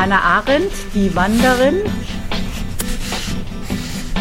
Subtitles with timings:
[0.00, 1.82] Hannah Arendt, die Wanderin.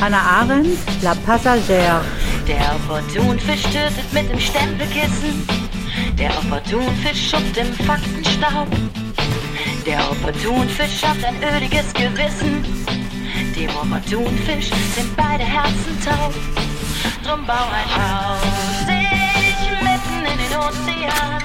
[0.02, 2.02] Hannah Arendt, La Passagère.
[2.46, 5.48] Der Opportunfisch tötet mit dem Stempelkissen.
[6.18, 8.68] Der Opportunfisch schuppt im Faktenstaub.
[9.86, 12.66] Der Opportunfisch hat ein öliges Gewissen.
[13.56, 16.34] Dem Opportunfisch sind beide Herzen taub.
[17.24, 18.44] Drum bau ein Haus,
[18.84, 21.40] ich mitten in den Ozean.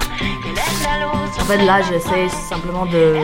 [1.38, 3.16] En fait, là, j'essaie simplement de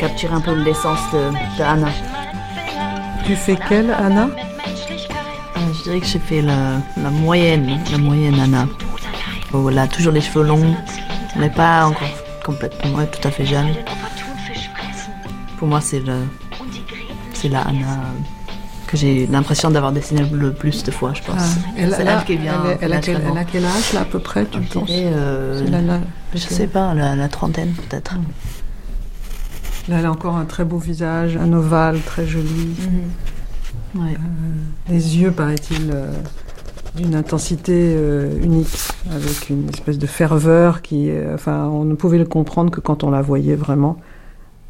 [0.00, 1.18] capturer un peu l'essence de,
[1.58, 1.88] de Anna.
[3.26, 8.38] Tu fais quelle, Anna Euh, Je dirais que j'ai fait la, la moyenne, la moyenne
[8.40, 8.66] Anna.
[9.52, 10.74] Bon, voilà, toujours les cheveux longs,
[11.36, 12.08] mais pas encore
[12.44, 13.68] complètement, ouais, tout à fait jeune.
[15.58, 16.14] Pour moi, c'est le,
[17.34, 18.00] c'est la Anna
[18.86, 21.36] que j'ai l'impression d'avoir dessiné le plus de fois, je pense.
[21.38, 21.44] Ah,
[21.78, 22.54] elle, c'est elle a- elle qui vient.
[22.64, 23.34] elle, elle a quel, naturellement.
[23.36, 26.00] elle a quel âge, là, à peu près, tu Je penses euh, C'est la- la-
[26.34, 28.14] je sais pas, la, la trentaine peut-être.
[29.90, 32.76] Là, elle a encore un très beau visage, un ovale très joli.
[33.96, 34.16] Ouais.
[34.88, 36.12] Les yeux, paraît-il, euh,
[36.94, 38.68] d'une intensité euh, unique,
[39.10, 43.02] avec une espèce de ferveur qui, euh, enfin, on ne pouvait le comprendre que quand
[43.02, 43.98] on la voyait vraiment.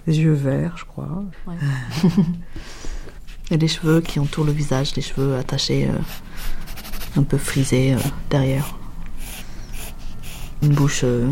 [0.07, 1.23] Les yeux verts, je crois.
[3.51, 7.99] Et les cheveux qui entourent le visage, les cheveux attachés, euh, un peu frisés euh,
[8.31, 8.75] derrière.
[10.63, 11.29] Une bouche, euh,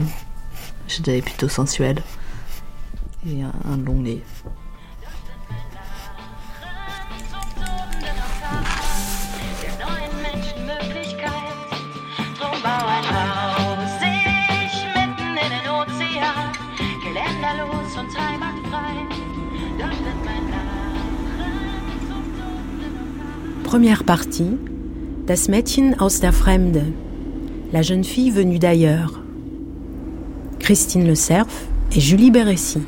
[0.88, 2.02] je dirais plutôt sensuelle.
[3.26, 4.22] Et un, long nez.
[23.64, 24.56] Première partie.
[25.26, 26.84] Das Mädchen aus der Fremde.
[27.72, 29.20] La jeune fille venue d'ailleurs.
[30.58, 32.80] Christine Le Cerf et Julie Bérécy.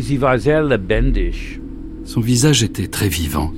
[0.00, 1.60] Sie lebendig.
[2.04, 3.52] Son visage était très vivant.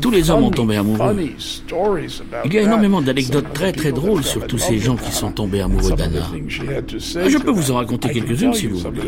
[0.00, 1.16] Tous les hommes ont tombé amoureux.
[2.44, 5.60] Il y a énormément d'anecdotes très très drôles sur tous ces gens qui sont tombés
[5.60, 6.28] amoureux d'Anna.
[6.58, 9.00] Je peux vous en raconter quelques-unes si vous voulez.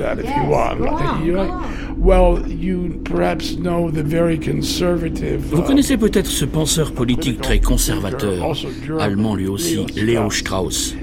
[5.51, 8.57] Vous connaissez peut-être ce penseur politique très conservateur,
[9.01, 10.95] allemand lui aussi, Leo Strauss.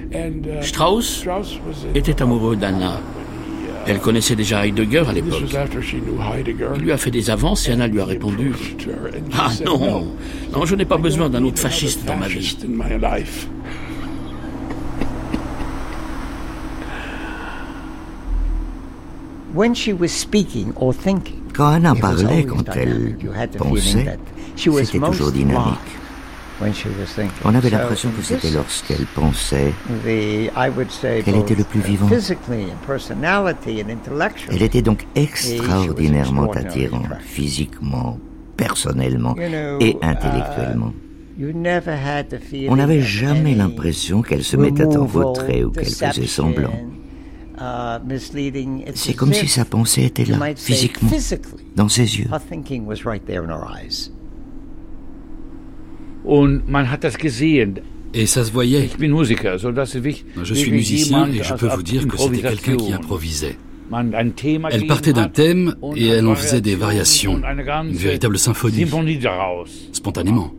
[0.62, 1.26] Strauss
[1.94, 3.02] était amoureux d'Anna.
[3.89, 5.41] Elle connaissait déjà Heidegger à l'époque.
[6.75, 8.53] Il lui a fait des avances et Anna lui a répondu
[9.35, 10.07] Ah non,
[10.53, 12.55] non, je n'ai pas besoin d'un autre fasciste dans ma vie.
[19.55, 23.23] When she was speaking or thinking, Quand Anna parlait, quand elle dynamic.
[23.23, 24.17] You had the feeling pensait, that
[24.56, 25.99] she was c'était most toujours dynamique.
[27.46, 29.74] On avait l'impression que c'était lorsqu'elle pensait.
[31.24, 32.08] qu'elle était le plus vivant.
[32.08, 34.56] And intellectually.
[34.56, 38.19] Elle était donc she was extraordinairement attirante, physiquement,
[38.58, 40.94] personnellement et uh, intellectuellement.
[41.38, 45.72] You never had the feeling On n'avait jamais l'impression qu'elle se mettait en retrait ou
[45.72, 46.74] qu'elle faisait semblant.
[47.58, 48.00] uh,
[48.94, 51.09] C'est comme si sa pensée était là, physiquement,
[51.78, 52.28] dans ses yeux.
[56.24, 57.81] Und man hat das gesehen.
[58.13, 58.90] Et ça se voyait.
[60.44, 63.57] Je suis musicien et je peux vous dire que c'était quelqu'un qui improvisait.
[63.92, 68.86] Elle partait d'un thème et elle en faisait des variations, une véritable symphonie,
[69.92, 70.54] spontanément.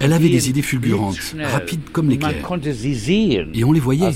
[0.00, 2.34] Elle avait des idées fulgurantes, rapides comme l'éclair.
[3.54, 4.10] Et on les voyait.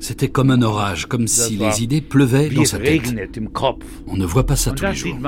[0.00, 3.14] C'était comme un orage, comme si les idées pleuvaient dans sa tête.
[4.06, 5.18] On ne voit pas ça tous les jours.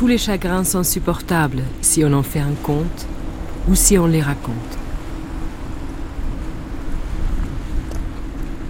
[0.00, 3.06] Tous les chagrins sont supportables si on en fait un conte
[3.68, 4.78] ou si on les raconte.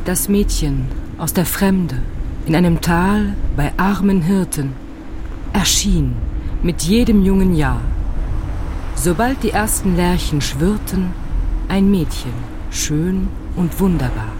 [0.04, 0.86] Das Mädchen
[1.18, 1.98] aus der Fremde
[2.46, 4.72] in einem Tal bei armen Hirten
[5.52, 6.16] erschien
[6.64, 7.80] mit jedem jungen Jahr.
[8.96, 11.12] Sobald die ersten Lerchen schwirrten,
[11.68, 12.34] Ein Mädchen,
[12.72, 14.32] schön und wunderbar.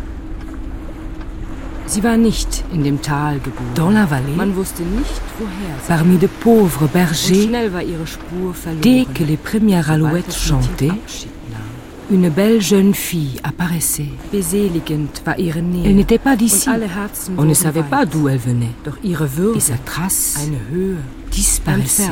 [1.90, 3.74] Sie war nicht in dem Tal geboren.
[3.74, 8.06] Dans la vallée, man wusste nicht, woher sie Parmi de pauvres bergers, schnell war ihre
[8.06, 8.82] Spur verloren.
[8.82, 10.92] Dès que les premières alouettes chantaient,
[12.08, 14.12] une belle jeune fille apparaissait.
[14.30, 15.84] Beseligend war ihre Nähe.
[15.84, 16.68] Elle n'était pas d'ici.
[17.36, 18.74] On ne savait pas d'où elle venait.
[18.84, 20.98] Doch ihre Würde, et sa trace, eine Höhe,
[21.32, 22.04] disparaissait.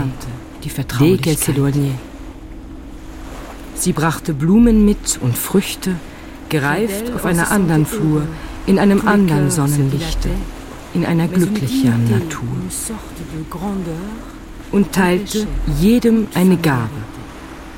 [0.65, 1.99] Die s'éloignait.
[3.77, 5.93] Sie brachte Blumen mit und Früchte,
[6.49, 8.23] gereift auf einer anderen Flur,
[8.69, 10.29] in einem anderen Sonnenlichte,
[10.95, 12.49] in einer glücklicheren Natur.
[14.71, 15.47] Und teilte
[15.81, 17.01] jedem eine Gabe.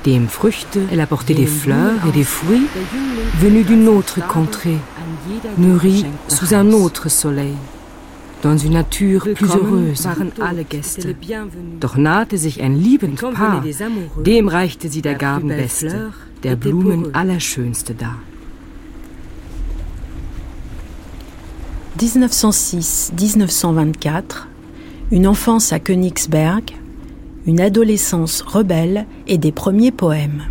[0.04, 2.68] Dem Früchte, elle apportait des fleurs et des fruits
[3.40, 4.78] venus d'une autre contrée,
[5.56, 7.56] nourris sous un autre soleil.
[8.42, 10.04] dans une Natur plus heureuse.
[10.04, 11.14] waren alle Gäste.
[11.78, 13.62] Doch nahte sich ein liebend Paar,
[14.24, 18.16] dem reichte sie der Gabenbeste, der Blumen allerschönste dar.
[22.00, 24.46] 1906-1924,
[25.10, 26.70] une enfance à Königsberg,
[27.46, 30.44] une adolescence rebelle et des premiers poèmes.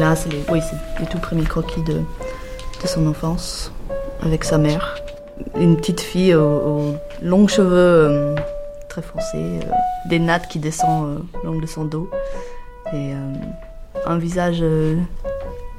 [0.00, 0.42] Là, c'est les,
[1.08, 2.00] tout premiers croquis de,
[2.84, 3.70] son enfance
[4.22, 4.96] avec sa mère.
[5.56, 8.34] Une petite fille aux, longs cheveux euh,
[8.88, 9.60] très foncés, euh,
[10.08, 12.10] des nattes qui descendent euh, long de son dos
[12.92, 13.12] et
[14.04, 14.62] un visage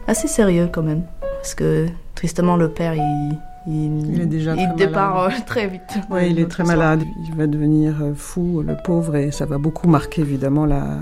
[0.08, 1.04] assez sérieux quand même.
[1.44, 3.38] Parce que tristement, le père, il,
[3.68, 5.82] il, est déjà il très départ très vite.
[6.10, 7.04] Oui, il est très malade.
[7.28, 11.00] Il va devenir fou, le pauvre, et ça va beaucoup marquer évidemment la,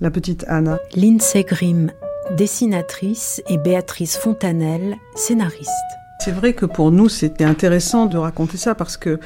[0.00, 0.78] la petite Anna.
[0.94, 1.90] Lindsay Grimm,
[2.36, 5.99] dessinatrice, et Béatrice Fontanelle, scénariste.
[6.22, 9.18] C'est vrai que pour nous, c'était intéressant de raconter ça parce que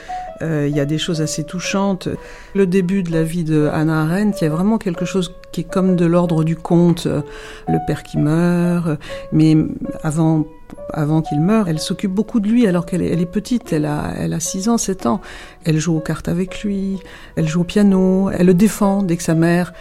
[0.43, 2.09] euh, il y a des choses assez touchantes.
[2.55, 5.63] Le début de la vie de Hannah Arendt, il y a vraiment quelque chose qui
[5.63, 7.09] est comme de l'ordre du conte.
[7.67, 8.89] Le père qui meurt,
[9.33, 9.57] mais
[10.05, 10.47] avant
[10.93, 13.87] avant qu'il meure, elle s'occupe beaucoup de lui alors qu'elle est, elle est petite, elle
[13.87, 15.21] a, elle a 6 ans, 7 ans.
[15.65, 17.01] Elle joue aux cartes avec lui,
[17.35, 19.73] elle joue au piano, elle le défend dès que sa mère,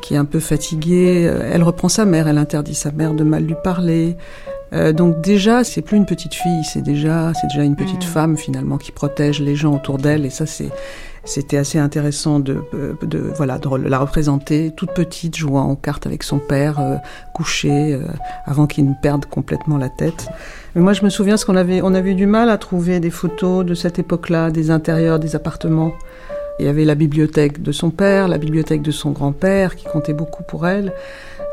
[0.00, 3.24] qui est un peu fatiguée, euh, elle reprend sa mère, elle interdit sa mère de
[3.24, 4.16] mal lui parler.
[4.72, 8.08] Euh, donc déjà, c'est plus une petite fille, c'est déjà, c'est déjà une petite mm.
[8.08, 10.24] femme finalement qui protège les gens autour d'elle.
[10.24, 10.70] Et ça, c'est,
[11.24, 12.64] c'était assez intéressant de,
[13.02, 16.96] de, voilà, de la représenter toute petite, jouant aux cartes avec son père, euh,
[17.34, 18.02] couché, euh,
[18.46, 20.28] avant qu'il ne perde complètement la tête.
[20.74, 23.10] Mais moi, je me souviens ce qu'on avait, on avait du mal à trouver des
[23.10, 25.92] photos de cette époque-là, des intérieurs des appartements.
[26.60, 30.12] Il y avait la bibliothèque de son père, la bibliothèque de son grand-père, qui comptait
[30.12, 30.92] beaucoup pour elle.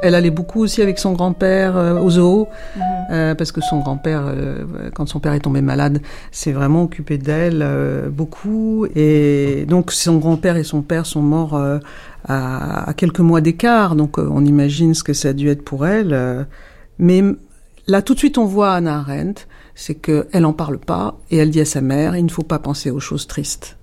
[0.01, 2.81] Elle allait beaucoup aussi avec son grand-père euh, au zoo, mhm.
[3.11, 6.01] euh, parce que son grand-père, euh, quand son père est tombé malade,
[6.31, 7.65] s'est vraiment occupé d'elle
[8.11, 8.87] beaucoup.
[8.95, 11.55] Et donc son grand-père et son père sont morts
[12.27, 15.85] à, à, quelques mois d'écart, donc on imagine ce que ça a dû être pour
[15.85, 16.47] elle.
[16.97, 17.23] mais
[17.87, 21.51] là, tout de suite, on voit Anna Arendt, c'est qu'elle en parle pas et elle
[21.51, 23.77] dit à sa mère, il ne faut pas penser aux choses tristes.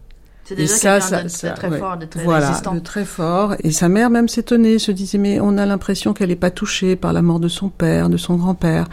[0.48, 2.74] C'est déjà ça, ça, de très, fort, de très voilà, résistant.
[2.74, 3.54] de très fort.
[3.64, 6.96] Et sa mère même s'étonnait, se disait mais on a l'impression qu'elle n'est pas touchée
[6.96, 8.86] par la mort de son père, de son grand-père.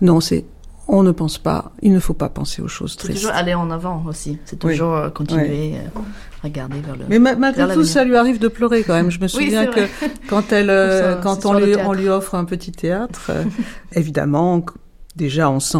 [0.00, 0.46] Non, c'est
[0.88, 3.18] on ne pense pas, il ne faut pas penser aux choses tristes.
[3.18, 4.38] C'est toujours aller en avant aussi.
[4.46, 6.00] C'est toujours euh, continuer, euh,
[6.42, 7.04] regarder vers le.
[7.10, 9.10] Mais malgré tout, ça lui arrive de pleurer quand même.
[9.10, 9.80] Je me souviens que
[10.30, 13.32] quand elle, euh, quand on lui, on lui offre un petit théâtre,
[13.92, 14.64] évidemment,
[15.14, 15.78] Déjà, on sent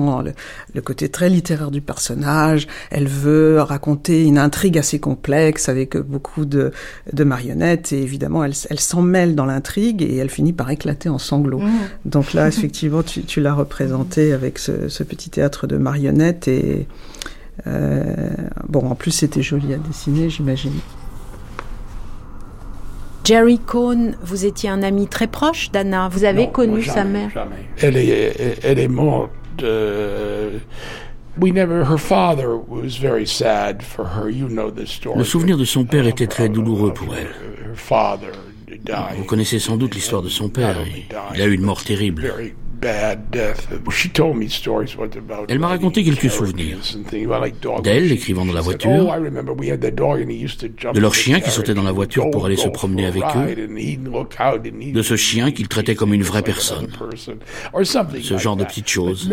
[0.75, 2.67] le, côté très littéraire du personnage.
[2.91, 6.73] Elle veut raconter une intrigue assez complexe avec beaucoup de,
[7.17, 11.61] marionnettes et évidemment, elle, s'en mêle dans l'intrigue et elle finit par éclater en sanglots.
[11.61, 11.73] Mmh.
[12.05, 16.87] Donc là, effectivement, tu, l'as représenté avec ce, petit théâtre de marionnettes et
[17.67, 18.31] euh,
[18.69, 20.73] bon, en plus, c'était joli à dessiner, j'imagine.
[23.25, 26.09] Jerry Cohn, vous étiez un ami très proche d'Anna.
[26.09, 27.57] Vous avez connu sa mère Jamais.
[27.81, 29.31] Elle est, elle est morte.
[29.63, 30.59] Euh,
[31.41, 34.29] we never, her father was very sad for her.
[34.31, 35.19] You know the story.
[35.19, 37.31] Le souvenir de son père était très douloureux pour elle.
[39.17, 40.77] Vous connaissez sans doute l'histoire de son père.
[41.35, 42.33] Il a eu une mort terrible.
[45.49, 46.79] Elle m'a raconté quelques souvenirs.
[47.83, 49.15] D'elle écrivant dans la voiture,
[50.93, 53.69] de leur chien qui sautait dans la voiture pour aller se promener avec eux,
[54.93, 56.89] de ce chien qu'il traitait comme une vraie personne.
[58.23, 59.31] Ce genre de petites choses.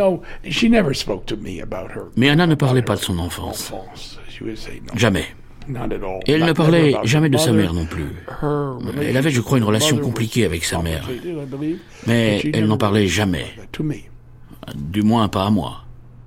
[2.16, 3.74] Mais Anna ne parlait pas de son enfance.
[4.96, 5.26] Jamais.
[6.26, 8.08] Et elle ne parlait jamais de sa mère non plus.
[9.02, 11.08] Elle avait, je crois, une relation compliquée avec sa mère.
[12.08, 13.46] Mais elle n'en parlait jamais.
[14.76, 15.84] Du moins pas à moi.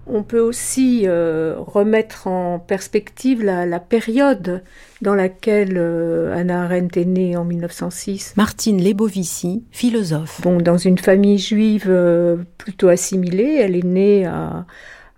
[0.07, 4.63] on peut aussi euh, remettre en perspective la, période
[5.01, 8.35] dans laquelle euh, Anna Arendt est née en 1906.
[8.37, 10.41] Martine Lebovici, philosophe.
[10.43, 14.67] Bon, dans une famille juive euh, plutôt assimilée, elle est née à,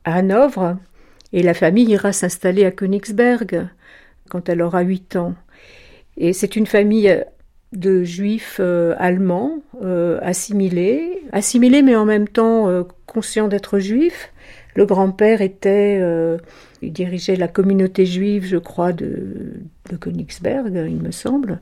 [0.04, 0.76] à, Hanovre
[1.32, 3.68] et la famille ira s'installer à Königsberg
[4.34, 5.34] quand elle aura 8 ans.
[6.16, 7.24] Et c'est une famille
[7.72, 8.60] de juifs
[8.98, 9.58] allemands
[10.22, 12.68] assimilés, assimilés mais en même temps
[13.06, 14.32] conscients d'être juifs
[14.74, 16.38] le grand-père était, euh,
[16.82, 19.52] il dirigeait la communauté juive, je crois, de,
[19.90, 21.60] de Königsberg, il me semble.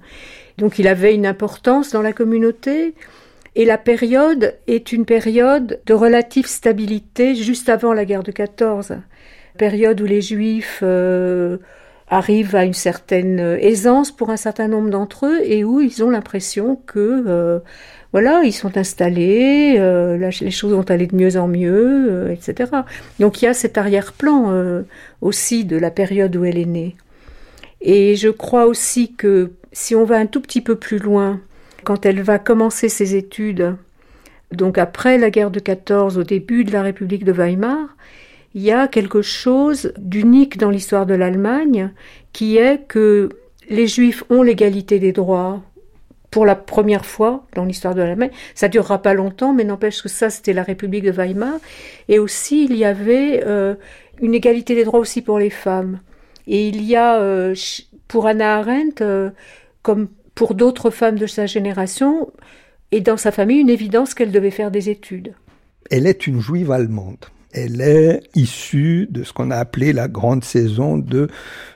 [0.58, 2.94] Donc il avait une importance dans la communauté.
[3.54, 8.94] Et la période est une période de relative stabilité juste avant la guerre de 14.
[9.58, 11.58] Période où les juifs euh,
[12.12, 16.10] arrivent à une certaine aisance pour un certain nombre d'entre eux et où ils ont
[16.10, 17.58] l'impression que euh,
[18.12, 22.70] voilà, ils sont installés, euh, les choses vont aller de mieux en mieux, euh, etc.
[23.18, 24.82] Donc il y a cet arrière-plan euh,
[25.22, 26.94] aussi de la période où elle est née.
[27.80, 31.40] Et je crois aussi que si on va un tout petit peu plus loin,
[31.84, 33.74] quand elle va commencer ses études,
[34.52, 37.96] donc après la guerre de 14, au début de la République de Weimar,
[38.54, 41.92] il y a quelque chose d'unique dans l'histoire de l'Allemagne,
[42.32, 43.30] qui est que
[43.68, 45.62] les Juifs ont l'égalité des droits
[46.30, 48.30] pour la première fois dans l'histoire de l'Allemagne.
[48.54, 51.58] Ça durera pas longtemps, mais n'empêche que ça, c'était la République de Weimar.
[52.08, 53.74] Et aussi, il y avait euh,
[54.20, 56.00] une égalité des droits aussi pour les femmes.
[56.46, 57.54] Et il y a, euh,
[58.08, 59.30] pour Anna Arendt, euh,
[59.82, 62.32] comme pour d'autres femmes de sa génération,
[62.92, 65.34] et dans sa famille, une évidence qu'elle devait faire des études.
[65.90, 67.26] Elle est une juive allemande.
[67.52, 71.28] Elle est issue de ce qu'on a appelé la grande saison de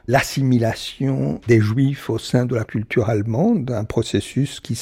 [0.09, 4.81] l'assimilation des juifs au sein de la culture allemande, un processus qui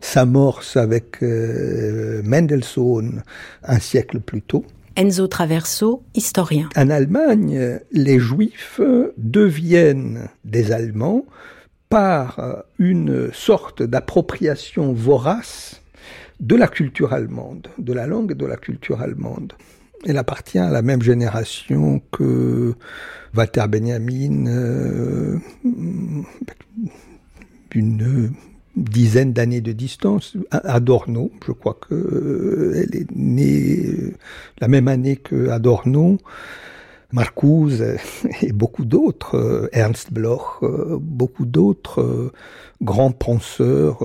[0.00, 3.22] s'amorce avec euh, Mendelssohn
[3.62, 4.64] un siècle plus tôt.
[4.96, 6.70] Enzo Traverso, historien.
[6.74, 8.80] En Allemagne, les juifs
[9.18, 11.26] deviennent des Allemands
[11.90, 15.82] par une sorte d'appropriation vorace
[16.40, 19.52] de la culture allemande, de la langue et de la culture allemande.
[20.04, 22.74] Elle appartient à la même génération que
[23.34, 25.38] Walter Benjamin, euh,
[27.74, 28.32] une
[28.76, 30.36] dizaine d'années de distance.
[30.50, 34.14] Adorno, je crois que euh, elle est née euh,
[34.60, 36.18] la même année que Adorno.
[37.12, 37.84] Marcuse
[38.42, 40.60] et beaucoup d'autres, Ernst Bloch,
[41.00, 42.32] beaucoup d'autres
[42.82, 44.00] grands penseurs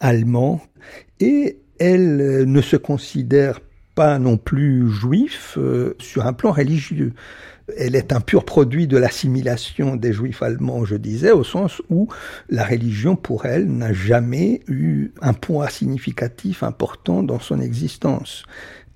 [0.00, 0.60] allemands.
[1.18, 3.60] Et elle ne se considère
[3.96, 7.14] pas non plus juif euh, sur un plan religieux.
[7.76, 12.06] Elle est un pur produit de l'assimilation des juifs allemands, je disais, au sens où
[12.48, 18.44] la religion, pour elle, n'a jamais eu un poids significatif important dans son existence.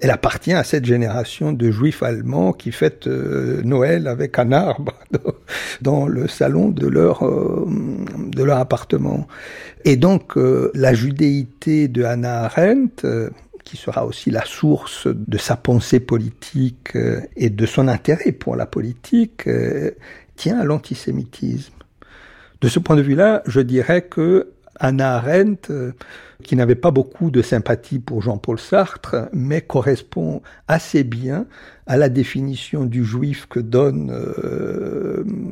[0.00, 4.92] Elle appartient à cette génération de juifs allemands qui fêtent euh, Noël avec un arbre
[5.80, 7.66] dans le salon de leur, euh,
[8.18, 9.26] de leur appartement.
[9.84, 10.34] Et donc,
[10.74, 13.02] la judéité de Hannah Arendt,
[13.70, 18.56] qui sera aussi la source de sa pensée politique euh, et de son intérêt pour
[18.56, 19.92] la politique, euh,
[20.34, 21.74] tient à l'antisémitisme.
[22.60, 24.48] De ce point de vue-là, je dirais que
[24.80, 25.92] Anna Arendt, euh,
[26.42, 31.46] qui n'avait pas beaucoup de sympathie pour Jean-Paul Sartre, mais correspond assez bien
[31.86, 34.12] à la définition du juif que donne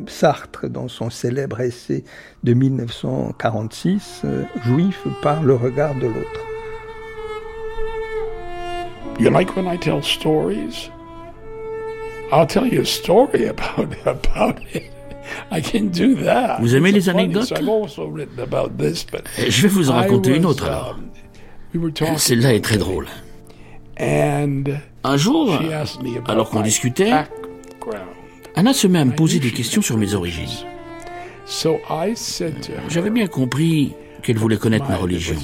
[0.08, 2.04] Sartre dans son célèbre essai
[2.42, 4.22] de 1946,
[4.64, 6.47] Juif par le regard de l'autre.
[9.18, 10.90] You like when I tell stories?
[12.30, 14.92] I'll tell you a story about, about it.
[15.50, 16.60] I can do that.
[16.60, 17.52] Vous aimez les anecdotes?
[19.48, 20.98] Je vais vous en raconter une autre alors.
[21.74, 23.06] Um, Celle-là est très drôle.
[23.98, 25.58] Un jour,
[26.26, 27.12] alors qu'on discutait,
[28.54, 30.46] Anna se met à me poser des questions sur mes origines.
[32.88, 35.36] J'avais bien compris qu'elle voulait connaître ma religion.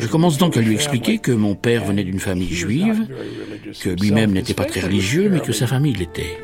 [0.00, 3.06] Je commence donc à lui expliquer que mon père venait d'une famille juive,
[3.82, 6.38] que lui-même n'était pas très religieux, mais que sa famille l'était.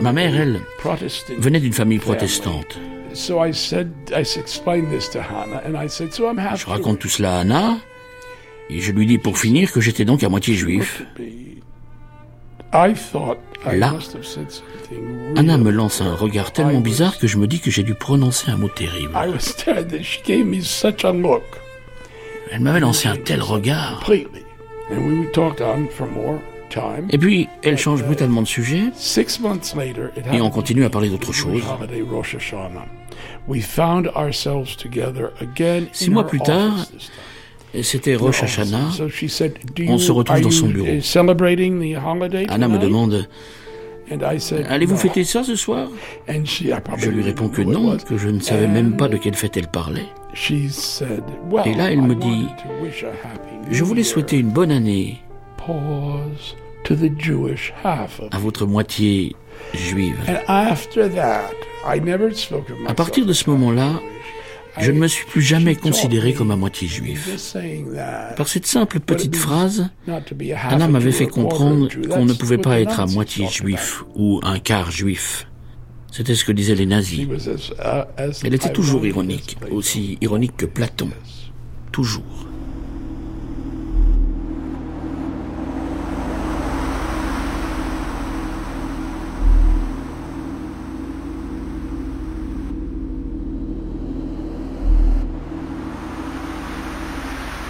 [0.00, 0.60] Ma mère, elle,
[1.38, 2.78] venait d'une famille protestante.
[6.56, 7.78] Je raconte tout cela à Anna,
[8.70, 11.02] et je lui dis pour finir que j'étais donc à moitié juif.
[13.72, 13.94] Là,
[15.36, 18.50] Anna me lance un regard tellement bizarre que je me dis que j'ai dû prononcer
[18.50, 19.12] un mot terrible.
[22.50, 24.00] Elle m'avait lancé un tel regard.
[27.10, 28.84] Et puis, elle change brutalement de sujet,
[30.32, 31.62] et on continue à parler d'autre chose.
[35.92, 36.86] Six mois plus tard,
[37.82, 38.90] C'était Rosh Hashanah.
[39.88, 40.86] On se retrouve dans son bureau.
[42.48, 43.28] Anna me demande
[44.68, 45.88] Allez-vous fêter ça ce soir?
[46.26, 49.68] Je lui réponds que non, que je ne savais même pas de quelle fête elle
[49.68, 50.06] parlait.
[51.64, 52.46] Et là, elle me dit
[53.70, 55.18] Je voulais souhaiter une bonne année
[58.30, 59.36] à votre moitié
[59.74, 60.16] juive.
[62.86, 64.00] À partir de ce moment-là,
[64.80, 67.54] je ne me suis plus jamais considéré comme à moitié juif.
[68.36, 69.88] Par cette simple petite phrase,
[70.68, 74.90] Anna m'avait fait comprendre qu'on ne pouvait pas être à moitié juif ou un quart
[74.90, 75.46] juif.
[76.10, 77.28] C'était ce que disaient les nazis.
[78.42, 81.10] Elle était toujours ironique, aussi ironique que Platon.
[81.92, 82.47] Toujours.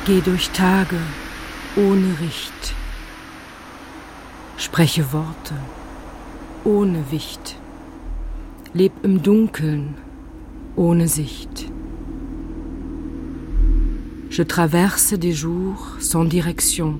[0.08, 0.96] Geh durch Tage
[1.76, 2.74] ohne Richt.
[4.56, 5.52] Spreche Worte
[6.64, 7.56] ohne Wicht.
[8.72, 9.96] Leb im Dunkeln
[10.76, 11.70] ohne Sicht.
[14.30, 16.98] Je traverse des jours sans direction.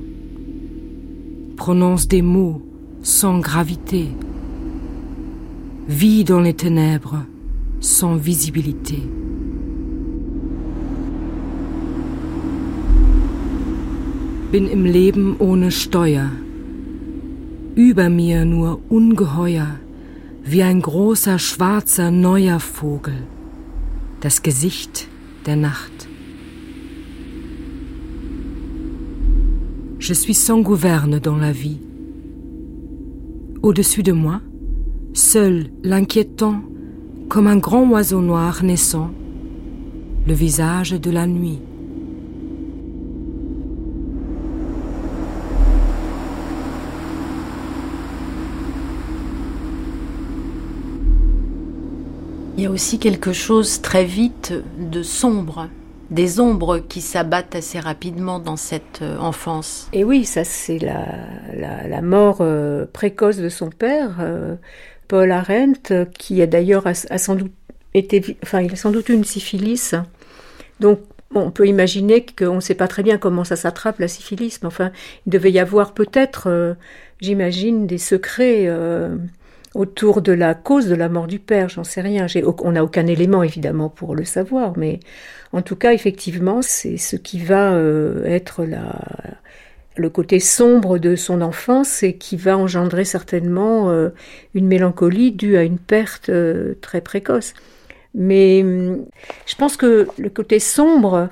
[1.56, 2.60] Prononce des mots
[3.02, 4.08] sans gravité.
[5.88, 7.24] Vis dans les ténèbres
[7.80, 9.00] sans visibilité.
[14.50, 16.30] Bin im Leben ohne Steuer,
[17.74, 19.78] über mir nur ungeheuer,
[20.42, 23.26] wie ein großer schwarzer neuer Vogel,
[24.20, 25.06] das Gesicht
[25.44, 26.08] der Nacht.
[29.98, 31.80] Je suis sans gouverne dans la vie.
[33.62, 34.40] Au-dessus de moi,
[35.12, 36.62] seul l'inquiétant,
[37.28, 39.10] comme un grand oiseau noir naissant,
[40.26, 41.67] le visage de la nuit.
[52.58, 55.68] Il y a aussi quelque chose très vite de sombre,
[56.10, 59.88] des ombres qui s'abattent assez rapidement dans cette euh, enfance.
[59.92, 61.06] Et oui, ça c'est la,
[61.86, 64.56] la, mort euh, précoce de son père, euh,
[65.06, 67.52] Paul Arendt, qui a d'ailleurs a, sans doute
[67.94, 69.94] été, enfin il a sans doute eu une syphilis.
[70.80, 70.98] Donc
[71.36, 74.66] on peut imaginer qu'on ne sait pas très bien comment ça s'attrape la syphilis, mais
[74.66, 74.90] enfin
[75.28, 76.76] il devait y avoir peut-être,
[77.20, 78.66] j'imagine, des secrets
[79.74, 82.26] autour de la cause de la mort du père, j'en sais rien.
[82.62, 85.00] On n'a aucun élément évidemment pour le savoir, mais
[85.52, 88.64] en tout cas, effectivement, c'est ce qui va euh, être
[89.96, 94.10] le côté sombre de son enfance et qui va engendrer certainement euh,
[94.54, 97.54] une mélancolie due à une perte euh, très précoce.
[98.14, 99.04] Mais hum,
[99.46, 101.28] je pense que le côté sombre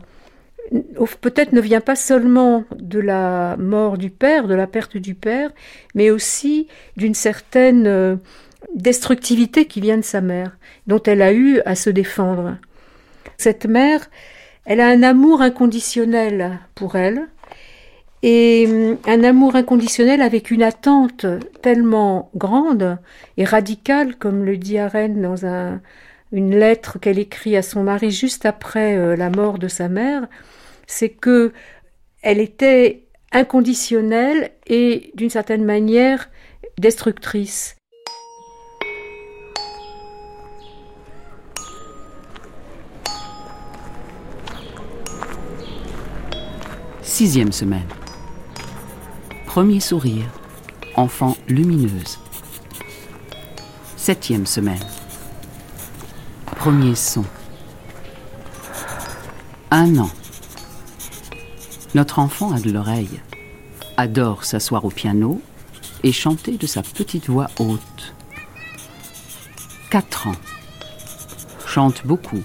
[1.21, 5.51] peut-être ne vient pas seulement de la mort du père, de la perte du père,
[5.95, 8.17] mais aussi d'une certaine euh,
[8.75, 12.57] destructivité qui vient de sa mère, dont elle a eu à se défendre.
[13.37, 14.11] Cette mère,
[14.65, 17.29] elle a un amour inconditionnel pour elle,
[18.23, 21.27] et hum, un amour inconditionnel avec une attente
[21.63, 22.99] tellement grande
[23.37, 25.45] et radicale, comme le dit Arène dans
[26.33, 30.27] une lettre qu'elle écrit à son mari juste après euh, la mort de sa mère,
[30.87, 31.53] c'est que
[32.23, 36.31] elle était inconditionnelle et d'une certaine manière
[36.79, 37.77] destructrice.
[47.03, 47.89] Sixième semaine.
[49.47, 50.27] Premier sourire.
[50.97, 52.19] Enfant lumineuse.
[53.97, 54.85] Septième semaine.
[56.57, 57.25] Premier son.
[59.71, 60.11] Un an.
[61.97, 63.23] Notre enfant a de l'oreille,
[63.97, 65.41] adore s'asseoir au piano
[66.03, 68.15] et chanter de sa petite voix haute.
[69.91, 70.37] Quatre ans.
[71.67, 72.43] Chante beaucoup,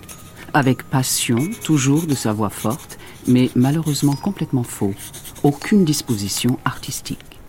[0.53, 1.35] avec passion,
[1.65, 4.93] toujours de sa voix forte, mais malheureusement complètement faux.
[5.43, 7.41] Aucune disposition artistique.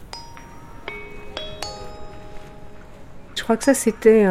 [3.37, 4.27] Je crois que ça, c'était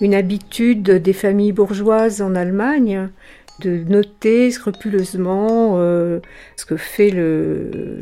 [0.00, 3.10] une habitude des familles bourgeoises en Allemagne
[3.60, 6.20] de noter scrupuleusement euh,
[6.56, 7.10] ce que fait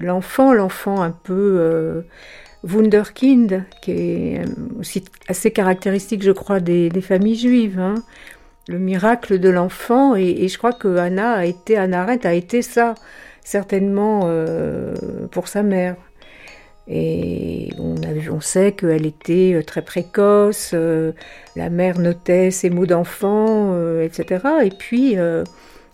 [0.01, 2.03] l'enfant, l'enfant un peu euh,
[2.65, 4.45] Wunderkind, qui est
[4.79, 7.79] aussi assez caractéristique, je crois, des, familles juives.
[7.79, 7.95] Hein.
[8.69, 12.63] Le miracle de l'enfant, et, je crois que Anna a été, Anna Arendt a été
[12.63, 12.95] ça,
[13.45, 14.95] certainement euh,
[15.31, 15.97] pour sa mère.
[16.89, 21.13] Et on, sait qu'elle était euh, très précoce, euh,
[21.57, 24.45] la mère notait ses mots d'enfant, euh, etc.
[24.65, 25.17] Et puis,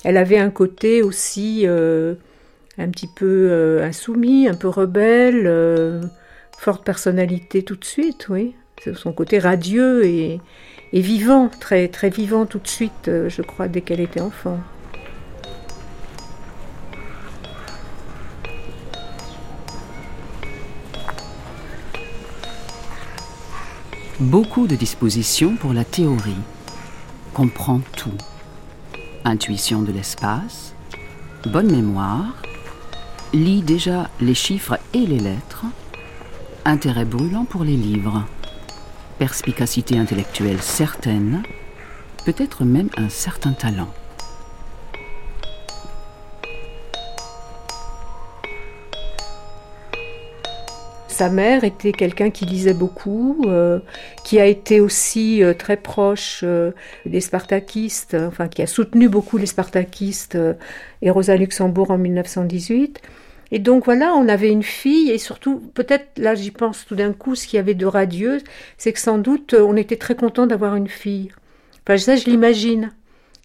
[0.04, 6.02] elle avait un côté aussi un petit peu insoumis, un peu rebelle,
[6.58, 8.54] forte personnalité tout de suite, oui.
[8.94, 10.40] Son côté radieux et,
[10.92, 14.58] et, vivant, très, très vivant tout de suite, je crois, dès qu'elle était enfant.
[24.22, 26.36] Beaucoup de dispositions pour la théorie.
[27.34, 28.16] Comprend tout.
[29.24, 30.74] Intuition de l'espace,
[31.46, 32.40] bonne mémoire,
[33.32, 35.64] lit déjà les chiffres et les lettres,
[36.64, 38.24] intérêt brûlant pour les livres,
[39.18, 41.42] perspicacité intellectuelle certaine,
[42.24, 43.92] peut-être même un certain talent.
[51.12, 53.80] Sa mère était quelqu'un qui lisait beaucoup, euh,
[54.24, 56.70] qui a été aussi euh, très proche euh,
[57.04, 60.38] des Spartakistes, enfin qui a soutenu beaucoup les Spartakistes
[61.02, 63.02] et Rosa Luxembourg en 1918.
[63.50, 67.12] Et donc voilà, on avait une fille, et surtout, peut-être là j'y pense tout d'un
[67.12, 68.38] coup, ce qu'il y avait de radieux,
[68.78, 71.30] c'est que sans doute on était très content d'avoir une fille.
[71.86, 72.90] Enfin ça je l'imagine.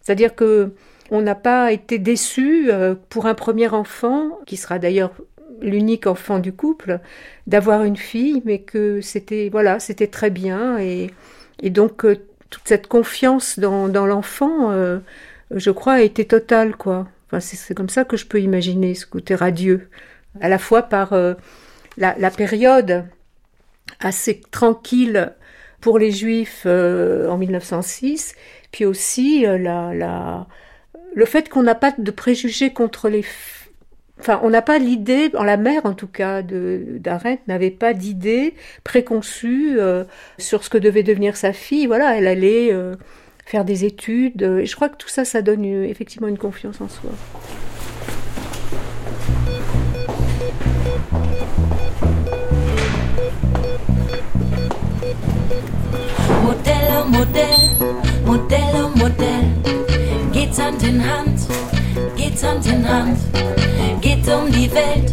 [0.02, 0.72] C'est-à-dire que
[1.10, 2.70] on n'a pas été déçu
[3.10, 5.12] pour un premier enfant, qui sera d'ailleurs
[5.60, 7.00] l'unique enfant du couple,
[7.46, 11.10] d'avoir une fille, mais que c'était voilà, c'était très bien et,
[11.62, 12.16] et donc euh,
[12.50, 14.98] toute cette confiance dans, l'enfant, euh,
[15.50, 17.08] je crois, a été totale quoi.
[17.26, 19.88] Enfin, c'est comme ça que je peux imaginer ce côté radieux,
[20.40, 21.34] à la fois par euh,
[21.98, 23.04] la, période
[24.00, 25.32] assez tranquille
[25.80, 28.34] pour les Juifs en 1906,
[28.72, 30.46] puis aussi la,
[31.14, 33.22] le fait qu'on n'a pas de préjugés contre les
[34.20, 38.54] Enfin, on n'a pas l'idée, en la mère en tout cas, d'Arendt n'avait pas d'idée
[38.82, 40.04] préconçue euh,
[40.38, 41.86] sur ce que devait devenir sa fille.
[41.86, 42.96] Voilà, elle allait euh,
[43.46, 44.42] faire des études.
[44.42, 47.10] et je crois que tout ça, ça donne euh, effectivement une confiance en soi.
[58.24, 59.48] Modèle, modèle,
[60.32, 61.77] geht's Hand in
[62.16, 63.18] geht's Hand in Hand.
[64.00, 65.12] geht um die Welt,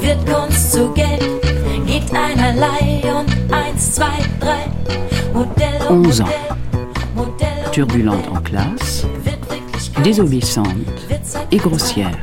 [0.00, 1.22] wird Kunst zu Geld,
[1.86, 4.66] geht einerlei und eins, zwei, drei,
[5.32, 6.32] Modell 11 ans.
[7.72, 9.06] Turbulente en classe,
[10.04, 10.86] désobéissante
[11.50, 12.16] et grossière.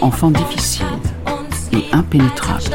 [0.00, 0.86] Enfant difficile
[1.72, 2.70] et impénétrable.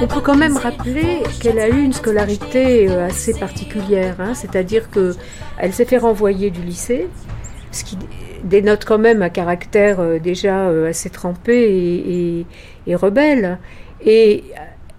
[0.00, 4.32] On peut quand même rappeler qu'elle a eu une scolarité euh, assez particulière, hein.
[4.32, 5.16] c'est-à-dire que
[5.58, 7.08] elle s'est fait renvoyer du lycée,
[7.72, 7.98] ce qui
[8.44, 12.46] dénote quand même un caractère euh, déjà euh, assez trempé
[12.86, 13.58] et, rebelle.
[14.00, 14.44] Et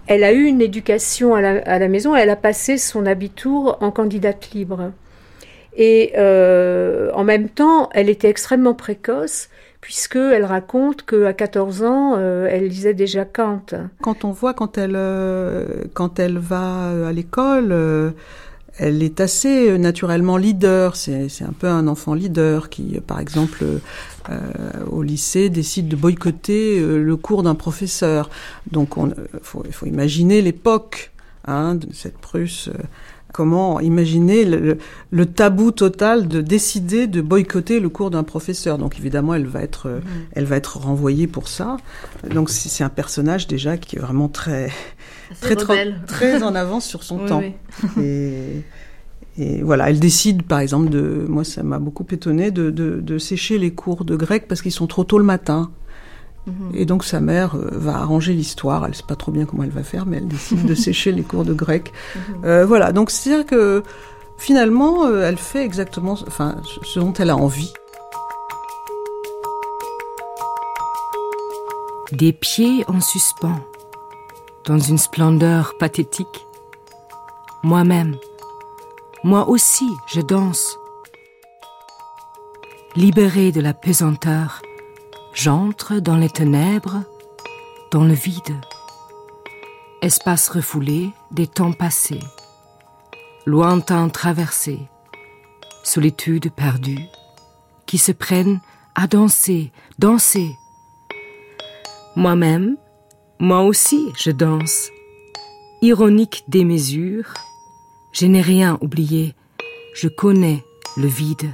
[0.07, 4.51] elle a eu une éducation à la, maison, elle a passé son habitour en candidate
[4.53, 4.91] libre.
[5.77, 9.49] Et en même temps, elle était extrêmement précoce
[9.81, 13.65] puisqu'elle raconte qu'à 14 ans, euh, elle lisait déjà Kant.
[14.01, 18.13] Quand on voit quand elle, euh, quand elle va euh, à l'école,
[18.77, 20.95] elle est assez naturellement leader.
[20.95, 23.65] C'est un peu un enfant leader qui, par exemple,
[24.89, 28.29] au lycée, décide de boycotter le cours d'un professeur.
[28.71, 31.11] Donc, il faut, faut, imaginer l'époque
[31.45, 32.69] hein, de cette Prusse
[33.31, 39.35] Comment imaginer le, tabou total de décider de boycotter le cours d'un professeur Donc évidemment,
[39.35, 40.01] elle va être, mm.
[40.33, 41.77] elle va être renvoyée pour ça.
[42.27, 44.71] Donc c'est un personnage déjà qui est vraiment très,
[45.41, 45.55] très,
[46.07, 47.43] très, en avance sur son temps.
[48.01, 48.63] Et,
[49.37, 53.17] et, voilà, elle décide par exemple de, moi ça m'a beaucoup étonné, de, de, de,
[53.19, 55.71] sécher les cours de grec parce qu'ils sont trop tôt le matin.
[56.73, 58.83] Et donc sa mère euh, va arranger l'histoire.
[58.83, 61.11] Elle ne sait pas trop bien comment elle va faire, mais elle décide de sécher
[61.11, 61.93] les cours de grec.
[62.15, 62.21] Mhm.
[62.45, 62.91] Euh, voilà.
[62.91, 63.83] Donc c'est-à-dire que
[64.37, 67.73] finalement, euh, elle fait exactement, enfin, ce dont elle a envie.
[72.11, 73.59] Des pieds en suspens,
[74.65, 76.47] dans une splendeur pathétique.
[77.61, 78.15] Moi-même,
[79.23, 80.79] moi aussi, je danse.
[82.95, 84.61] Libérée de la pesanteur,
[85.41, 87.01] J'entre dans les ténèbres,
[87.91, 88.59] dans le vide.
[90.01, 92.19] Espace refoulé des temps passés,
[93.45, 94.79] lointain traversé,
[95.81, 97.05] solitude perdue,
[97.85, 98.59] qui se prennent
[98.95, 100.51] à danser, danser.
[102.17, 102.75] Moi-même,
[103.39, 104.89] moi aussi, je danse.
[105.81, 107.33] Ironique des mesures,
[108.11, 109.35] je n'ai rien oublié.
[109.95, 110.65] Je connais
[110.97, 111.49] le vide,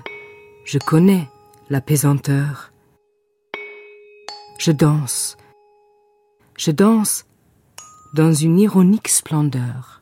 [0.63, 1.29] je connais
[1.69, 2.71] la pesanteur.
[4.57, 5.37] Je danse.
[6.57, 7.25] Je danse
[8.13, 10.01] dans une ironique splendeur.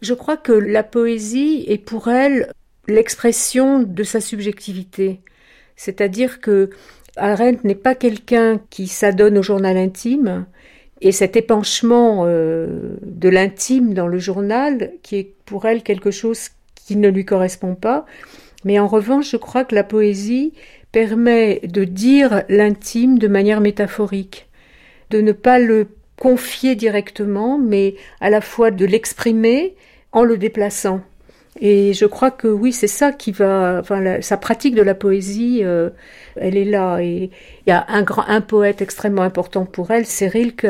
[0.00, 2.52] Je crois que la poésie est pour elle
[2.86, 5.20] l'expression de sa subjectivité.
[5.74, 6.70] C'est-à-dire que
[7.16, 10.46] Arendt n'est pas quelqu'un qui s'adonne au journal intime,
[11.00, 16.50] et cet épanchement euh, de l'intime dans le journal, qui est pour elle quelque chose
[16.74, 18.06] qui ne lui correspond pas,
[18.64, 20.52] mais en revanche, je crois que la poésie
[20.92, 24.48] permet de dire l'intime de manière métaphorique,
[25.10, 29.76] de ne pas le confier directement, mais à la fois de l'exprimer
[30.12, 31.00] en le déplaçant.
[31.60, 33.78] Et je crois que oui, c'est ça qui va.
[33.80, 35.90] Enfin, sa pratique de la poésie, euh,
[36.36, 37.00] elle est là.
[37.00, 37.30] Et
[37.66, 40.66] il y a un grand, un poète extrêmement important pour elle, c'est Rilke.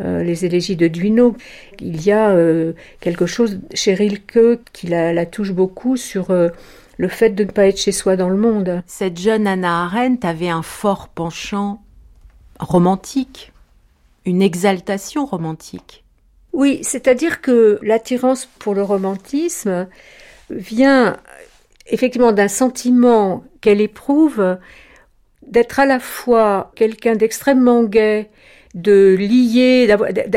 [0.00, 1.36] Euh, les élégies de Duino.
[1.80, 6.30] Il y a euh, quelque chose chez Rilke qui la, touche beaucoup sur
[7.00, 8.82] le fait de ne pas être chez soi dans le monde.
[8.86, 11.80] Cette jeune Anna Arendt avait un fort penchant
[12.58, 13.54] romantique,
[14.26, 16.04] une exaltation romantique.
[16.52, 19.88] Oui, c'est-à-dire que l'attirance pour le romantisme
[20.50, 21.16] vient
[21.86, 24.58] effectivement d'un sentiment qu'elle éprouve
[25.46, 28.28] d'être à la fois quelqu'un d'extrêmement gai,
[28.74, 29.88] de lier,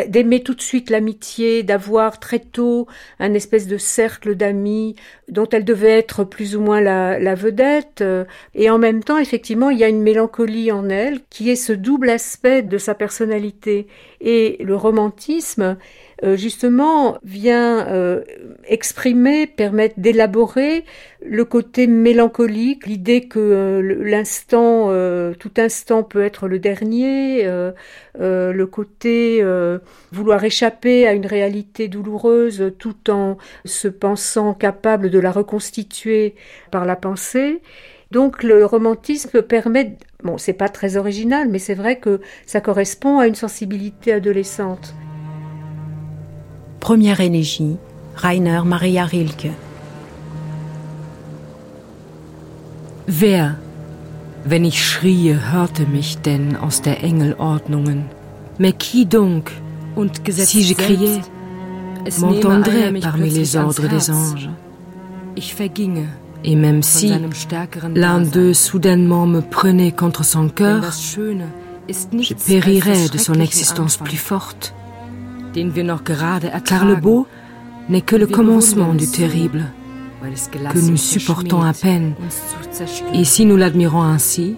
[0.08, 2.88] d'aimer tout de suite l'amitié, d'avoir très tôt
[3.19, 4.96] un espèce de cercle d'amis
[5.30, 8.04] dont elle devait être plus ou moins la, la, vedette.
[8.56, 11.74] Et en même temps, effectivement, il y a une mélancolie en elle qui est ce
[11.74, 13.88] double aspect de sa personnalité.
[14.19, 15.76] Et le romantisme euh,
[16.38, 18.22] justement vient euh,
[18.66, 20.86] exprimer, permettre d'élaborer
[21.26, 24.90] le côté mélancolique, l'idée que euh, l'instant,
[25.38, 27.44] tout instant peut être le dernier,
[28.16, 29.44] le côté
[30.12, 36.36] vouloir échapper à une réalité douloureuse tout en se pensant capable de la reconstituer
[36.72, 37.62] par la pensée.
[38.12, 43.18] Donc le romantisme permet, bon c'est pas très original, mais c'est vrai que ça correspond
[43.18, 44.94] à une sensibilité adolescente.
[46.84, 47.78] Première élégie,
[48.13, 49.52] Rainer Maria Rilke.
[53.08, 53.56] Wer,
[54.43, 58.04] wenn ich schrie, hörte mich denn aus der Engelordnungen?
[58.60, 59.52] Mais qui donc,
[59.96, 61.22] und si je criais,
[62.19, 64.50] m'entendrait parmi les ordres des anges?
[65.38, 66.10] Ich verginge,
[66.43, 67.13] et même si
[67.96, 74.74] l'un d'eux soudainement me prenait contre son cœur, je périrais de son existence plus forte
[76.66, 77.28] car le beau
[77.89, 79.66] n'est que le commencement du terrible,
[80.50, 82.13] que nous supportons à peine.
[83.13, 84.56] Et si nous l'admirons ainsi,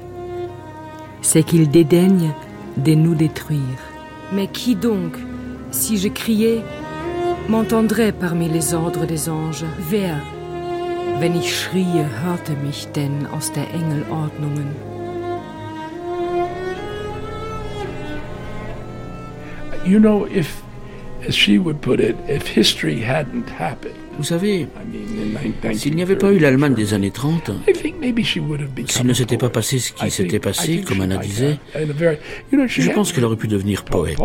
[1.21, 2.31] c'est qu'il dédaigne
[2.77, 3.59] de nous détruire.
[4.33, 5.17] Mais qui donc,
[5.71, 6.61] si je criais,
[7.49, 9.65] m'entendrait parmi les ordres des anges?
[9.89, 10.21] Wer,
[11.19, 14.69] wenn ich schrie, hörte mich denn aus der Engelordnungen?
[19.85, 20.64] You know, if
[24.17, 24.67] vous savez,
[25.73, 27.51] s'il n'y avait pas eu l'Allemagne des années 30,
[28.87, 31.57] s'il ne s'était pas passé ce qui s'était passé, comme Anna disait,
[32.67, 34.17] je pense qu'elle aurait pu devenir poète.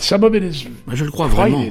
[0.00, 1.64] Je le crois vraiment.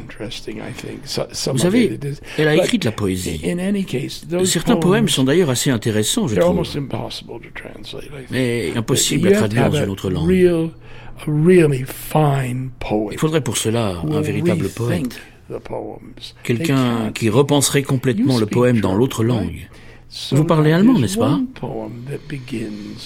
[1.53, 1.97] Vous savez,
[2.37, 3.41] elle a écrit de la poésie.
[4.45, 6.63] Certains poèmes sont d'ailleurs assez intéressants, je trouve.
[8.29, 10.27] Mais impossible à traduire dans une autre langue.
[11.25, 15.19] Il faudrait pour cela un véritable poète.
[16.43, 19.67] Quelqu'un qui repenserait complètement le poème dans l'autre langue.
[20.31, 21.39] Vous parlez allemand, n'est-ce pas?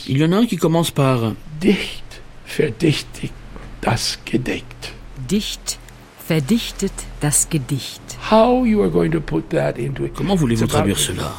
[0.08, 3.32] Il y en a un qui commence par Dicht verdichtet
[3.82, 4.94] das Gedicht.
[5.28, 5.80] Dicht
[6.28, 8.02] verdichtet das Gedicht.
[10.16, 11.34] Comment voulez-vous traduire cela?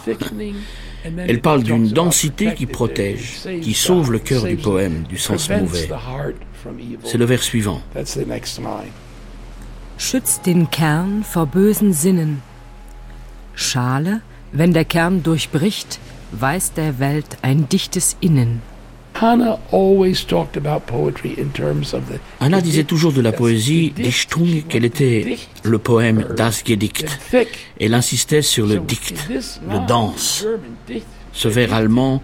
[1.04, 5.88] Elle parle d'une densité qui protège, qui sauve le cœur du poème du sens mauvais.
[7.04, 7.80] C'est le vers suivant.
[9.98, 12.42] Schützt den Kern vor bösen Sinnen.
[13.54, 14.22] Schale,
[14.52, 15.98] wenn der Kern durchbricht,
[16.32, 18.62] weiß der Welt ein dichtes Innen.
[22.40, 27.18] Anna disait toujours de la poésie Dichtung qu'elle était le poème Das Gedicht.
[27.78, 30.46] Elle insistait sur le Dicht, le danse.
[31.32, 32.22] Ce vers allemand,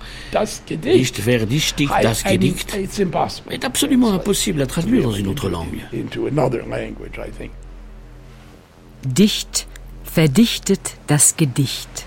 [0.68, 5.80] Dicht verdichtig das Gedicht, est absolument impossible à traduire dans une autre langue.
[9.04, 9.66] Dicht
[10.04, 12.04] verdichtet das Gedicht.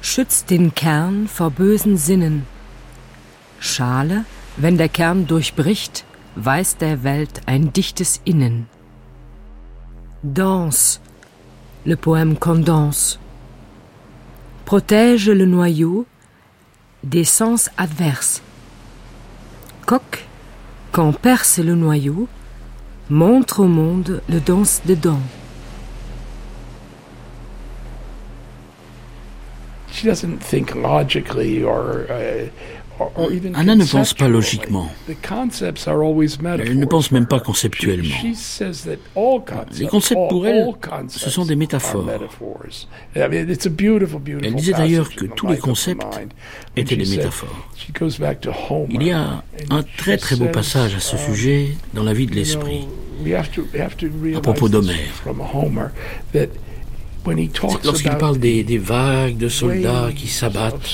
[0.00, 2.46] Schützt den Kern vor bösen Sinnen.
[3.60, 4.24] Schale,
[4.56, 6.04] wenn der Kern durchbricht,
[6.34, 8.66] weiß der Welt ein dichtes Innen.
[10.22, 11.00] Danse,
[11.84, 13.18] le poème condense
[14.64, 16.06] protège le noyau
[17.02, 18.42] des sens adverses.
[19.86, 20.24] coque,
[20.92, 22.28] quand perce le noyau,
[23.10, 25.20] montre au monde le danse dedans.
[29.92, 32.48] She doesn't think logically or, uh,
[33.54, 34.88] Anna ne pense pas logiquement.
[35.08, 38.14] Elle ne pense même pas conceptuellement.
[39.78, 40.68] Les concepts pour elle,
[41.08, 42.08] ce sont des métaphores.
[43.14, 46.02] Elle disait d'ailleurs que tous les concepts
[46.76, 47.68] étaient des métaphores.
[48.90, 52.34] Il y a un très très beau passage à ce sujet dans la vie de
[52.34, 52.86] l'esprit,
[54.36, 55.24] à propos d'Homère.
[57.84, 60.86] Lorsqu'il parle des, des, vagues de soldats qui s'abattent.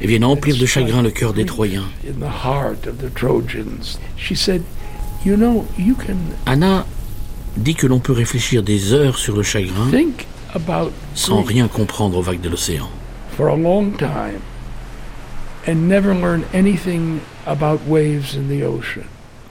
[0.00, 1.84] et viennent emplir de chagrin le cœur des Troyens,
[6.46, 6.86] Anna
[7.56, 9.90] dit que l'on peut réfléchir des heures sur le chagrin
[11.14, 12.88] sans rien comprendre aux vagues de l'océan.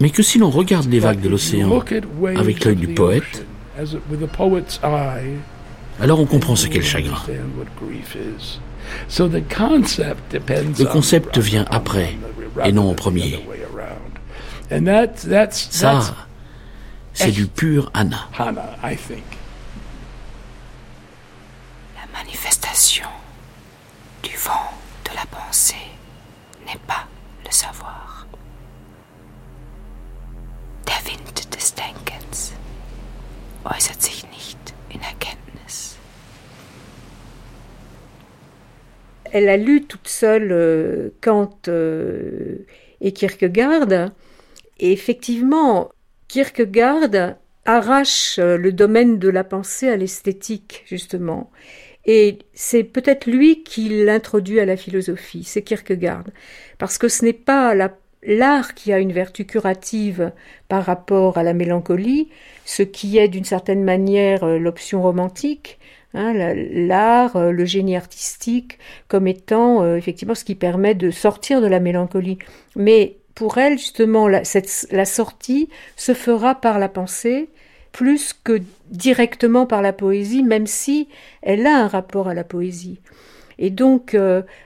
[0.01, 1.83] Mais que si l'on regarde les vagues de l'océan
[2.35, 3.45] avec l'œil du poète,
[6.01, 7.21] alors on comprend ce qu'est le chagrin.
[10.77, 12.17] Le concept vient après
[12.63, 13.45] et non en premier.
[15.51, 16.15] Ça,
[17.13, 18.29] c'est du pur Anna.
[18.37, 18.51] La
[22.13, 23.09] manifestation
[24.23, 24.71] du vent
[25.05, 25.75] de la pensée
[26.65, 27.07] n'est pas
[27.45, 27.88] le savoir.
[33.99, 34.57] Sich nicht
[34.93, 35.97] in Erkenntnis.
[39.31, 42.65] Elle a lu toute seule euh, Kant euh,
[43.01, 44.11] et Kierkegaard,
[44.79, 45.91] et effectivement,
[46.27, 51.51] Kierkegaard arrache euh, le domaine de la pensée à l'esthétique, justement.
[52.05, 56.23] Et c'est peut-être lui qui l'introduit à la philosophie, c'est Kierkegaard.
[56.77, 57.75] Parce que ce n'est pas
[58.23, 60.31] l'art qui a une vertu curative
[60.67, 62.29] par rapport à la mélancolie,
[62.65, 65.79] ce qui est d'une certaine manière euh, l'option romantique,
[66.13, 68.77] hein, l'art, euh, le génie artistique,
[69.07, 72.39] comme étant euh, effectivement ce qui permet de sortir de la mélancolie.
[72.75, 74.41] Mais pour elle, justement, la,
[74.91, 77.49] la sortie se fera par la pensée
[77.91, 81.07] plus que directement par la poésie, même si
[81.41, 82.99] elle a un rapport à la poésie.
[83.57, 84.15] Et donc,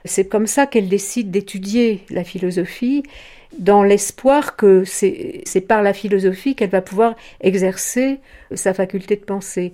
[0.04, 3.02] c'est comme ça qu'elle décide d'étudier la philosophie
[3.58, 8.20] dans l'espoir que c'est par la philosophie qu'elle va pouvoir exercer
[8.54, 9.72] sa faculté de penser.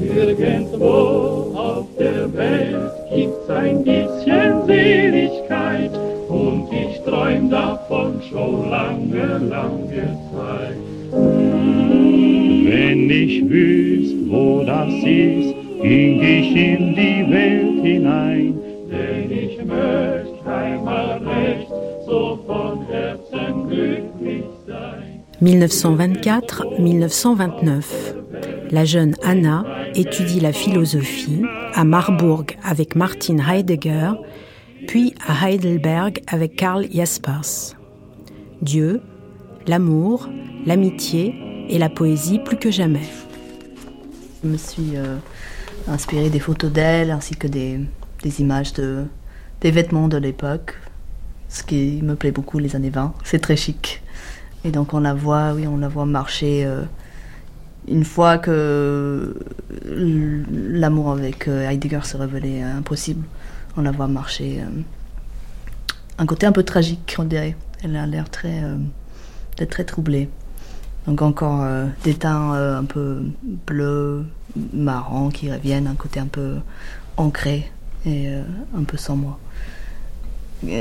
[0.00, 5.90] Irgendwo auf der Welt gibt's ein bisschen Seligkeit
[6.28, 10.76] und ich träum davon schon lange, lange Zeit.
[12.66, 18.58] Wenn ich wüsst, wo das ist, ging ich in die Welt hinein,
[18.90, 21.68] denn ich möchte einmal recht
[22.06, 25.22] so von Herzen glücklich sein.
[25.40, 28.23] 1924-1929
[28.70, 31.42] la jeune Anna étudie la philosophie
[31.74, 34.12] à Marbourg avec Martin Heidegger,
[34.86, 37.76] puis à Heidelberg avec Karl Jaspers.
[38.62, 39.00] Dieu,
[39.66, 40.28] l'amour,
[40.66, 41.34] l'amitié
[41.68, 43.08] et la poésie plus que jamais.
[44.42, 45.16] Je me suis euh,
[45.88, 47.80] inspirée des photos d'elle ainsi que des,
[48.38, 49.04] images de,
[49.60, 50.74] des vêtements de l'époque,
[51.48, 53.14] ce qui me plaît beaucoup les années 20.
[53.24, 54.02] C'est très chic.
[54.64, 56.64] Et donc on la voit, oui, on la voit marcher.
[56.64, 56.82] Euh,
[57.88, 59.34] une fois que
[59.84, 63.24] l'amour avec euh, Heidegger se révélait impossible,
[63.76, 64.60] on la voit marcher.
[64.60, 64.80] Euh,
[66.18, 67.56] un côté un peu tragique, on dirait.
[67.82, 70.28] Elle a l'air très, euh, très troublée.
[71.06, 71.66] Donc encore
[72.02, 73.20] des teints un peu
[73.66, 74.24] bleu,
[74.72, 76.54] marrant qui reviennent, un côté un peu
[77.18, 77.70] ancré
[78.06, 78.30] et
[78.74, 79.38] un peu sans moi.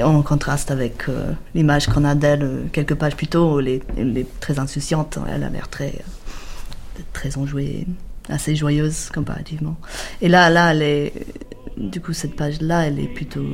[0.02, 1.08] en contraste avec
[1.54, 5.68] l'image qu'on a d'elle quelques pages plus tôt, elle est très insouciante, elle a l'air
[5.68, 5.94] très
[7.14, 7.86] très enjouée,
[8.30, 9.78] assez joyeuse comparativement.
[10.22, 11.14] Et là, là, elle est,
[11.78, 13.46] du coup, cette page-là, elle est plutôt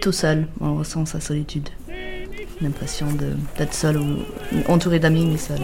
[0.00, 0.48] tout seule.
[0.60, 1.68] On ressent sa solitude.
[2.60, 3.06] L'impression
[3.56, 4.18] d'être seule ou
[4.68, 5.60] entourée d'amis, mais seule.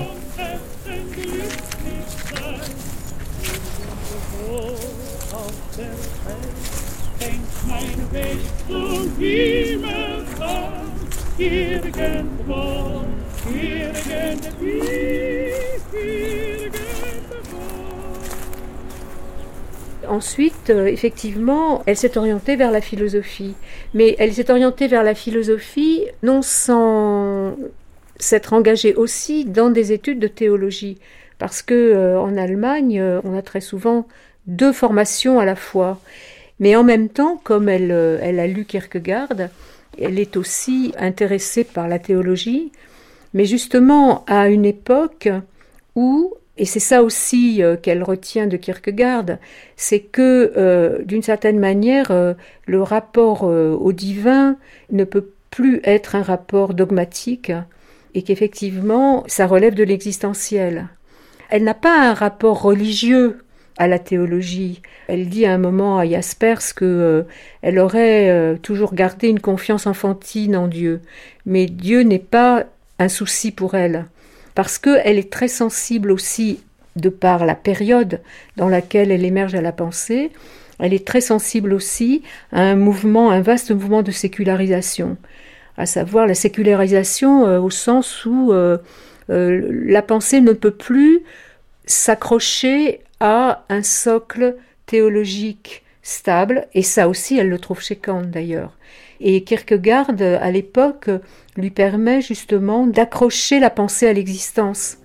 [20.08, 23.54] Ensuite, euh, effectivement, elle s'est orientée vers la philosophie.
[23.94, 27.56] Mais elle s'est orientée vers la philosophie non sans
[28.18, 30.98] s'être engagée aussi dans des études de théologie.
[31.38, 34.06] Parce que euh, en Allemagne, euh, on a très souvent
[34.46, 36.00] deux formations à la fois.
[36.60, 39.48] Mais en même temps, comme elle, elle a lu Kierkegaard,
[40.00, 42.70] elle est aussi intéressée par la théologie,
[43.32, 45.28] mais justement à une époque
[45.96, 49.38] où et c'est ça aussi euh, qu'elle retient de Kierkegaard,
[49.76, 52.34] c'est que euh, d'une certaine manière, euh,
[52.66, 54.56] le rapport au divin
[54.90, 57.52] ne peut plus être un rapport dogmatique
[58.14, 60.88] et qu'effectivement, ça relève de l'existentiel.
[61.50, 63.38] Elle n'a pas un rapport religieux
[63.76, 64.80] à la théologie.
[65.08, 67.26] Elle dit à un moment à Jaspers que
[67.60, 71.00] elle aurait toujours gardé une confiance enfantine en Dieu,
[71.44, 72.64] mais Dieu n'est pas
[72.98, 74.06] un souci pour elle
[74.54, 76.60] parce qu'elle est très sensible aussi,
[76.96, 78.20] de par la période
[78.56, 80.30] dans laquelle elle émerge à la pensée,
[80.78, 85.16] elle est très sensible aussi à un mouvement, un vaste mouvement de sécularisation,
[85.76, 88.78] à savoir la sécularisation euh, au sens où euh,
[89.30, 91.22] euh, la pensée ne peut plus
[91.86, 98.76] s'accrocher à un socle théologique stable, et ça aussi elle le trouve chez Kant d'ailleurs.
[99.26, 101.08] Et Kierkegaard, à l'époque,
[101.56, 104.98] lui permet justement d'accrocher la pensée à l'existence.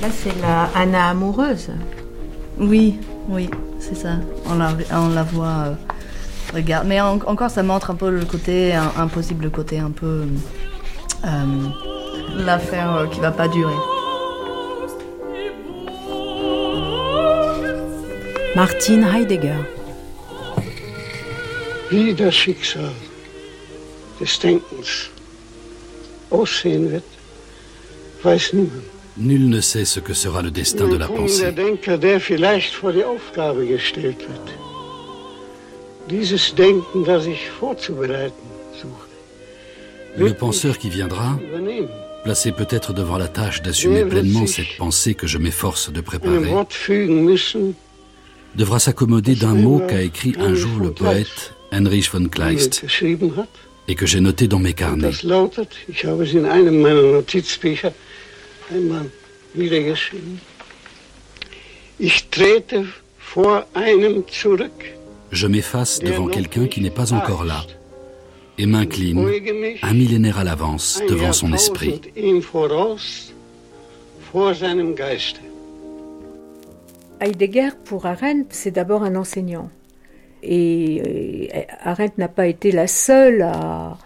[0.00, 1.68] Là, c'est la Anna amoureuse.
[2.58, 4.14] Oui, oui, c'est ça.
[4.46, 5.46] On la, on la voit.
[5.46, 5.74] Euh,
[6.54, 6.86] regarde.
[6.86, 10.22] Mais encore, ça montre un peu le côté impossible, le côté un peu.
[11.22, 11.28] Euh,
[12.38, 13.74] l'affaire euh, qui va pas durer.
[18.56, 19.66] Martin Heidegger.
[21.90, 22.94] Wie das Schicksal
[24.18, 25.10] des Denkens
[26.30, 27.10] aussehen wird,
[28.22, 28.86] weiß niemand.
[29.16, 31.42] Nul ne sait ce que sera le destin de la pensée.
[31.42, 34.46] Der Denker, der vielleicht vor die Aufgabe gestellt wird,
[36.08, 38.46] dieses Denken, das ich vorzubereiten
[38.80, 39.08] suche.
[40.16, 41.38] Le penseur qui viendra,
[42.24, 46.54] placé peut-être devant la tâche d'assumer pleinement cette pensée que je m'efforce de préparer,
[48.56, 52.84] devra s'accommoder d'un mot qu'a écrit un jour le poète Heinrich von Kleist
[53.88, 55.10] et que j'ai noté dans mes carnets.
[65.32, 67.66] Je m'efface devant quelqu'un qui n'est pas encore là
[68.58, 69.28] et m'incline
[69.82, 72.00] un millénaire à l'avance devant son esprit.
[77.20, 79.70] Heidegger, pour Arendt, c'est d'abord un enseignant.
[80.42, 83.98] Et euh, Arendt n'a pas été la seule à,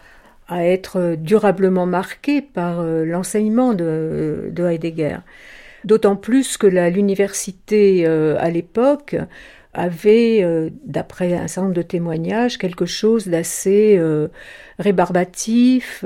[0.53, 5.19] être durablement marquée par euh, l'enseignement de, Heidegger.
[5.85, 9.17] D'autant plus que l'université euh, à l'époque
[9.73, 10.45] avait,
[10.85, 14.01] d'après un certain nombre de témoignages, quelque chose d'assez
[14.81, 16.05] rébarbatif,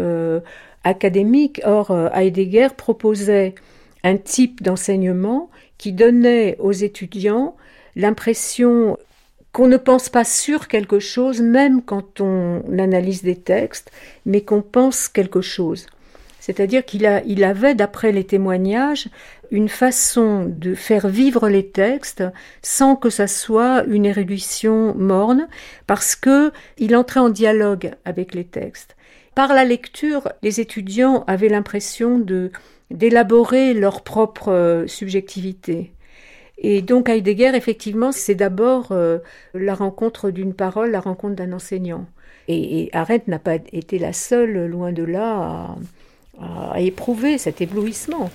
[0.84, 1.62] académique.
[1.64, 3.54] Or, Heidegger proposait
[4.02, 5.48] un type d'enseignement
[5.78, 7.56] qui donnait aux étudiants
[7.96, 8.98] l'impression
[9.52, 13.92] qu'on ne pense pas sur quelque chose, même quand on analyse des textes,
[14.26, 15.86] mais qu'on pense quelque chose.
[16.40, 19.08] C'est-à-dire qu'il il avait, d'après les témoignages,
[19.50, 22.24] une façon de faire vivre les textes
[22.60, 25.48] sans que ça soit une érudition morne,
[25.86, 28.96] parce que il entrait en dialogue avec les textes.
[29.34, 32.50] Par la lecture, les étudiants avaient l'impression de
[32.94, 35.92] d'élaborer leur propre euh, subjectivité.
[36.58, 39.18] Et donc Heidegger, effectivement, c'est d'abord euh,
[39.52, 42.06] la rencontre d'une parole, la rencontre d'un enseignant.
[42.46, 45.76] Et, Arendt n'a pas été la seule, loin de là,
[46.40, 48.30] à, éprouver cet éblouissement.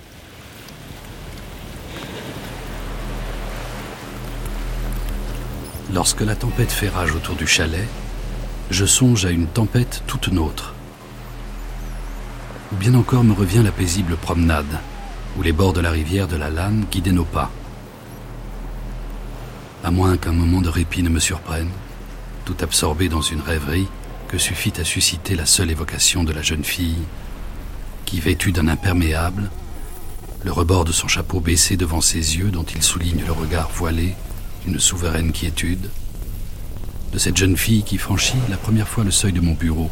[5.92, 7.86] Lorsque la tempête fait rage autour du chalet,
[8.70, 10.74] je songe à une tempête toute nôtre
[12.72, 14.78] ou bien encore me revient la paisible promenade,
[15.36, 17.50] où les bords de la rivière de la Lame guidaient nos pas.
[19.82, 21.70] À moins qu'un moment de répit ne me surprenne,
[22.44, 23.88] tout absorbé dans une rêverie
[24.28, 27.02] que suffit à susciter la seule évocation de la jeune fille,
[28.04, 29.50] qui, vêtue d'un imperméable,
[30.44, 34.14] le rebord de son chapeau baissé devant ses yeux dont il souligne le regard voilé
[34.64, 35.90] d'une souveraine quiétude,
[37.12, 39.90] de cette jeune fille qui franchit la première fois le seuil de mon bureau,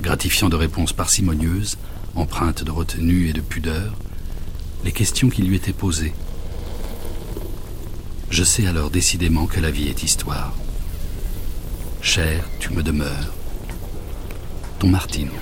[0.00, 1.76] gratifiant de réponses parcimonieuses,
[2.16, 3.92] empreintes de retenue et de pudeur,
[4.84, 6.14] les questions qui lui étaient posées.
[8.30, 10.52] Je sais alors décidément que la vie est histoire.
[12.02, 13.34] Cher, tu me demeures.
[14.78, 15.32] Ton Martino.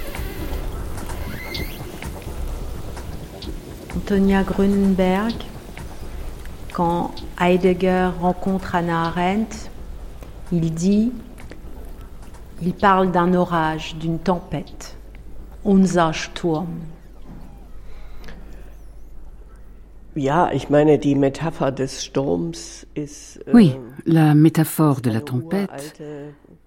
[3.96, 5.34] Antonia Grunenberg,
[6.72, 9.70] quand Heidegger rencontre Anna Arendt,
[10.52, 11.12] il dit,
[12.62, 14.97] il parle d'un orage, d'une tempête.
[15.68, 16.66] Unser Sturm?
[23.52, 26.02] Oui, la métaphore de la tempête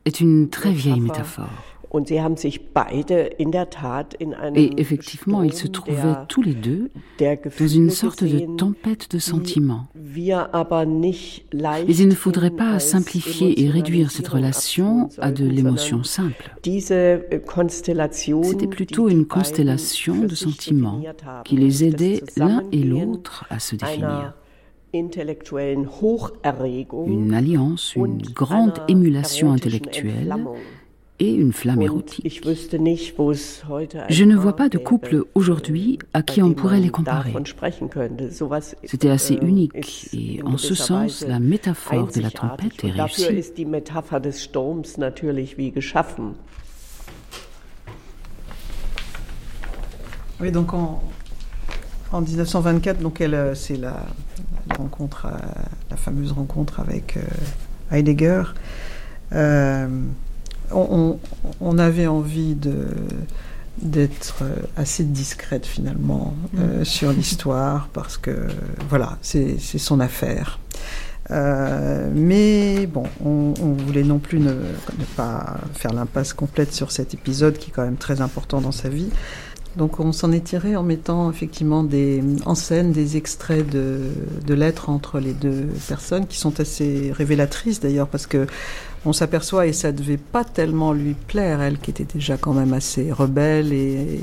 [0.05, 1.70] est une très vieille métaphore.
[4.55, 6.89] Et effectivement, ils se trouvaient tous les deux
[7.19, 9.87] dans une sorte de tempête de sentiments.
[9.95, 10.35] Mais
[11.95, 16.55] il ne faudrait pas simplifier et réduire cette relation à de l'émotion simple.
[16.63, 17.17] C'était
[18.67, 21.01] plutôt une constellation de sentiments
[21.43, 24.35] qui les aidait l'un et l'autre à se définir.
[24.93, 25.09] Une
[27.33, 30.35] alliance, une grande émulation intellectuelle
[31.21, 32.41] et une flamme érotique.
[34.09, 37.31] Je ne vois pas de couple aujourd'hui à qui on pourrait les comparer.
[38.85, 43.27] C'était assez unique et en ce sens, la métaphore de la tempête est réussie.
[50.39, 51.03] Oui, donc en,
[52.11, 54.07] en 1924, donc elle, c'est la,
[54.75, 55.27] rencontre,
[55.91, 57.19] la fameuse rencontre avec
[57.91, 58.41] Heidegger.
[59.33, 59.87] Euh,
[60.73, 62.87] on, avait envie de
[63.81, 64.43] d'être
[64.75, 66.85] assez discrète finalement euh, mm.
[66.85, 68.47] sur l'histoire parce que
[68.89, 70.59] voilà c'est son affaire
[71.31, 74.53] euh, mais bon on, voulait non plus ne,
[75.15, 78.89] pas faire l'impasse complète sur cet épisode qui est quand même très important dans sa
[78.89, 79.09] vie
[79.77, 84.01] donc on s'en est tiré en mettant effectivement des, en scène des extraits de,
[84.45, 88.47] de lettres entre les deux personnes qui sont assez révélatrices d'ailleurs parce que
[89.05, 92.73] on s'aperçoit, et ça devait pas tellement lui plaire, elle qui était déjà quand même
[92.73, 94.21] assez rebelle et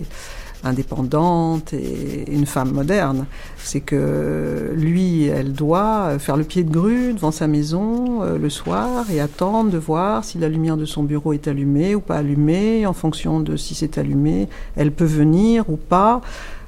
[0.64, 3.26] indépendante et une femme moderne,
[3.58, 8.50] c'est que lui, elle doit faire le pied de grue devant sa maison euh, le
[8.50, 12.16] soir et attendre de voir si la lumière de son bureau est allumée ou pas
[12.16, 16.20] allumée, en fonction de si c'est allumé, elle peut venir ou pas.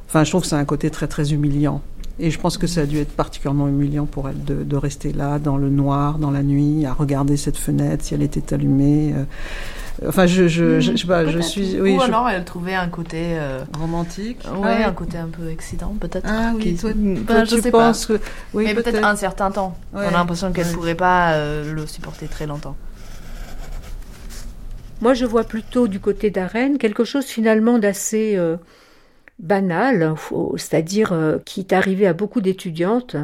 [0.09, 1.83] Enfin, je trouve que c'est un côté très très humiliant.
[2.19, 5.39] Et je pense que ça a dû être particulièrement humiliant pour elle de, rester là,
[5.39, 9.15] dans le noir, dans la nuit, à regarder cette fenêtre, si elle était allumée.
[9.15, 9.25] Euh.
[10.09, 11.81] Enfin, je, je, je, sais pas, je suis.
[11.81, 13.19] Oui, Ou alors elle trouvait un côté.
[13.23, 16.27] Euh, Romantique Ouais, un côté un peu excitant, peut-être.
[16.29, 18.21] Ah oui, toi, je tu sais penses que.
[18.55, 19.77] Oui, Mais peut-être un certain temps.
[19.93, 22.77] On a l'impression qu'elle ne pourrait pas euh, le supporter très longtemps.
[25.01, 28.39] Moi, je vois plutôt du côté d'Arène quelque chose finalement d'assez
[29.41, 30.15] banal,
[30.57, 33.17] c'est-à-dire euh, qui est arrivé à beaucoup d'étudiantes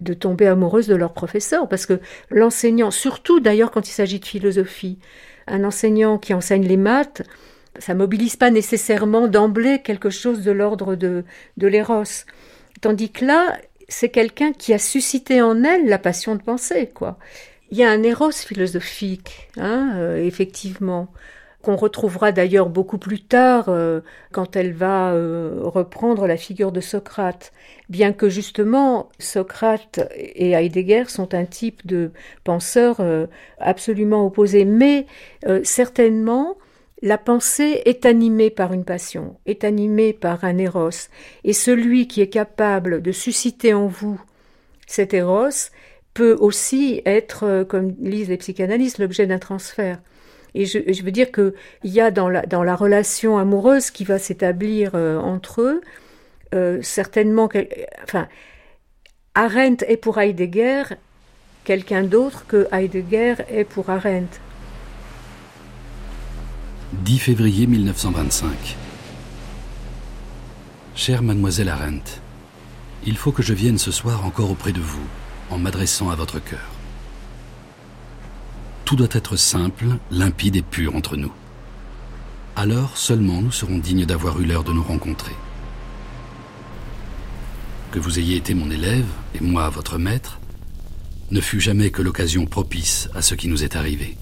[0.00, 4.24] de tomber amoureuses de leur professeur, parce que l'enseignant, surtout d'ailleurs quand il s'agit de
[4.24, 4.98] philosophie,
[5.46, 7.22] un enseignant qui enseigne les maths,
[7.78, 11.24] ça mobilise pas nécessairement d'emblée quelque chose de l'ordre de,
[11.56, 12.24] de l'éros.
[12.80, 17.18] Tandis que là, c'est quelqu'un qui a suscité en elle la passion de penser, quoi.
[17.70, 21.08] Il y a un éros philosophique, hein, euh, effectivement
[21.62, 24.00] qu'on retrouvera d'ailleurs beaucoup plus tard euh,
[24.32, 27.52] quand elle va euh, reprendre la figure de Socrate,
[27.88, 32.12] bien que justement Socrate et Heidegger sont un type de
[32.44, 33.26] penseurs euh,
[33.58, 35.06] absolument opposés, mais
[35.62, 36.56] certainement
[37.02, 40.90] la pensée est animée par une passion, est animée par un éros,
[41.44, 44.20] et celui qui est capable de susciter en vous
[44.86, 45.70] cet éros
[46.14, 49.98] peut aussi être, comme lisent les psychanalystes, l'objet d'un transfert.
[50.54, 51.52] Et je, veux dire qu'il
[51.84, 55.80] y a dans la, relation amoureuse qui va s'établir euh, entre eux,
[56.54, 57.48] euh, certainement,
[58.02, 58.28] enfin,
[59.34, 60.82] Arendt est pour Heidegger
[61.64, 64.40] quelqu'un d'autre que Heidegger est pour Arendt.
[66.92, 68.76] 10 février 1925.
[70.96, 72.20] Chère mademoiselle Arendt,
[73.06, 75.06] il faut que je vienne ce soir encore auprès de vous,
[75.50, 76.79] en m'adressant à votre cœur
[78.90, 81.30] tout doit être simple, limpide et pur entre nous.
[82.56, 85.36] Alors seulement nous serons dignes d'avoir eu l'heure de nous rencontrer.
[87.92, 90.40] Que vous ayez été mon élève et moi votre maître
[91.30, 94.16] ne fut jamais que l'occasion propice à ce qui nous est arrivé.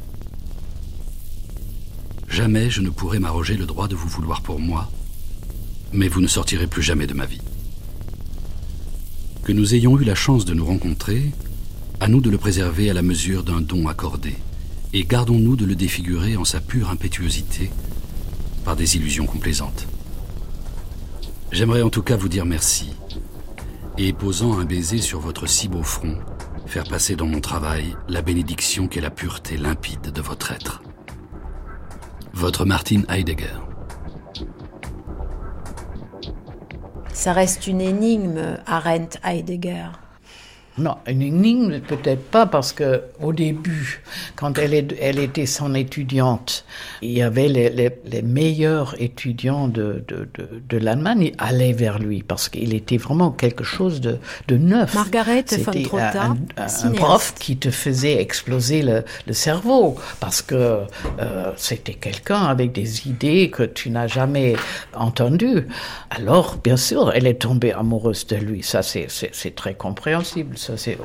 [2.29, 4.91] Jamais je ne pourrai m'arroger le droit de vous vouloir pour moi,
[5.95, 7.41] mais vous ne sortirez plus jamais de ma vie.
[9.45, 11.33] Que nous ayons eu la chance de nous rencontrer,
[12.01, 14.37] à nous de le préserver à la mesure d'un don accordé
[14.93, 17.71] et gardons-nous de le défigurer en sa pure impétuosité
[18.65, 19.87] par des illusions complaisantes.
[21.53, 22.95] J'aimerais en tout cas vous dire merci,
[23.97, 26.19] et posant un baiser sur votre si beau front,
[26.67, 30.83] faire passer dans mon travail la bénédiction qu'est la pureté limpide de votre être.
[32.35, 33.59] Votre Martin Heidegger.
[37.13, 39.89] Ça reste une énigme, Arendt Heidegger.
[40.79, 44.03] Non, une énigme peut-être pas parce que au début,
[44.37, 46.65] quand elle, est, elle était son étudiante,
[47.03, 51.99] il y avait les, les, les meilleurs étudiants de, de, de, de l'Allemagne allaient vers
[51.99, 54.95] lui parce qu'il était vraiment quelque chose de, de neuf.
[54.95, 60.55] Margaret von un, un, prof qui te faisait exploser le, le cerveau parce que
[61.21, 64.57] euh, c'était quelqu'un avec des idées que tu n'as jamais
[64.95, 65.67] entendues.
[66.11, 68.63] Alors, bien sûr, elle est tombée amoureuse de lui.
[68.63, 70.99] Ça, c'est très compréhensible ça c'est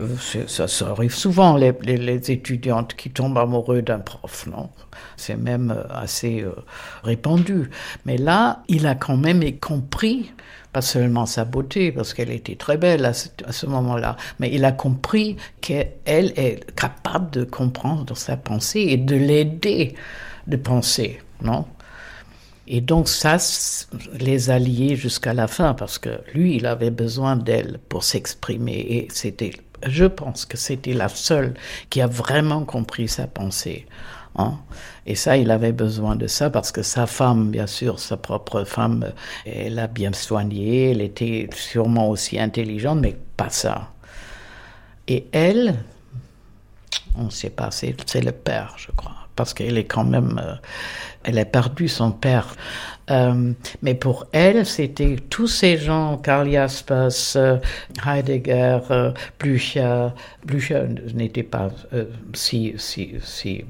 [0.00, 0.16] euh,
[0.46, 4.70] ça, arrive souvent les, étudiantes qui tombent amoureux d'un prof, non?
[5.16, 6.54] C'est même euh, assez euh,
[7.02, 7.70] répandu.
[8.04, 10.32] Mais là, il a quand même compris
[10.72, 14.64] pas seulement sa beauté, parce qu'elle était très belle à ce, ce moment-là, mais il
[14.64, 19.94] a compris qu'elle est capable de comprendre sa pensée et de l'aider
[20.46, 21.64] de penser, non?
[22.70, 23.38] Et donc ça
[24.12, 28.78] les a liés jusqu'à la fin parce que lui, il avait besoin d'elle pour s'exprimer
[28.78, 29.52] et c'était,
[29.86, 31.54] je pense que c'était la seule
[31.88, 33.86] qui a vraiment compris sa pensée.
[34.36, 34.58] Hein.
[35.06, 38.64] Et ça, il avait besoin de ça parce que sa femme, bien sûr, sa propre
[38.64, 39.12] femme,
[39.46, 43.92] elle l'a bien soignée, elle était sûrement aussi intelligente, mais pas ça.
[45.06, 45.74] Et elle,
[47.16, 50.38] on ne sait pas, c'est le père, je crois, parce qu'elle est quand même...
[50.44, 50.54] Euh,
[51.28, 52.56] elle a perdu son père.
[53.10, 53.52] Euh,
[53.82, 57.58] mais pour elle, c'était tous ces gens, Karl Jaspers, euh,
[58.06, 60.08] Heidegger, euh, Blücher.
[60.44, 61.70] Blücher n'était pas
[62.32, 63.64] si, si, si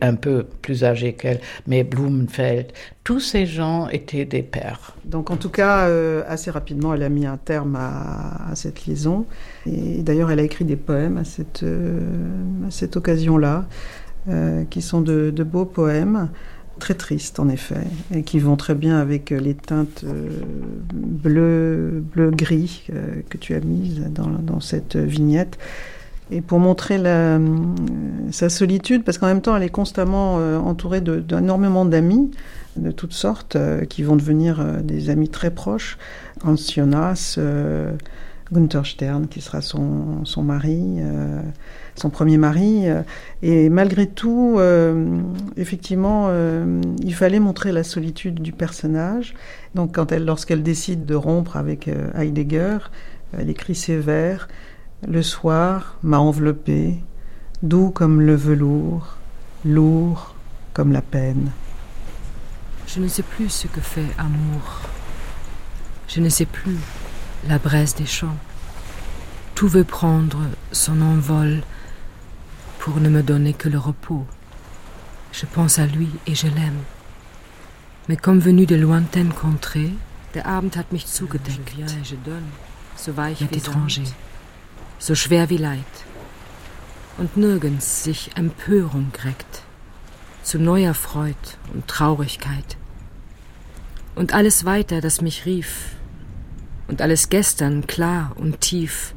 [0.00, 2.66] un peu plus âgé qu'elle, mais Blumenfeld.
[3.02, 4.96] Tous ces gens étaient des pères.
[5.04, 5.88] Donc en tout cas,
[6.28, 9.26] assez rapidement, elle a mis un terme à, cette liaison.
[9.66, 11.64] Et d'ailleurs, elle a écrit des poèmes à cette,
[12.70, 13.66] cette occasion-là,
[14.70, 16.28] qui sont de beaux poèmes
[16.78, 20.28] très tristes en effet, et qui vont très bien avec euh, les teintes euh,
[20.92, 25.58] bleu, bleu gris euh, que tu as mises dans, cette vignette.
[26.30, 27.00] Et pour montrer
[28.32, 32.32] sa solitude, parce qu'en même temps elle est constamment entourée d'énormément d'amis
[32.74, 33.56] de toutes sortes,
[33.88, 35.98] qui vont devenir des amis très proches.
[36.42, 37.38] Ancionas,
[38.52, 40.98] Gunther Stern, qui sera son, son mari
[41.96, 42.88] son premier mari.
[42.88, 43.02] Euh,
[43.42, 45.20] et malgré tout, euh,
[45.56, 49.34] effectivement, euh, il fallait montrer la solitude du personnage.
[49.74, 52.78] Donc, quand elle, lorsqu'elle décide de rompre avec Heidegger,
[53.36, 54.48] elle écrit ses vers.
[55.06, 56.96] Le soir m'a enveloppé,
[57.62, 59.16] doux comme le velours,
[59.64, 60.34] lourd
[60.72, 61.50] comme la peine.
[62.86, 64.82] Je ne sais plus ce que fait amour.
[66.08, 66.76] Je ne sais plus
[67.48, 68.36] la braise des champs.
[69.54, 70.38] Tout veut prendre
[70.72, 71.62] son envol
[72.86, 74.24] pour ne me donner que le repos.
[75.32, 76.84] Je pense à lui et je l'aime.
[78.08, 79.92] Mais comme venu de lointaines contrées,
[80.34, 81.74] der Abend hat mich zugedeckt.
[82.94, 84.06] So weich mit étranger,
[85.00, 85.94] so schwer wie Leid.
[87.18, 89.62] Und nirgends sich Empörung reckt,
[90.44, 92.76] zu neuer Freud und Traurigkeit.
[94.14, 95.96] Und alles weiter, das mich rief,
[96.86, 99.12] und alles gestern klar und tief,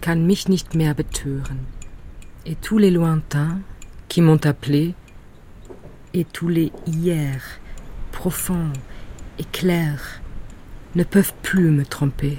[0.00, 1.75] kann mich nicht mehr betören
[2.46, 3.58] et tous les lointains
[4.08, 4.94] qui m'ont appelé,
[6.14, 7.42] et tous les hier
[8.12, 8.72] profonds
[9.38, 10.22] et clairs
[10.94, 12.38] ne peuvent plus me tromper.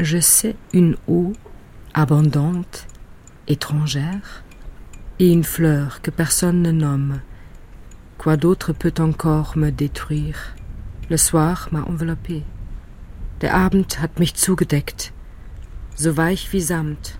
[0.00, 1.32] Je sais une eau
[1.94, 2.86] abondante,
[3.46, 4.42] étrangère,
[5.18, 7.20] et une fleur que personne ne nomme.
[8.18, 10.56] Quoi d'autre peut encore me détruire?
[11.08, 12.42] Le soir m'a enveloppé.
[13.40, 15.12] Der Abend hat mich zugedeckt,
[15.94, 17.18] so weich wie Samt,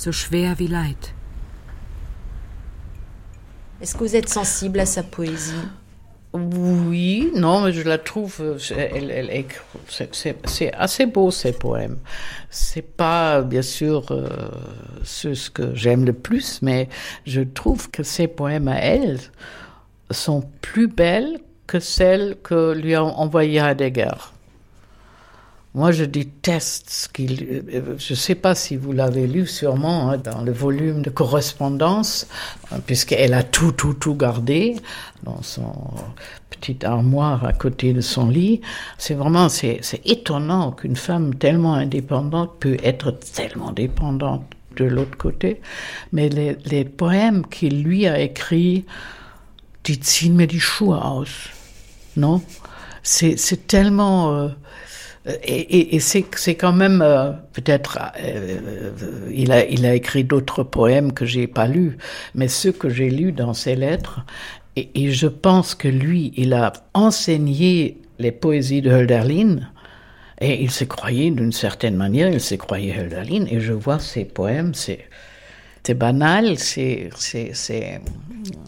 [0.00, 1.12] so schwer wie Leid.
[3.82, 5.68] Est-ce que vous êtes sensible à sa poésie?
[6.32, 9.44] Oui, non, mais je la trouve, elle, elle,
[9.88, 11.98] c'est assez beau ces poèmes.
[12.48, 14.28] C'est pas bien sûr euh,
[15.02, 16.88] ce, que j'aime le plus, mais
[17.26, 19.18] je trouve que ces poèmes à elle
[20.10, 24.32] sont plus belles que celles que lui ont envoyées Heidegger.
[25.72, 27.64] Moi, je déteste ce qu'il.
[27.72, 31.10] Euh, je ne sais pas si vous l'avez lu sûrement hein, dans le volume de
[31.10, 32.26] correspondance,
[32.72, 34.76] hein, puisqu'elle a tout, tout, tout gardé
[35.22, 35.72] dans son
[36.50, 38.60] petite armoire à côté de son lit.
[38.98, 44.44] C'est vraiment, c'est étonnant qu'une femme tellement indépendante peut être tellement dépendante
[44.76, 45.60] de l'autre côté.
[46.12, 48.84] Mais les, poèmes qu'il lui a écrits,
[49.84, 50.48] die ziehen mir
[52.16, 52.42] non?
[53.02, 54.34] C'est tellement.
[54.34, 54.48] Euh,
[55.26, 61.12] et, et, c'est quand même euh, peut-être euh, il a il a écrit d'autres poèmes
[61.12, 61.98] que j'ai pas lus,
[62.34, 64.24] mais ceux que j'ai lus dans ses lettres
[64.76, 69.60] et, et, je pense que lui il a enseigné les poésies de Hölderlin.
[70.42, 73.44] Et il se croyait, d'une certaine manière, il se croyait Hölderlin.
[73.50, 75.06] Et je vois ses poèmes, c'est
[75.82, 77.10] c'est banal, c'est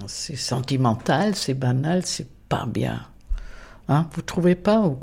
[0.07, 3.03] sentimental, c'est banal, c'est pas bien.
[3.89, 4.07] Hein?
[4.15, 4.99] Vous trouvez pas ou,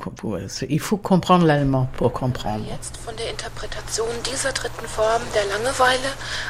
[0.69, 2.65] Il faut comprendre l'allemand pour comprendre.
[2.69, 6.09] Jetzt von der Interpretation dieser dritten Form der Langeweile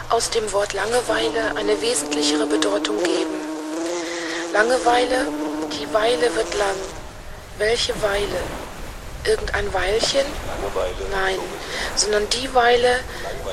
[0.10, 3.34] aus dem Wort Langeweile eine wesentlichere Bedeutung geben.
[4.54, 5.28] Langeweile,
[5.74, 6.78] die Weile wird lang.
[7.58, 8.40] Welche Weile?
[9.26, 10.26] Irgendein Weilchen?
[11.12, 11.40] Nein,
[11.96, 13.00] sondern die Weile,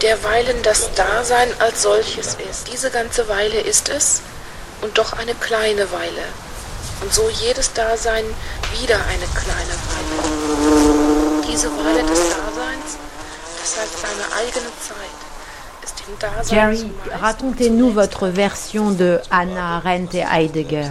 [0.02, 2.70] der Weilen das Dasein als solches ist.
[2.72, 4.22] Diese ganze Weile ist es
[4.82, 6.22] und doch eine kleine Weile.
[7.02, 8.24] Und so jedes Dasein
[8.80, 11.42] wieder eine kleine Weile.
[11.50, 12.98] Diese Weile des Daseins,
[13.60, 15.26] das heißt seine eigene Zeit.
[16.50, 16.84] Jerry,
[17.20, 20.90] racontez-nous votre version de Anna Arendt et Heidegger.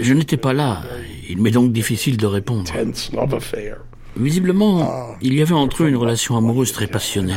[0.00, 0.82] Je n'étais pas là.
[1.28, 2.72] Il m'est donc difficile de répondre.
[4.16, 5.16] Visiblement, ah.
[5.20, 7.36] il y avait entre eux une relation amoureuse très passionnelle.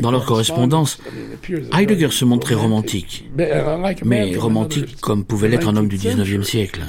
[0.00, 0.98] Dans leur correspondance,
[1.76, 3.28] Heidegger se montrait romantique,
[4.04, 6.82] mais romantique comme pouvait l'être un homme du 19e siècle.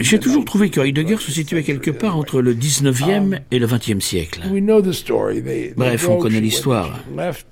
[0.00, 4.00] J'ai toujours trouvé que Heidegger se situait quelque part entre le 19e et le 20e
[4.00, 4.42] siècle.
[5.76, 7.00] Bref, on connaît l'histoire.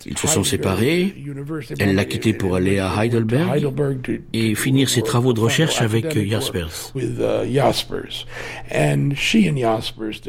[0.06, 1.14] Ils se sont séparés,
[1.78, 6.92] elle l'a quitté pour aller à Heidelberg et finir ses travaux de recherche avec Jaspers.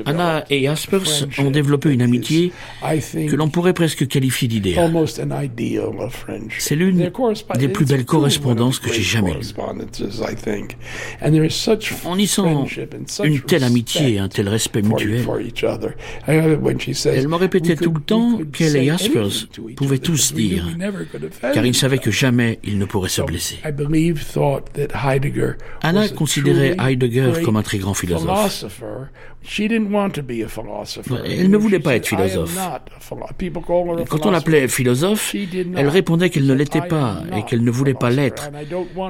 [0.06, 2.52] Anna et Jaspers ont développé une amitié
[2.82, 4.94] que l'on pourrait presque qualifier d'idéal.
[6.58, 7.12] C'est l'une
[7.58, 9.54] des plus belles correspondances que j'ai jamais lues.
[12.06, 12.42] On y sent
[13.24, 15.26] une telle amitié et un tel respect mutuel.
[16.28, 20.66] Elle me répétait tout le temps qu'elle et Jaspers pouvaient tous dire,
[21.54, 23.60] car ils savaient que jamais ils ne pourraient se blesser.
[25.82, 28.66] Anna considérait Heidegger comme un très grand philosophe.
[31.26, 32.59] Elle ne voulait pas être philosophe.
[34.10, 38.10] Quand on l'appelait philosophe, elle répondait qu'elle ne l'était pas et qu'elle ne voulait pas
[38.10, 38.50] l'être,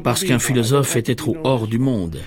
[0.03, 2.19] parce qu'un philosophe était trop hors du monde.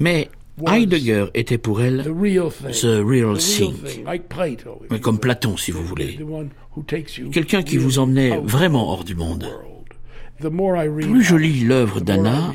[0.00, 0.28] Mais
[0.66, 3.74] Heidegger était pour elle the real thing,
[5.00, 6.18] comme Platon si vous voulez,
[7.32, 9.46] quelqu'un qui vous emmenait vraiment hors du monde.
[10.40, 12.52] Plus je lis l'œuvre d'Anna,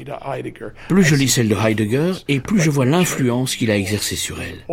[0.89, 4.37] plus je lis celle de Heidegger et plus je vois l'influence qu'il a exercée sur
[4.41, 4.65] elle.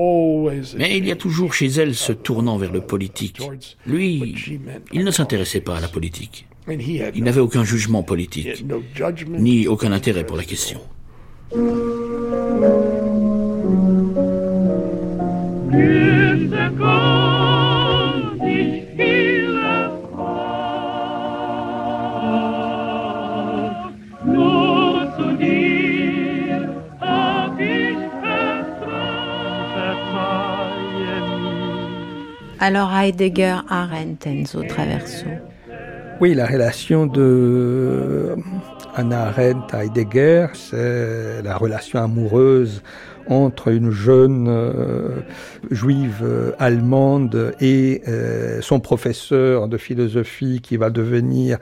[0.76, 3.40] Mais il y a toujours chez elle ce tournant vers le politique.
[3.86, 4.34] Lui,
[4.92, 6.46] il ne s'intéressait pas à la politique.
[6.68, 8.64] Il n'avait aucun jugement politique,
[9.28, 10.80] ni aucun intérêt pour la question.
[32.64, 35.26] Alors Heidegger, Arendt, Enzo Traverso.
[36.20, 38.36] Oui, la relation de
[38.94, 42.84] Anna Arendt Heidegger, c'est la relation amoureuse
[43.28, 45.22] entre une jeune euh,
[45.72, 51.58] juive euh, allemande et euh, son professeur de philosophie qui va devenir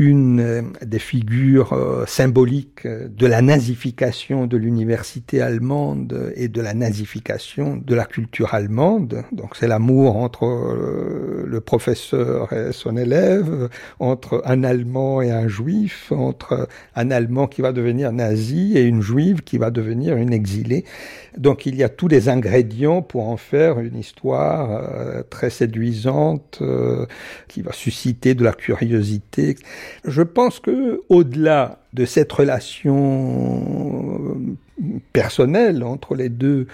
[0.00, 1.76] une des figures
[2.06, 9.24] symboliques de la nazification de l'université allemande et de la nazification de la culture allemande.
[9.30, 10.46] Donc c'est l'amour entre
[11.46, 17.60] le professeur et son élève, entre un Allemand et un Juif, entre un Allemand qui
[17.60, 20.86] va devenir nazi et une Juive qui va devenir une exilée.
[21.36, 26.58] Donc il y a tous les ingrédients pour en faire une histoire euh, très séduisante
[26.60, 27.06] euh,
[27.48, 29.56] qui va susciter de la curiosité.
[30.04, 36.66] Je pense que au-delà de cette relation euh, personnelle entre les deux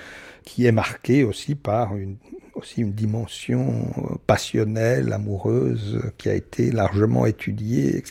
[0.44, 2.16] qui est marquée aussi par une
[2.56, 3.86] aussi une dimension
[4.26, 8.02] passionnelle, amoureuse, qui a été largement étudiée.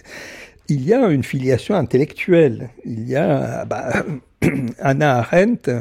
[0.68, 2.70] Il y a une filiation intellectuelle.
[2.86, 4.06] Il y a bah,
[4.80, 5.72] Anna Arendt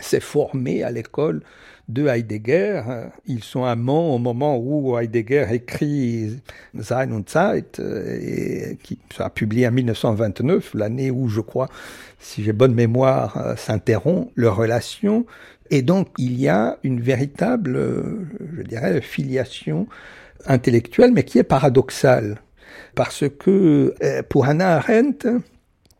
[0.00, 1.42] s'est formé à l'école
[1.88, 2.82] de Heidegger.
[3.26, 6.40] Ils sont amants au moment où Heidegger écrit
[6.80, 11.68] Sein und Zeit, euh, et qui a publié en 1929, l'année où, je crois,
[12.18, 15.26] si j'ai bonne mémoire, euh, s'interrompt leur relation.
[15.70, 19.86] Et donc, il y a une véritable, euh, je dirais, filiation
[20.46, 22.40] intellectuelle, mais qui est paradoxale.
[22.94, 23.94] Parce que
[24.28, 25.28] pour Hannah Arendt,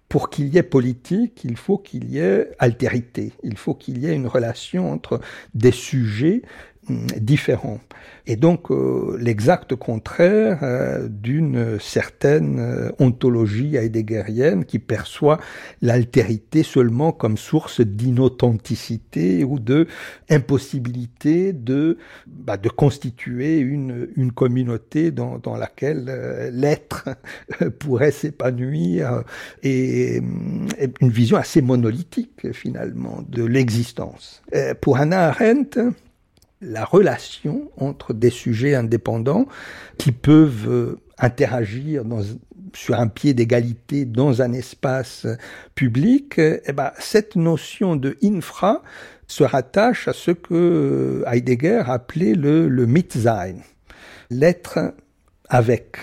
[0.08, 4.06] pour qu'il y ait politique, il faut qu'il y ait altérité, il faut qu'il y
[4.06, 5.20] ait une relation entre
[5.54, 6.42] des sujets
[6.88, 7.80] différents.
[8.28, 15.38] Et donc euh, l'exact contraire euh, d'une certaine euh, ontologie heideggerienne qui perçoit
[15.80, 19.86] l'altérité seulement comme source d'inauthenticité ou de
[20.28, 27.08] impossibilité de, bah, de constituer une, une communauté dans, dans laquelle l'être
[27.78, 29.22] pourrait s'épanouir
[29.62, 30.22] et, et,
[31.00, 34.42] une vision assez monolithique finalement de l'existence.
[34.80, 35.78] Pour Hannah Arendt,
[36.60, 39.46] la relation entre des sujets indépendants
[39.98, 42.22] qui peuvent euh, interagir dans,
[42.74, 45.26] sur un pied d'égalité dans un espace
[45.74, 48.82] public, eh ben, cette notion de infra
[49.26, 53.56] se rattache à ce que Heidegger appelait le, le Mitsein,
[54.30, 54.94] l'être
[55.48, 55.96] avec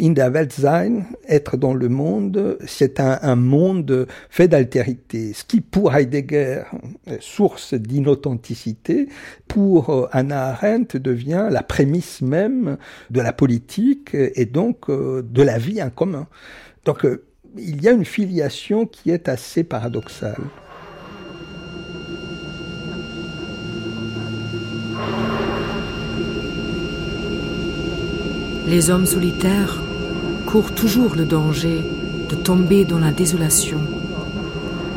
[0.00, 5.32] in der Welt sein, être dans le monde, c'est un, monde fait d'altérité.
[5.34, 6.62] Ce qui, pour Heidegger,
[7.20, 9.08] source d'inauthenticité,
[9.46, 12.78] pour euh, Anna Arendt devient la prémisse même
[13.10, 16.26] de la politique et donc euh, de la vie en commun.
[16.84, 17.24] Donc, euh,
[17.58, 20.40] il y a une filiation qui est assez paradoxale.
[28.66, 29.82] Les hommes solitaires
[30.50, 31.84] courent toujours le danger
[32.28, 33.78] de tomber dans la désolation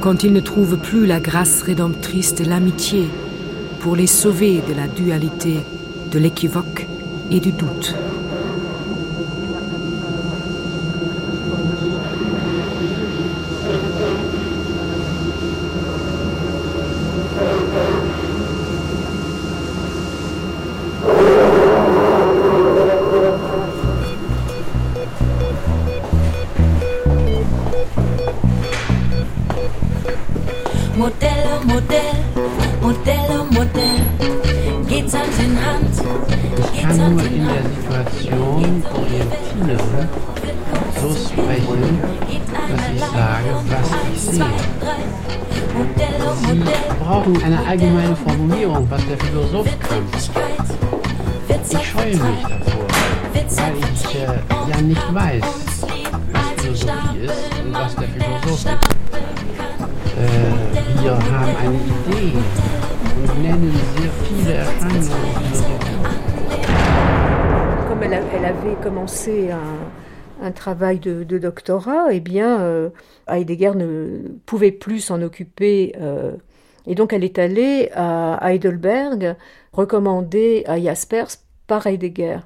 [0.01, 3.07] quand ils ne trouvent plus la grâce rédemptrice de l'amitié
[3.79, 5.59] pour les sauver de la dualité,
[6.11, 6.87] de l'équivoque
[7.29, 7.93] et du doute.
[70.41, 72.89] Un, travail de, doctorat, eh bien, euh,
[73.27, 76.33] Heidegger ne pouvait plus s'en occuper euh,
[76.87, 79.35] Et donc elle est allée à Heidelberg,
[79.71, 81.37] recommandée à Jaspers
[81.67, 82.39] par Heidegger.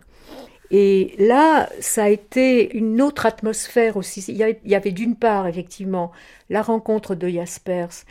[0.70, 4.24] Et là, ça a été une autre atmosphère aussi.
[4.28, 6.11] Il y avait, d'une part, effectivement,
[6.49, 8.03] la rencontre de Jaspers,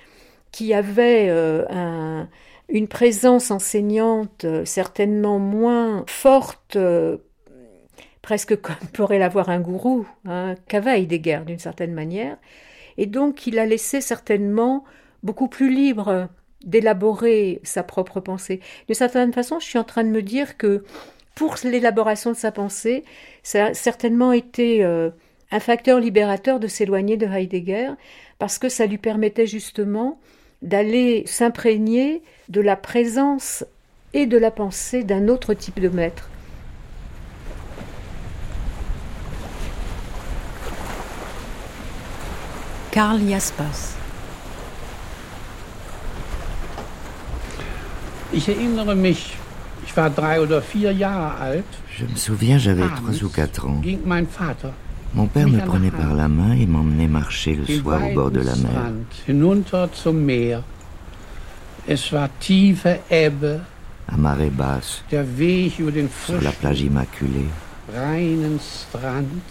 [0.53, 2.29] qui avait euh, un,
[2.71, 6.79] une présence enseignante certainement moins forte,
[8.27, 12.37] presque comme pourrait l'avoir un gourou, hein, qu'avait Heidegger d'une certaine manière.
[12.99, 14.85] Et donc, il a laissé certainement
[15.23, 16.29] beaucoup plus libre
[16.65, 18.61] d'élaborer sa propre pensée.
[18.89, 20.83] De certaine façon, je suis en train de me dire que
[21.37, 23.05] pour l'élaboration de sa pensée,
[23.45, 25.11] ça a certainement été euh,
[25.53, 27.91] un facteur libérateur de s'éloigner de Heidegger,
[28.41, 30.19] parce que ça lui permettait justement
[30.63, 33.65] d'aller s'imprégner de la présence
[34.15, 36.29] et de la pensée d'un autre type de maître.
[42.97, 43.95] Karl Jaspers
[48.33, 49.37] Ich erinnere mich,
[49.85, 51.71] ich war drei oder vier Jahre alt.
[51.99, 53.83] Je me souviens, j'avais trois ou quatre ans.
[53.83, 54.73] Ging mein Vater
[55.13, 58.41] Mon père me prenait par la main et m'emmenait marcher le soir au bord de
[58.41, 58.93] la mer.
[59.29, 60.63] Hinunter zum Meer.
[61.87, 63.61] Es war tiefe Ebbe.
[64.09, 65.03] À marée basse.
[65.11, 67.51] Der Weg über den sur la plage immaculée.
[67.95, 69.43] Reinen Strand.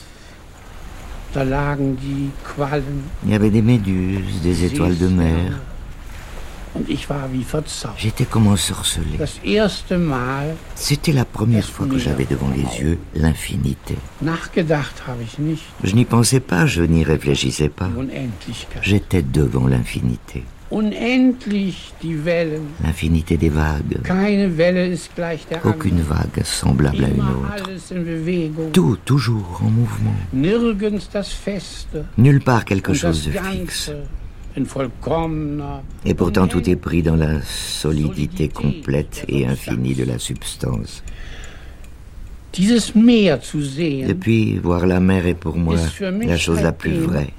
[3.26, 5.52] Il y avait des méduses, des étoiles de mer.
[7.98, 9.18] J'étais comme ensorcelé.
[10.76, 13.96] C'était la première fois que j'avais devant les yeux l'infinité.
[15.84, 17.90] Je n'y pensais pas, je n'y réfléchissais pas.
[18.82, 20.44] J'étais devant l'infinité.
[22.84, 24.00] L'infinité des vagues.
[25.64, 28.72] Aucune vague semblable à une autre.
[28.74, 30.16] Tout, toujours en mouvement.
[32.18, 33.92] Nulle part quelque chose de fixe.
[36.06, 41.04] Et pourtant tout est pris dans la solidité complète et infinie de la substance.
[44.08, 45.76] Depuis, voir la mer est pour moi
[46.26, 47.34] la chose la plus vraie.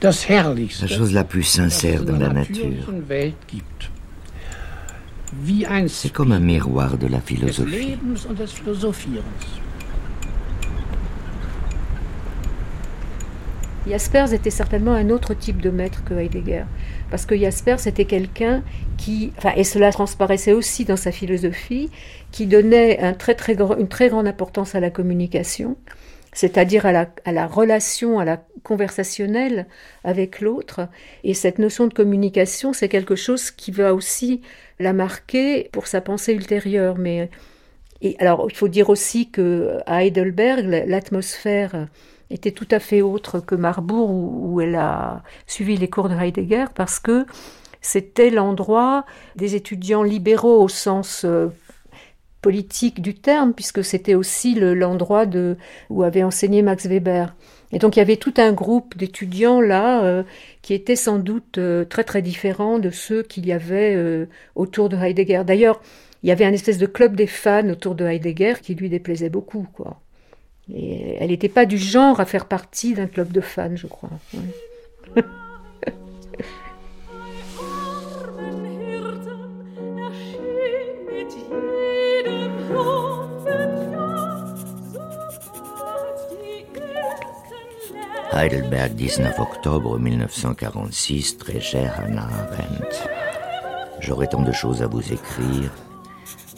[0.00, 2.92] La chose la plus sincère dans la nature.
[5.88, 7.98] C'est comme un miroir de la philosophie.
[13.88, 16.64] Jaspers était certainement un autre type de maître que Heidegger,
[17.10, 18.62] parce que Jaspers était quelqu'un
[18.98, 21.90] qui, enfin, et cela transparaissait aussi dans sa philosophie,
[22.30, 25.76] qui donnait un très, très une très grande importance à la communication,
[26.32, 29.66] c'est-à-dire à la, relation, à la conversationnelle
[30.04, 30.88] avec l'autre.
[31.24, 34.42] Et cette notion de communication, c'est quelque chose qui va aussi
[34.78, 36.98] la marquer pour sa pensée ultérieure.
[36.98, 37.30] Mais
[38.00, 41.88] et alors, il faut dire aussi que à Heidelberg, l'atmosphère
[42.30, 46.66] était tout à fait autre que Marbourg, où, elle a suivi les cours de Heidegger,
[46.74, 47.26] parce que
[47.80, 49.04] c'était l'endroit
[49.36, 51.48] des étudiants libéraux au sens euh,
[52.42, 55.26] politique du terme, puisque c'était aussi l'endroit
[55.90, 57.34] où avait enseigné Max Weber.
[57.72, 60.22] Et donc il y avait tout un groupe d'étudiants là euh,
[60.62, 64.96] qui étaient sans doute euh, très très différents de ceux qu'il y avait autour de
[64.96, 65.42] Heidegger.
[65.46, 65.80] D'ailleurs,
[66.22, 69.30] il y avait un espèce de club des fans autour de Heidegger qui lui déplaisait
[69.30, 70.00] beaucoup, quoi.
[70.72, 74.10] Et elle n'était pas du genre à faire partie d'un club de fans, je crois.
[88.38, 93.08] Heidelberg, 19 octobre 1946, très cher Hannah Arendt.
[93.98, 95.72] J'aurais tant de choses à vous écrire.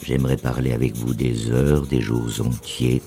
[0.02, 3.00] J'aimerais parler avec vous des heures, des jours entiers,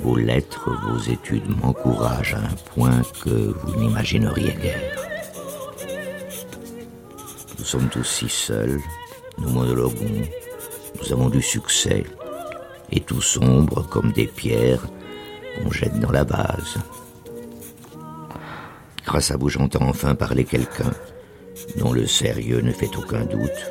[0.00, 4.98] vos lettres, vos études m'encouragent à un point que vous n'imagineriez guère.
[7.58, 8.80] Nous sommes tous si seuls,
[9.38, 10.28] nous monologuons,
[11.00, 12.04] nous avons du succès,
[12.92, 14.86] et tout sombre comme des pierres
[15.56, 16.76] qu'on jette dans la vase.
[19.14, 20.90] Grâce à vous, j'entends enfin parler quelqu'un
[21.76, 23.70] dont le sérieux ne fait aucun doute,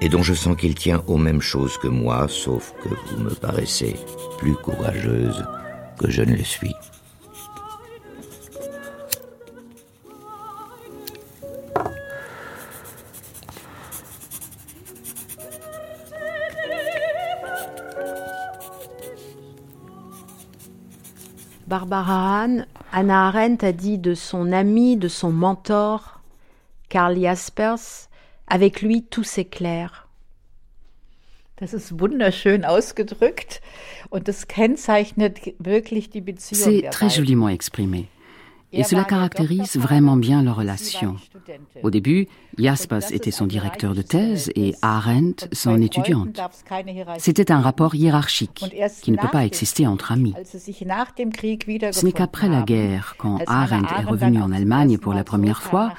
[0.00, 3.34] et dont je sens qu'il tient aux mêmes choses que moi, sauf que vous me
[3.34, 3.96] paraissez
[4.38, 5.44] plus courageuse
[5.98, 6.72] que je ne le suis.
[21.66, 22.66] Barbara Hahn,
[22.96, 26.20] Anna Arendt a dit de son ami, de son mentor,
[26.88, 28.08] Karl Jaspers,
[28.46, 30.06] avec lui tout s'éclaire.
[31.56, 33.60] Das ist wunderschön ausgedrückt
[34.10, 36.62] und das kennzeichnet wirklich die Beziehung.
[36.62, 38.06] C'est très joliment exprimé.
[38.74, 41.16] Et cela caractérise vraiment bien leur relation.
[41.82, 46.40] Au début, Jaspers était son directeur de thèse et Arendt son étudiante.
[47.18, 48.64] C'était un rapport hiérarchique
[49.02, 50.34] qui ne peut pas exister entre amis.
[50.44, 55.92] Ce n'est qu'après la guerre, quand Arendt est revenu en Allemagne pour la première fois,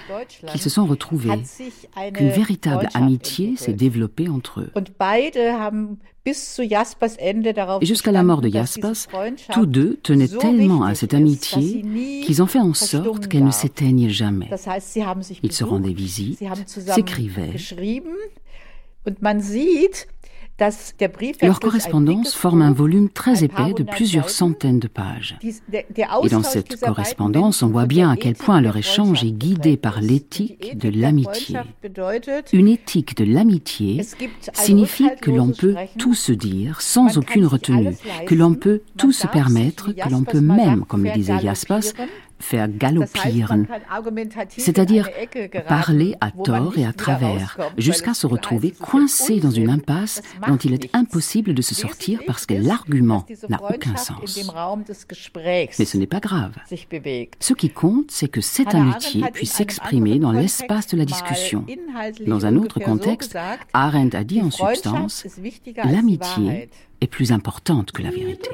[0.48, 1.42] qu'ils se sont retrouvés,
[2.14, 4.72] qu'une véritable amitié s'est développée entre eux.
[6.28, 9.08] Et jusqu'à la mort de Jaspers,
[9.52, 11.84] tous deux tenaient tellement à cette amitié
[12.26, 14.50] qu'ils ont fait en sorte qu'elle ne s'éteigne jamais.
[15.44, 16.44] Ils se rendaient visite,
[16.96, 17.54] s'écrivaient.
[21.42, 25.38] Leur correspondance forme un volume très épais de plusieurs centaines de pages.
[25.74, 30.00] Et dans cette correspondance, on voit bien à quel point leur échange est guidé par
[30.00, 31.58] l'éthique de l'amitié.
[32.54, 34.02] Une éthique de l'amitié
[34.54, 37.96] signifie que l'on peut tout se dire sans aucune retenue,
[38.26, 41.94] que l'on peut tout se permettre, que l'on peut même, comme le disait Jaspers,
[42.40, 43.66] vergaloppieren,
[44.50, 45.10] c'est-à-dire
[45.68, 50.74] parler à tort et à travers, jusqu'à se retrouver coincé dans une impasse dont il
[50.74, 54.40] est impossible de se sortir parce que l'argument n'a aucun sens.
[55.80, 56.54] Mais ce n'est pas grave.
[57.40, 61.66] Ce qui compte, c'est que cette amitié puisse s'exprimer dans l'espace de la discussion.
[62.28, 63.38] Dans un autre contexte,
[63.74, 65.26] Arendt a dit en substance,
[65.84, 66.70] l'amitié
[67.02, 68.50] est plus importante que la vérité.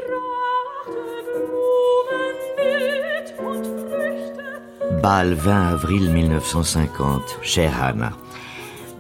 [5.02, 7.40] Bâle 20 avril 1950.
[7.42, 8.12] Chère Anna,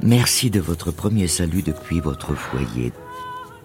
[0.02, 2.92] merci de votre premier salut depuis votre foyer.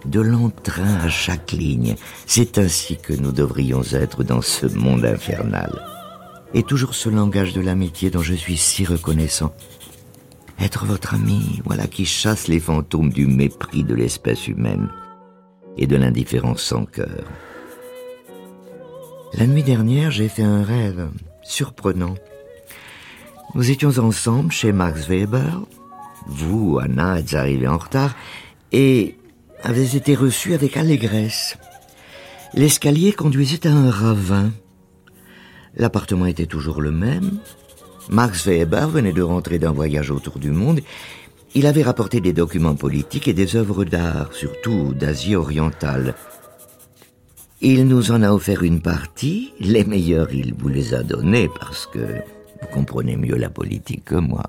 [0.05, 1.95] De l'entrain à chaque ligne.
[2.27, 5.83] C'est ainsi que nous devrions être dans ce monde infernal.
[6.53, 9.55] Et toujours ce langage de l'amitié dont je suis si reconnaissant.
[10.61, 14.91] Être votre ami, voilà qui chasse les fantômes du mépris de l'espèce humaine
[15.79, 17.25] et de l'indifférence sans cœur.
[19.33, 21.09] La nuit dernière, j'ai fait un rêve
[21.47, 22.15] surprenant.
[23.55, 25.61] Nous étions ensemble chez Max Weber.
[26.27, 28.15] Vous, Anna, êtes arrivée en retard
[28.73, 29.17] et
[29.63, 31.57] avez été reçue avec allégresse.
[32.55, 34.51] L'escalier conduisait à un ravin.
[35.77, 37.39] L'appartement était toujours le même,
[38.09, 40.81] Max Weber venait de rentrer d'un voyage autour du monde.
[41.55, 46.15] Il avait rapporté des documents politiques et des œuvres d'art, surtout d'Asie orientale.
[47.63, 49.53] Il nous en a offert une partie.
[49.61, 52.01] Les meilleurs, il vous les a donnés parce que
[52.61, 54.43] vous comprenez mieux la politique que moi.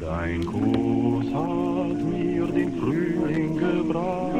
[0.00, 4.34] Dein Kuss hat mir den Frühling gebracht.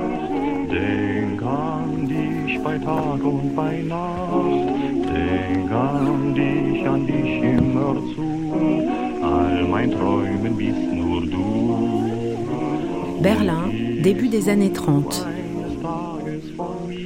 [0.70, 5.06] Denk an dich bei Tag und bei Nacht.
[5.14, 8.26] Denk an dich, an dich immer zu.
[9.22, 10.91] All mein Träumen bist.
[13.22, 13.70] Berlin,
[14.02, 15.26] début des années 30.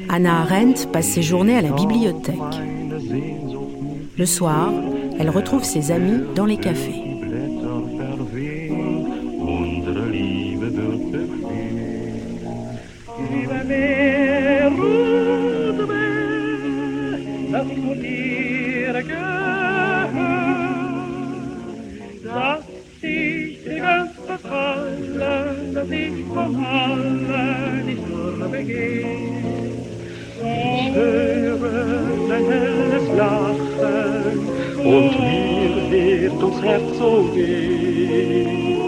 [0.08, 2.36] Anna Arendt passe ses journées à la bibliothèque.
[4.16, 4.72] Le soir,
[5.18, 7.05] elle retrouve ses amis dans les cafés.
[25.77, 29.05] Dass ich von allen nicht nur begeh.
[30.41, 31.59] Ich höre
[32.31, 34.39] dein helles Lachen
[34.79, 38.79] und mir wird ums Herz so weh.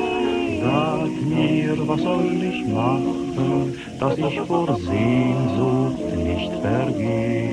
[0.63, 7.51] Sag mir, was soll ich machen, dass ich vor Sehnsucht nicht vergeh.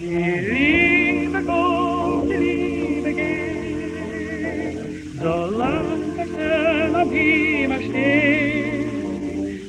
[0.00, 0.24] Die
[0.54, 3.92] Liebe kommt, die Liebe geht,
[5.20, 7.43] solange es am Himmel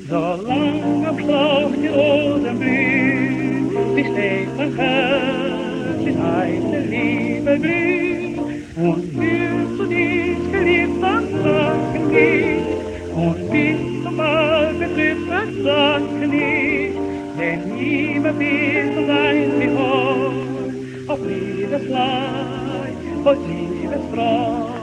[0.07, 8.37] So lang am Schlauch die Rosen blühen, wie steht mein Herz in eine Liebe glüht.
[8.75, 12.67] Und mir zu dich geliebt am Sacken geht,
[13.15, 16.97] und bis zum Mal betrifft am Sacken nicht.
[17.39, 24.75] Denn niemand wird so sein wie hoch, auf jedes Leid, auf jedes Freude.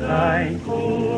[0.00, 1.13] Dein Kuh,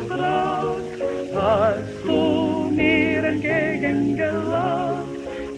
[0.00, 1.00] gebracht,
[1.34, 5.06] als du mir entgegengelacht,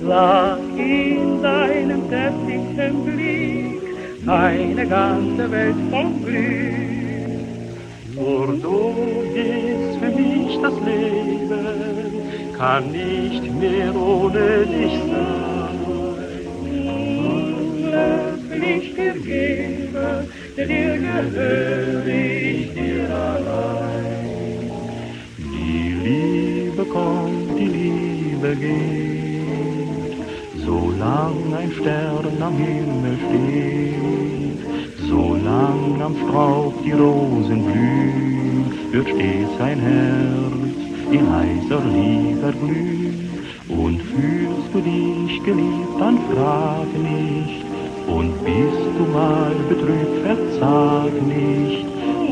[0.01, 3.82] lag in deinem deftigen Blick
[4.26, 6.89] eine ganze Welt von Glück.
[8.14, 8.95] Nur du
[9.34, 11.66] bist für mich das Leben,
[12.57, 15.49] kann nicht mehr ohne dich sein.
[18.61, 23.88] Ich geben, denn dir gehöre ich dir allein.
[26.79, 30.16] Liebe kommt, die Liebe geht,
[30.64, 39.81] solang ein Stern am Himmel steht, solang am Strauch die Rosen blühen, wird stets ein
[39.81, 40.76] Herz
[41.11, 43.29] in heißer Liebe glühen.
[43.68, 47.64] Und fühlst du dich geliebt, dann frag nicht,
[48.07, 51.87] und bist du mal betrübt, verzag nicht,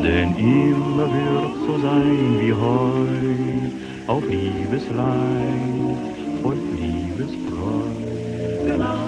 [0.04, 5.98] denn immer wird so sein wie heut, auf Liebesleid
[6.42, 7.82] und Liebesbräu.
[8.64, 9.06] Genau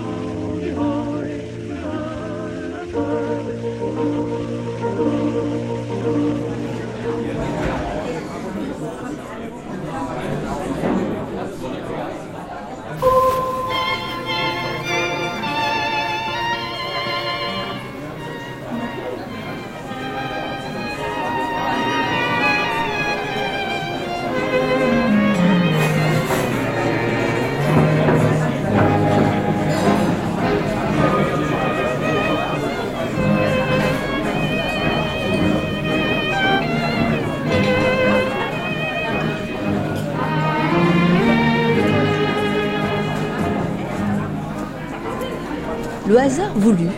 [46.29, 46.91] hasard voulut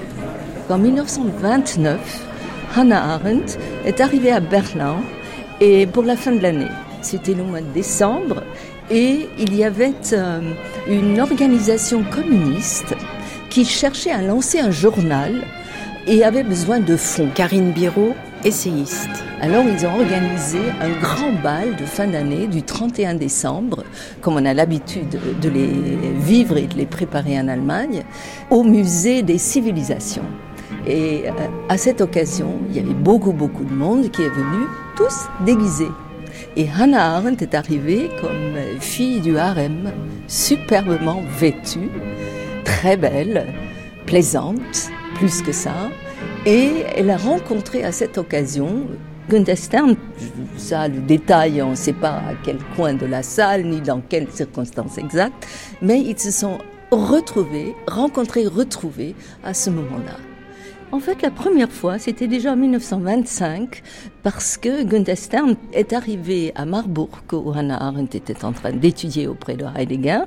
[0.66, 2.00] qu'en 1929,
[2.74, 4.96] Hannah Arendt est arrivée à Berlin
[5.60, 6.72] et pour la fin de l'année.
[7.00, 8.42] C'était le mois de décembre
[8.90, 10.40] et il y avait euh,
[10.88, 12.96] une organisation communiste
[13.50, 15.44] qui cherchait à lancer un journal
[16.08, 17.28] et avait besoin de fonds.
[17.32, 19.29] Karine Biro, essayiste.
[19.42, 23.84] Alors ils ont organisé un grand bal de fin d'année du 31 décembre,
[24.20, 25.72] comme on a l'habitude de les
[26.18, 28.02] vivre et de les préparer en Allemagne,
[28.50, 30.26] au musée des civilisations.
[30.86, 31.32] Et euh,
[31.70, 35.90] à cette occasion, il y avait beaucoup beaucoup de monde qui est venu, tous déguisés.
[36.56, 39.90] Et Hannah Arendt est arrivée comme fille du harem,
[40.26, 41.88] superbement vêtue,
[42.64, 43.46] très belle,
[44.04, 45.88] plaisante, plus que ça.
[46.44, 48.86] Et elle a rencontré à cette occasion
[49.30, 49.56] Gunther
[50.56, 54.00] ça, le détail, on ne sait pas à quel coin de la salle, ni dans
[54.00, 55.46] quelles circonstances exactes,
[55.80, 56.58] mais ils se sont
[56.90, 60.16] retrouvés, rencontrés, retrouvés à ce moment-là.
[60.90, 63.82] En fait, la première fois, c'était déjà en 1925,
[64.24, 69.28] parce que Gunther Stern est arrivé à Marburg, où Hannah Arendt était en train d'étudier
[69.28, 70.22] auprès de Heidegger,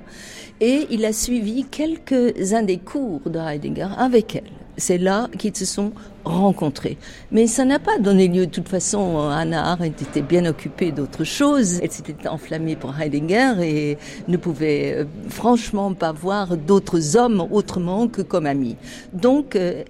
[0.61, 4.62] et il a suivi quelques-uns des cours de Heidegger avec elle.
[4.77, 5.91] C'est là qu'ils se sont
[6.23, 6.97] rencontrés.
[7.31, 8.45] Mais ça n'a pas donné lieu.
[8.47, 11.79] De toute façon, Hannah Arendt était bien occupée d'autres choses.
[11.81, 13.97] Elle s'était enflammée pour Heidegger et
[14.27, 18.77] ne pouvait euh, franchement pas voir d'autres hommes autrement que comme amis.
[19.13, 19.83] Donc, euh,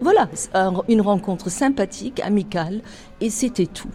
[0.00, 0.28] voilà,
[0.88, 2.82] une rencontre sympathique, amicale,
[3.20, 3.88] et c'était tout.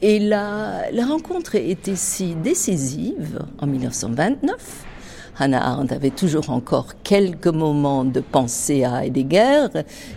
[0.00, 4.86] Et la, la rencontre était si décisive en 1929
[5.38, 9.66] Hannah Arendt avait toujours encore quelques moments de pensée à Heidegger,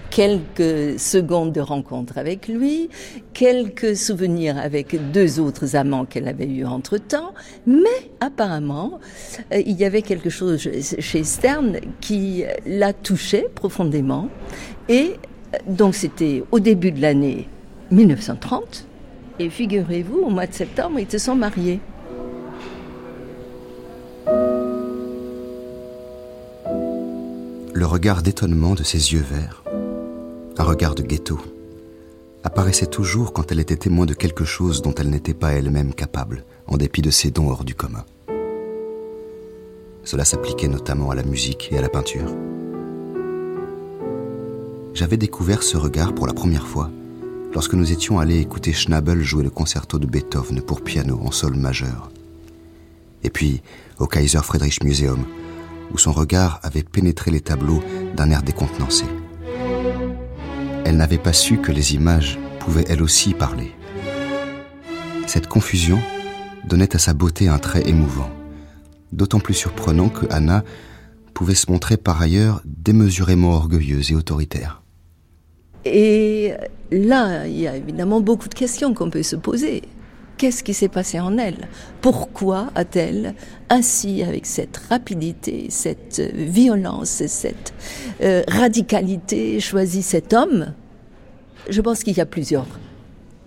[0.10, 2.90] quelques secondes de rencontre avec lui,
[3.34, 7.34] quelques souvenirs avec deux autres amants qu'elle avait eus entre-temps,
[7.66, 9.00] mais apparemment,
[9.54, 10.70] euh, il y avait quelque chose
[11.00, 14.30] chez Stern qui la touchait profondément.
[14.90, 15.14] Et
[15.54, 17.48] euh, donc c'était au début de l'année
[17.92, 18.86] 1930,
[19.40, 21.80] et figurez-vous, au mois de septembre, ils se sont mariés.
[27.76, 29.62] Le regard d'étonnement de ses yeux verts,
[30.58, 31.38] un regard de ghetto,
[32.46, 36.46] apparaissait toujours quand elle était témoin de quelque chose dont elle n'était pas elle-même capable,
[36.68, 38.06] en dépit de ses dons hors du commun.
[40.06, 42.34] Cela s'appliquait notamment à la musique et à la peinture.
[44.94, 46.90] J'avais découvert ce regard pour la première fois
[47.54, 51.56] lorsque nous étions allés écouter Schnabel jouer le concerto de Beethoven pour piano en sol
[51.56, 52.10] majeur.
[53.24, 53.62] Et puis
[54.00, 55.26] au Kaiser Friedrich Museum,
[55.92, 57.84] où son regard avait pénétré les tableaux
[58.16, 59.06] d'un air décontenancé.
[60.86, 63.72] Elle n'avait pas su que les images pouvaient elles aussi parler.
[65.28, 66.00] Cette confusion
[66.68, 68.30] donnait à sa beauté un trait émouvant,
[69.12, 70.64] d'autant plus surprenant que Anna
[71.34, 74.82] pouvait se montrer par ailleurs démesurément orgueilleuse et autoritaire.
[75.86, 76.54] Et
[76.92, 79.84] là, il y a évidemment beaucoup de questions qu'on peut se poser.
[80.38, 81.70] Qu'est-ce qui s'est passé en elle?
[82.02, 83.36] Pourquoi a-t-elle
[83.70, 87.74] ainsi, avec cette rapidité, cette violence et cette
[88.22, 90.74] euh, radicalité, choisi cet homme?
[91.70, 92.68] Je pense qu'il y a plusieurs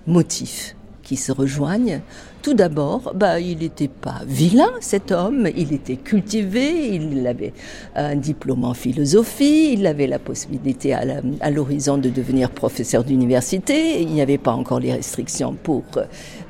[0.07, 2.01] motifs qui se rejoignent.
[2.41, 7.53] Tout d'abord, bah, il n'était pas vilain, cet homme, il était cultivé, il avait
[7.97, 14.09] un diplôme en philosophie, il avait la possibilité à l'horizon de devenir professeur d'université, il
[14.09, 15.83] n'y avait pas encore les restrictions pour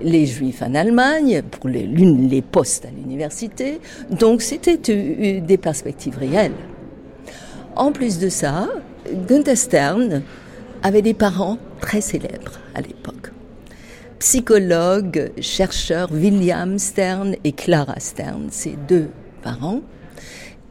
[0.02, 6.52] les juifs en Allemagne, pour les, les postes à l'université, donc c'était des perspectives réelles.
[7.76, 8.68] En plus de ça,
[9.26, 10.22] Gunther Stern
[10.82, 13.32] avait des parents très célèbres à l'époque
[14.18, 19.08] psychologue, chercheur William Stern et Clara Stern, ses deux
[19.42, 19.80] parents.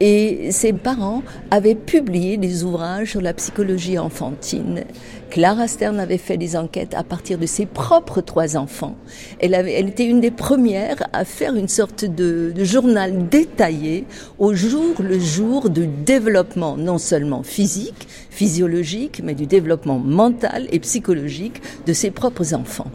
[0.00, 4.84] Et ses parents avaient publié des ouvrages sur la psychologie enfantine.
[5.28, 8.94] Clara Stern avait fait des enquêtes à partir de ses propres trois enfants.
[9.40, 14.04] Elle, avait, elle était une des premières à faire une sorte de, de journal détaillé
[14.38, 18.06] au jour le jour du développement non seulement physique,
[18.38, 22.92] physiologique, mais du développement mental et psychologique de ses propres enfants.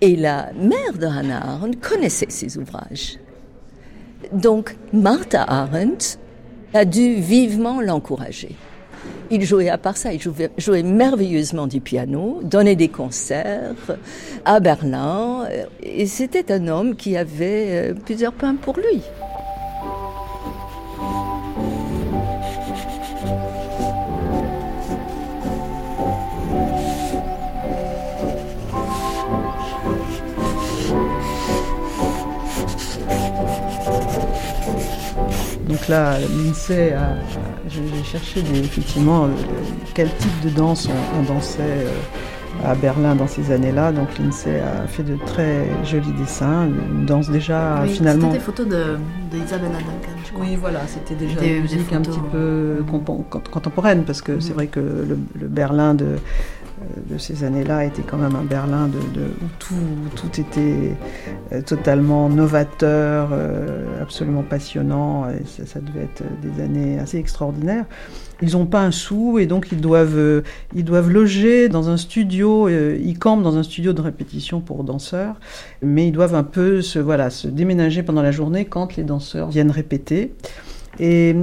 [0.00, 3.18] Et la mère de Hannah Arendt connaissait ses ouvrages.
[4.32, 6.16] Donc Martha Arendt
[6.72, 8.56] a dû vivement l'encourager.
[9.30, 13.74] Il jouait à part ça, il jouait, jouait, merveilleusement du piano, donnait des concerts
[14.46, 15.46] à Berlin,
[15.82, 19.02] et c'était un homme qui avait euh, plusieurs pains pour lui.
[35.70, 37.14] Donc là, l'INSEE a,
[37.68, 39.28] j'ai cherché effectivement euh,
[39.94, 43.92] quel type de danse on, dansait euh, à Berlin dans ces années-là.
[43.92, 48.32] Donc l'INSEE a fait de très jolis dessins, une danse déjà oui, finalement.
[48.32, 50.44] C'était des photos d'Isabelle Duncan, je crois.
[50.44, 52.84] Oui, voilà, c'était déjà des, une musique un petit peu
[53.52, 54.54] contemporaine parce que c'est mhm.
[54.56, 56.16] vrai que le Berlin de
[57.08, 60.96] de ces années-là était quand même un Berlin où tout, était
[61.52, 67.84] euh, totalement novateur, euh, absolument passionnant, et ça, devait être des années assez extraordinaires.
[68.42, 70.42] Ils n'ont pas un sou et donc ils doivent, euh,
[70.74, 75.36] ils doivent loger dans un studio, ils campent dans un studio de répétition pour danseurs,
[75.82, 79.50] mais ils doivent un peu se, voilà, se déménager pendant la journée quand les danseurs
[79.50, 80.32] viennent répéter.
[80.98, 81.36] Et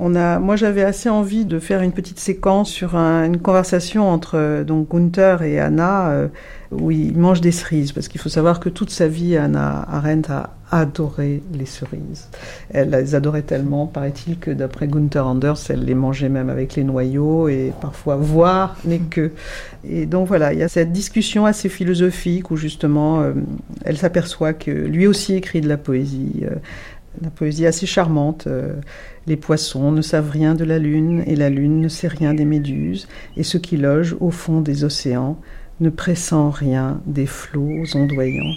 [0.00, 4.64] on a, moi, j'avais assez envie de faire une petite séquence sur une conversation entre
[4.66, 6.28] donc Gunther et Anna, euh,
[6.70, 10.30] où ils mangent des cerises, parce qu'il faut savoir que toute sa vie, Anna Arendt
[10.30, 12.28] a adoré les cerises.
[12.70, 16.84] Elle les adorait tellement, paraît-il, que d'après Gunther Anders, elle les mangeait même avec les
[16.84, 19.32] noyaux et parfois voire les queues.
[19.88, 23.32] Et donc voilà, il y a cette discussion assez philosophique où justement, euh,
[23.84, 26.42] elle s'aperçoit que lui aussi écrit de la poésie.
[26.42, 26.56] Euh,
[27.22, 28.46] la poésie assez charmante.
[28.46, 28.80] Euh,
[29.26, 32.44] les poissons ne savent rien de la lune et la lune ne sait rien des
[32.44, 35.38] méduses, et ce qui loge au fond des océans
[35.80, 38.54] ne pressent rien des flots ondoyants.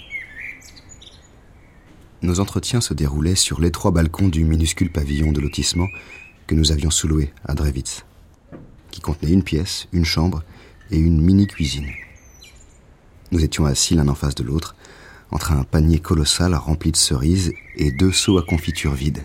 [2.22, 5.88] Nos entretiens se déroulaient sur l'étroit balcon du minuscule pavillon de lotissement
[6.46, 8.04] que nous avions sous-loué à Drevitz,
[8.90, 10.44] qui contenait une pièce, une chambre
[10.90, 11.88] et une mini-cuisine.
[13.32, 14.76] Nous étions assis l'un en face de l'autre,
[15.32, 19.24] entre un panier colossal rempli de cerises et deux seaux à confiture vides.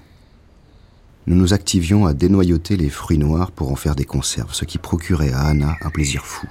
[1.28, 4.78] Nous nous activions à dénoyauter les fruits noirs pour en faire des conserves, ce qui
[4.78, 6.48] procurait à Anna un plaisir fou,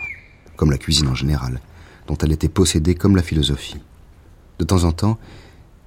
[0.57, 1.61] comme la cuisine en général,
[2.07, 3.81] dont elle était possédée comme la philosophie.
[4.59, 5.19] De temps en temps,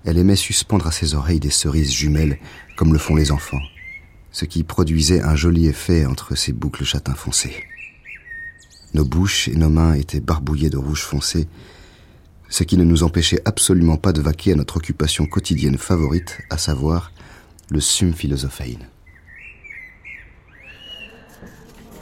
[0.05, 2.39] elle aimait suspendre à ses oreilles des cerises jumelles,
[2.75, 3.61] comme le font les enfants,
[4.31, 7.63] ce qui produisait un joli effet entre ses boucles châtain foncé.
[8.95, 11.47] Nos bouches et nos mains étaient barbouillées de rouge foncé,
[12.49, 16.57] ce qui ne nous empêchait absolument pas de vaquer à notre occupation quotidienne favorite, à
[16.57, 17.11] savoir
[17.69, 18.79] le sum philosophein.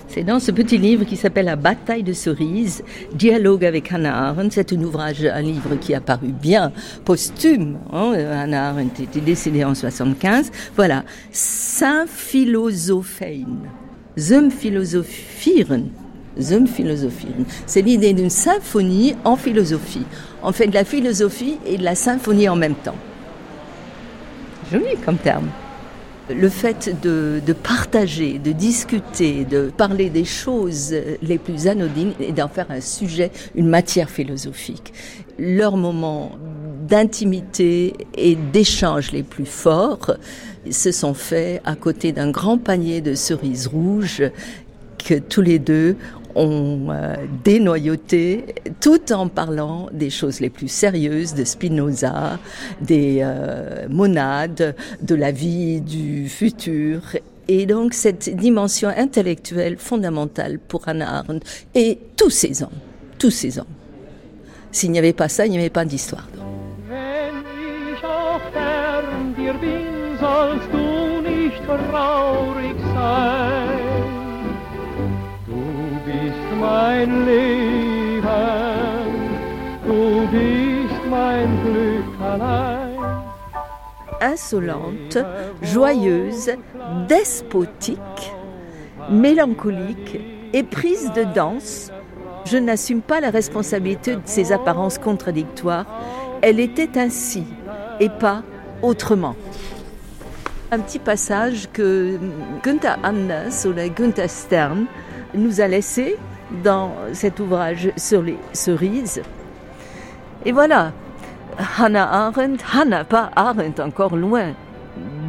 [0.08, 2.84] C'est dans ce petit livre qui s'appelle La bataille de cerises,
[3.14, 4.56] dialogue avec Hannah Arendt.
[4.56, 6.72] C'est un ouvrage, un livre qui a paru bien
[7.06, 7.78] posthume.
[7.92, 8.14] Hein.
[8.14, 10.52] Hannah Arendt était décédée en 75.
[10.76, 11.04] Voilà.
[11.32, 13.46] Saint philosophein.
[14.18, 15.92] Zum philosophieren.
[16.40, 17.46] Zum philosophieren.
[17.66, 20.06] C'est l'idée d'une symphonie en philosophie.
[20.44, 22.96] On fait de la philosophie et de la symphonie en même temps.
[24.72, 25.50] Joli comme terme.
[26.30, 32.50] Le fait de, partager, de discuter, de parler des choses les plus anodines et d'en
[32.50, 34.92] faire un sujet, une matière philosophique.
[35.40, 36.32] Leurs moments
[36.88, 40.16] d'intimité et d'échange les plus forts
[40.70, 44.24] se sont faits à côté d'un grand panier de cerises rouges
[44.98, 45.96] que tous les deux
[46.38, 48.46] ont euh, dénoyauté
[48.80, 52.40] tout en parlant des choses les plus sérieuses de Spinoza,
[52.80, 57.02] des euh, monades, de la vie du futur.
[57.48, 62.70] Et donc cette dimension intellectuelle fondamentale pour Hannah Arendt et tous ces hommes,
[63.18, 63.66] tous ces hommes.
[64.72, 66.28] S'il n'y avait pas ça, il n'y avait pas d'histoire.
[84.20, 85.18] Insolente,
[85.62, 86.52] joyeuse,
[87.08, 88.34] despotique,
[89.10, 90.20] mélancolique
[90.54, 91.92] et prise de danse,
[92.46, 95.86] je n'assume pas la responsabilité de ses apparences contradictoires.
[96.42, 97.44] Elle était ainsi
[98.00, 98.44] et pas
[98.82, 99.36] autrement.
[100.72, 102.18] Un petit passage que
[102.64, 104.86] Günther Anders ou la Günther Stern
[105.34, 106.18] nous a laissé
[106.64, 109.22] dans cet ouvrage sur les cerises.
[110.46, 110.94] Et voilà,
[111.78, 114.54] Hannah Arendt, Hannah, pas Arendt, encore loin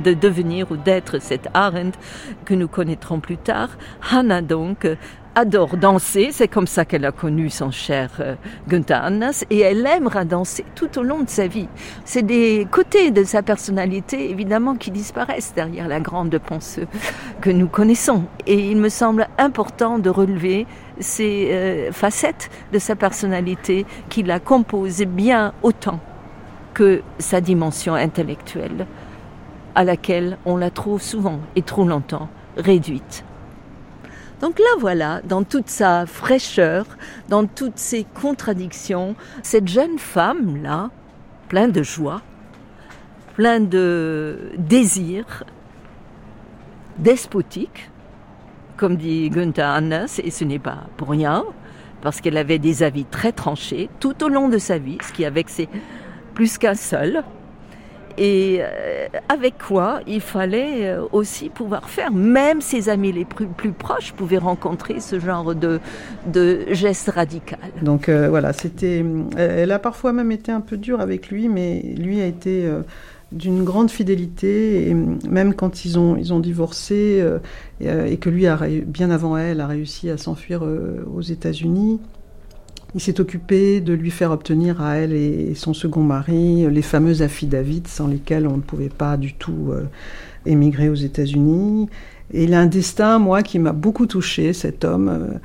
[0.04, 1.98] de devenir ou d'être cette Arendt
[2.44, 3.70] que nous connaîtrons plus tard.
[4.10, 4.86] Hannah donc
[5.38, 8.34] adore danser, c'est comme ça qu'elle a connu son cher euh,
[8.66, 11.68] Günther Annas, et elle aimera danser tout au long de sa vie.
[12.04, 16.88] C'est des côtés de sa personnalité, évidemment, qui disparaissent derrière la grande penseuse
[17.40, 18.24] que nous connaissons.
[18.48, 20.66] Et il me semble important de relever
[20.98, 26.00] ces euh, facettes de sa personnalité qui la composent bien autant
[26.74, 28.86] que sa dimension intellectuelle,
[29.76, 33.24] à laquelle on la trouve souvent et trop longtemps réduite.
[34.40, 36.86] Donc là voilà, dans toute sa fraîcheur,
[37.28, 40.90] dans toutes ses contradictions, cette jeune femme-là,
[41.48, 42.22] pleine de joie,
[43.34, 45.44] pleine de désir,
[46.98, 47.90] despotique,
[48.76, 51.44] comme dit Günther Anders, et ce n'est pas pour rien,
[52.00, 55.24] parce qu'elle avait des avis très tranchés tout au long de sa vie, ce qui
[55.24, 55.68] avait c'est
[56.34, 57.24] plus qu'un seul
[58.18, 62.12] et euh, avec quoi il fallait euh, aussi pouvoir faire.
[62.12, 65.80] Même ses amis les plus, proches pouvaient rencontrer ce genre de,
[66.26, 67.58] de geste radical.
[67.82, 69.04] Donc euh, voilà, c'était.
[69.36, 72.68] Elle a parfois même été un peu dure avec lui, mais lui a été
[73.30, 77.22] d'une grande fidélité et même quand ils ont ils ont divorcé
[77.80, 82.00] et que lui a bien avant elle a réussi à s'enfuir aux États-Unis
[82.94, 87.20] Il s'est occupé de lui faire obtenir à elle et son second mari les fameuses
[87.20, 89.84] affidavits sans lesquels on ne pouvait pas du tout euh,
[90.46, 91.88] émigrer aux États-Unis.
[92.32, 95.08] Et il a un destin, moi, qui m'a beaucoup touché, cet homme.
[95.08, 95.38] Euh,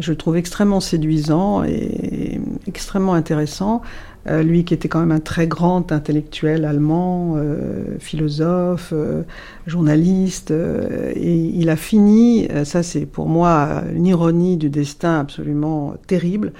[0.00, 3.82] je le trouve extrêmement séduisant et extrêmement intéressant.
[4.28, 9.22] Euh, lui qui était quand même un très grand intellectuel allemand, euh, philosophe, euh,
[9.66, 16.52] journaliste, et il a fini, ça c'est pour moi une ironie du destin absolument terrible,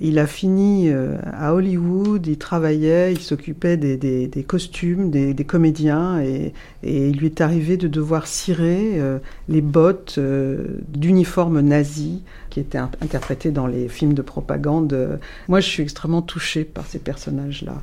[0.00, 6.52] il a fini euh, à Hollywood, il travaillait, il s'occupait des, costumes, des, comédiens, et,
[6.82, 9.18] il lui est arrivé de devoir cirer euh,
[9.48, 15.20] les bottes euh, d'uniformes nazis qui étaient interprétés dans les films de propagande.
[15.48, 17.82] Moi, je suis extrêmement touchée par ces personnages-là.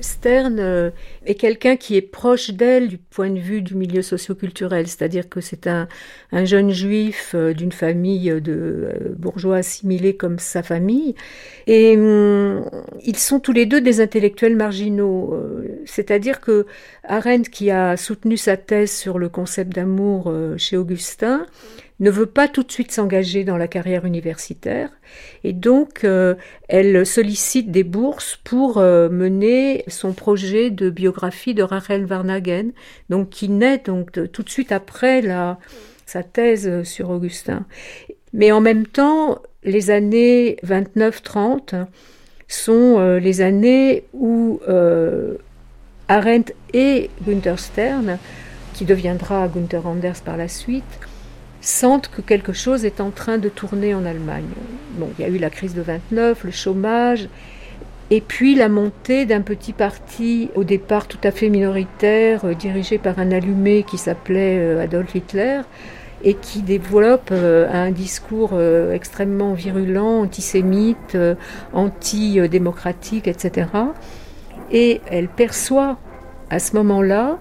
[0.00, 0.90] Stern euh,
[1.24, 5.40] est quelqu'un qui est proche d'elle du point de vue du milieu socioculturel, c'est-à-dire que
[5.40, 5.88] c'est un,
[6.44, 11.14] jeune juif euh, d'une famille de euh, bourgeois assimilés comme sa famille,
[11.66, 12.68] et hum,
[13.04, 15.34] ils sont tous les deux des intellectuels marginaux,
[15.84, 16.66] c'est-à-dire que
[17.04, 21.46] Arendt, qui a soutenu sa thèse sur le concept d'amour chez Augustin,
[22.00, 24.90] ne veut pas tout de suite s'engager dans la carrière universitaire
[25.44, 26.34] et donc euh,
[26.68, 32.72] elle sollicite des bourses pour euh, mener son projet de biographie de Rachel Varnagen,
[33.08, 35.22] donc qui naît donc tout de suite après
[36.04, 37.64] sa thèse sur Augustin.
[38.32, 41.86] Mais en même temps, les années 29-30
[42.48, 44.60] sont euh, les années où
[46.08, 48.18] Arendt et Günther Stern,
[48.74, 50.84] qui deviendra Günther Anders par la suite,
[51.66, 54.44] sentent que quelque chose est en train de tourner en Allemagne.
[54.92, 57.28] Bon, il y a eu la crise de 29, le chômage,
[58.10, 62.98] et puis la montée d'un petit parti au départ tout à fait minoritaire, euh, dirigé
[62.98, 65.62] par un allumé qui s'appelait euh, Adolf Hitler,
[66.22, 68.58] et qui développe euh, un discours
[68.92, 71.18] extrêmement virulent, antisémite,
[71.72, 73.68] antidémocratique, etc.
[74.70, 75.98] Et elle perçoit
[76.48, 77.38] à ce moment-là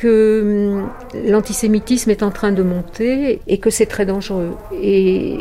[0.00, 0.90] que hum,
[1.26, 4.56] l'antisémitisme est en train de monter et que c'est très dangereux.
[4.82, 5.38] Et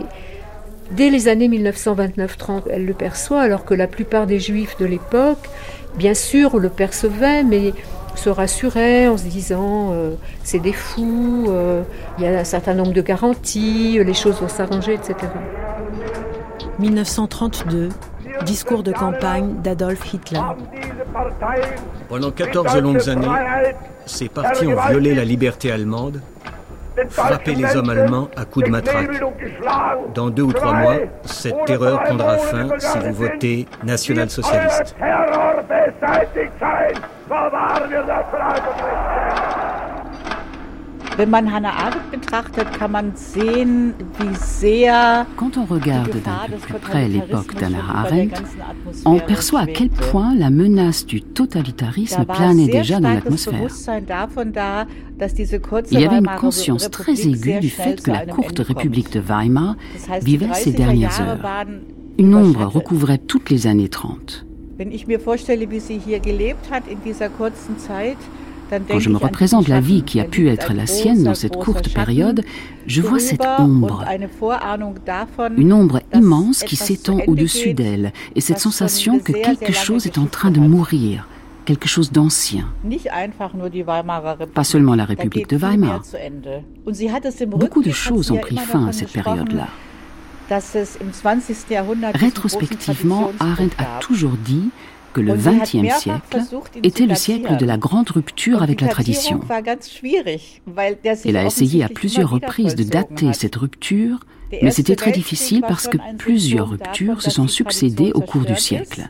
[0.91, 5.49] dès les années 1929-30, elle le perçoit, alors que la plupart des juifs de l'époque,
[5.98, 7.73] bien sûr, le percevaient, mais
[8.15, 11.84] se rassuraient en se disant euh, c'est des fous, euh,
[12.18, 15.15] il y a un certain nombre de garanties, les choses vont s'arranger, etc.
[16.80, 17.90] 1932,
[18.45, 20.41] discours de campagne d'Adolf Hitler.
[22.07, 23.27] Pendant 14 longues années,
[24.05, 26.21] ces partis ont violé la liberté allemande,
[27.09, 29.21] frappé les hommes allemands à coups de matraque.
[30.13, 30.95] Dans deux ou trois mois,
[31.25, 34.95] cette terreur prendra fin si vous votez national-socialiste.
[45.35, 48.41] Quand on regarde d'un peu plus près l'époque d'Anna Arendt,
[49.05, 53.69] on perçoit à quel point la menace du totalitarisme planait déjà dans l'atmosphère.
[55.91, 59.75] Il y avait une conscience très aiguë du fait que la courte République de Weimar
[60.21, 61.65] vivait ses dernières heures.
[62.17, 64.45] Une ombre recouvrait toutes les années 30.
[68.69, 71.93] Quand je me représente la vie qui a pu être la sienne dans cette courte
[71.93, 72.43] période,
[72.85, 74.05] je vois cette ombre,
[75.57, 80.25] une ombre immense qui s'étend au-dessus d'elle, et cette sensation que quelque chose est en
[80.25, 81.27] train de mourir,
[81.65, 82.65] quelque chose d'ancien.
[84.53, 86.03] Pas seulement la République de Weimar.
[87.47, 89.67] Beaucoup de choses ont pris fin à cette période-là.
[92.13, 94.69] Rétrospectivement, Arendt a toujours dit
[95.19, 96.39] que le XXe siècle
[96.81, 99.41] était le siècle de la grande rupture avec la tradition.
[101.25, 104.19] Elle a essayé à plusieurs reprises de dater cette rupture,
[104.61, 109.09] mais c'était très difficile parce que plusieurs ruptures se sont succédées au cours du siècle.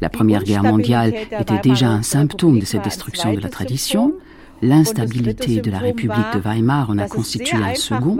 [0.00, 4.14] La Première Guerre mondiale était déjà un symptôme de cette destruction de la tradition,
[4.62, 8.16] L'instabilité de la République de Weimar en a constitué un second.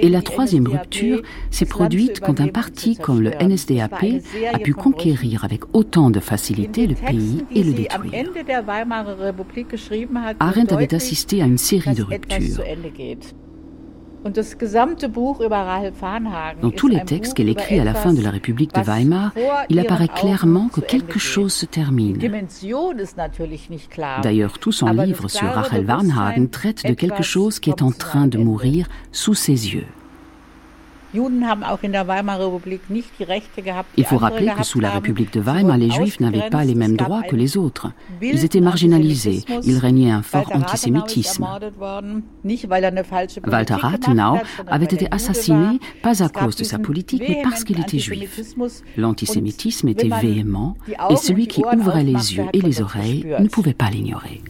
[0.00, 4.04] Et la troisième rupture s'est produite quand un parti comme le NSDAP
[4.52, 8.30] a pu conquérir avec autant de facilité le pays et le détruire.
[10.40, 12.62] Arendt avait assisté à une série de ruptures.
[16.62, 19.32] Dans tous les textes qu'elle écrit à la fin de la République de Weimar,
[19.68, 22.18] il apparaît clairement que quelque chose se termine.
[24.22, 28.26] D'ailleurs, tout son livre sur Rachel Varnhagen traite de quelque chose qui est en train
[28.26, 29.86] de mourir sous ses yeux.
[33.96, 36.96] Il faut rappeler que sous la République de Weimar, les Juifs n'avaient pas les mêmes
[36.96, 37.92] droits que les autres.
[38.20, 39.44] Ils étaient marginalisés.
[39.62, 41.46] Il régnait un fort antisémitisme.
[43.46, 47.98] Walter Rathenau avait été assassiné pas à cause de sa politique, mais parce qu'il était
[47.98, 48.54] juif.
[48.96, 50.76] L'antisémitisme était véhément
[51.10, 54.42] et celui qui ouvrait les yeux et les oreilles ne pouvait pas l'ignorer.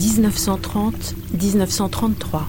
[0.00, 2.42] 1930-1933.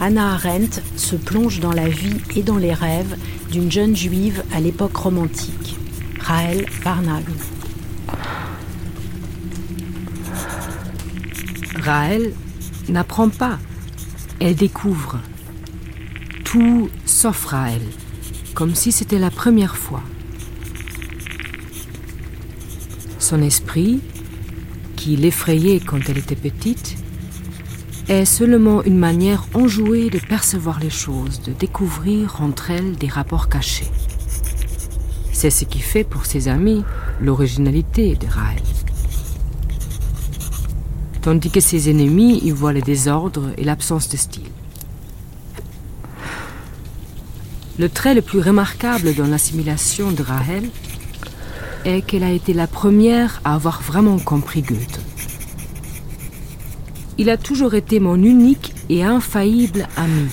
[0.00, 3.16] Anna Arendt se plonge dans la vie et dans les rêves
[3.50, 5.76] d'une jeune juive à l'époque romantique,
[6.20, 7.32] Raël Varnhagen.
[11.80, 12.34] Raël
[12.88, 13.58] n'apprend pas,
[14.40, 15.20] elle découvre.
[16.44, 16.88] Tout
[17.52, 17.86] à elle,
[18.54, 20.02] comme si c'était la première fois.
[23.18, 24.00] Son esprit,
[24.98, 26.96] qui l'effrayait quand elle était petite,
[28.08, 33.48] est seulement une manière enjouée de percevoir les choses, de découvrir entre elles des rapports
[33.48, 33.90] cachés.
[35.32, 36.82] C'est ce qui fait pour ses amis
[37.20, 38.62] l'originalité de Raël.
[41.22, 44.50] Tandis que ses ennemis y voient le désordre et l'absence de style.
[47.78, 50.68] Le trait le plus remarquable dans l'assimilation de Rahel
[51.96, 55.00] qu'elle a été la première à avoir vraiment compris Goethe.
[57.16, 60.28] Il a toujours été mon unique et infaillible ami.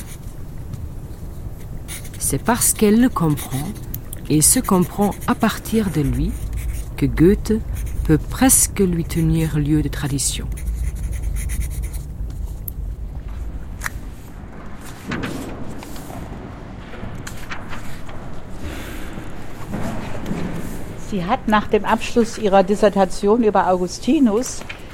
[2.19, 3.67] C'est parce qu'elle le comprend
[4.29, 6.31] et se comprend à partir de lui
[6.97, 7.53] que Goethe
[8.03, 10.47] peut presque lui tenir lieu de tradition.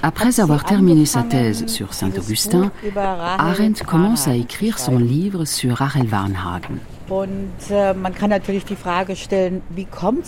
[0.04, 2.72] Après avoir terminé sa thèse sur Saint-Augustin,
[3.38, 6.80] Arendt commence à écrire son livre sur Rahel Varnhagen.
[7.12, 7.94] Äh,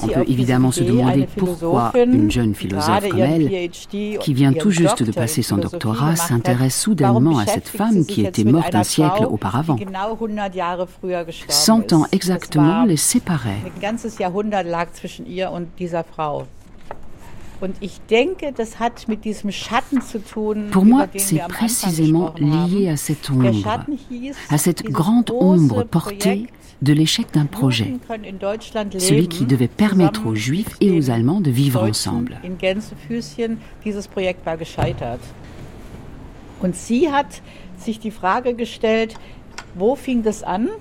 [0.04, 5.04] On peut évidemment se demander pourquoi une jeune philosophe comme elle, qui vient tout juste
[5.04, 9.78] de passer son doctorat, s'intéresse soudainement à cette femme qui était morte un siècle auparavant?
[11.48, 13.62] Cent ans exactement les séparaient.
[20.72, 23.80] Pour moi, c'est précisément lié à cette ombre,
[24.50, 26.48] à cette grande ombre portée
[26.82, 27.94] de l'échec d'un projet,
[29.00, 32.40] celui qui devait permettre aux Juifs et aux Allemands de vivre ensemble.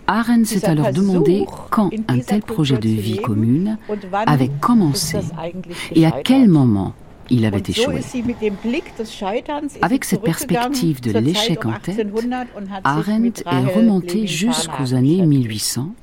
[0.07, 3.79] Arendt s'est alors demandé quand un tel projet de vie commune
[4.27, 5.19] avait commencé
[5.95, 6.95] et à quel moment
[7.31, 8.01] il avait échoué?
[9.81, 12.07] Avec cette perspective de l'échec en tête,
[12.85, 15.95] Arendt est remontée jusqu'aux années 1800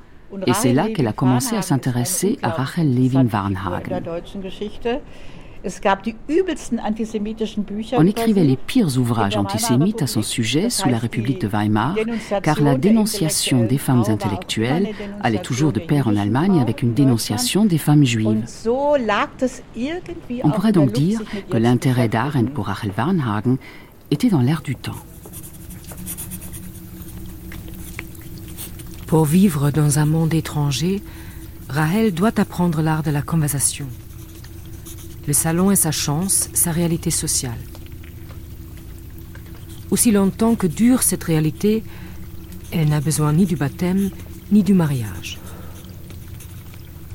[0.47, 4.01] et c'est là qu'elle a commencé à s'intéresser à Rachel Levin Varnhagen.
[7.93, 11.95] On écrivait les pires ouvrages antisémites à son sujet sous la République de Weimar,
[12.41, 14.89] car la dénonciation des femmes intellectuelles
[15.21, 18.45] allait toujours de pair en Allemagne avec une dénonciation des femmes juives.
[20.43, 23.57] On pourrait donc dire que l'intérêt d'Arendt pour Rachel Warnhagen
[24.11, 24.95] était dans l'air du temps.
[29.07, 31.01] Pour vivre dans un monde étranger,
[31.67, 33.87] Rahel doit apprendre l'art de la conversation.
[35.29, 37.59] Le salon est sa chance, sa réalité sociale.
[39.91, 41.83] Aussi longtemps que dure cette réalité,
[42.71, 44.09] elle n'a besoin ni du baptême,
[44.51, 45.37] ni du mariage.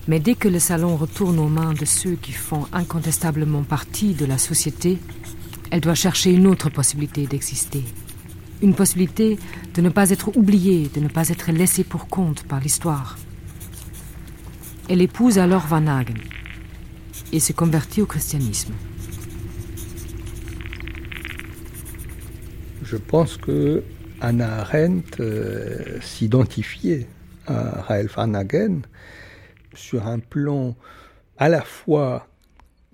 [0.07, 4.27] Mais dès que le salon retourne aux mains de ceux qui font incontestablement partie de
[4.27, 5.01] la société,
[5.73, 7.83] elle doit chercher une autre possibilité d'exister.
[8.63, 9.41] Une possibilité
[9.75, 13.19] de ne pas être oubliée, de ne pas être laissée pour compte par l'histoire.
[14.89, 16.15] Elle épouse alors Van Hagen,
[17.35, 18.73] et se convertit au christianisme.
[22.85, 23.83] Je pense que
[24.21, 27.09] Anna Arendt euh, s'identifiait
[27.47, 28.33] à Raël Van
[29.75, 30.77] sur un plan
[31.37, 32.29] à la fois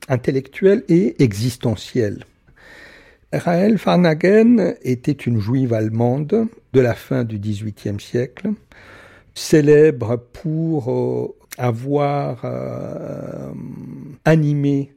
[0.08, 2.24] intellectuel et existentiel.
[3.34, 4.02] Raël Van
[4.82, 8.52] était une juive allemande de la fin du XVIIIe siècle,
[9.34, 13.52] célèbre pour euh, avoir euh,
[14.24, 14.92] animé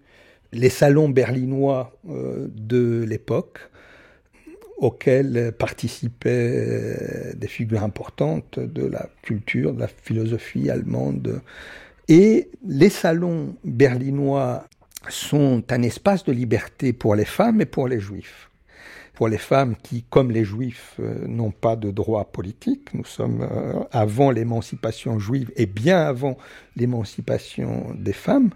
[0.52, 3.60] les salons berlinois euh, de l'époque,
[4.78, 11.42] auxquels participaient des figures importantes de la culture, de la philosophie allemande.
[12.08, 14.68] Et les salons berlinois
[15.10, 18.50] sont un espace de liberté pour les femmes et pour les juifs.
[19.14, 22.94] Pour les femmes qui, comme les juifs, euh, n'ont pas de droit politique.
[22.94, 26.38] Nous sommes euh, avant l'émancipation juive et bien avant
[26.76, 28.50] l'émancipation des femmes.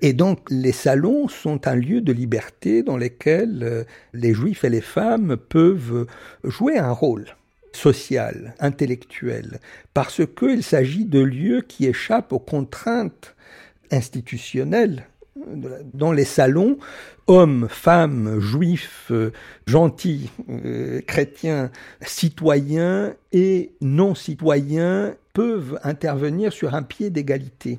[0.00, 4.70] Et donc les salons sont un lieu de liberté dans lequel euh, les juifs et
[4.70, 6.06] les femmes peuvent
[6.44, 7.26] jouer un rôle
[7.72, 9.60] social, intellectuel,
[9.94, 13.34] parce qu'il s'agit de lieux qui échappent aux contraintes
[13.90, 15.06] institutionnelles
[15.94, 16.78] dans les salons,
[17.26, 19.32] hommes, femmes, juifs, euh,
[19.66, 21.70] gentils, euh, chrétiens,
[22.00, 27.78] citoyens et non-citoyens peuvent intervenir sur un pied d'égalité.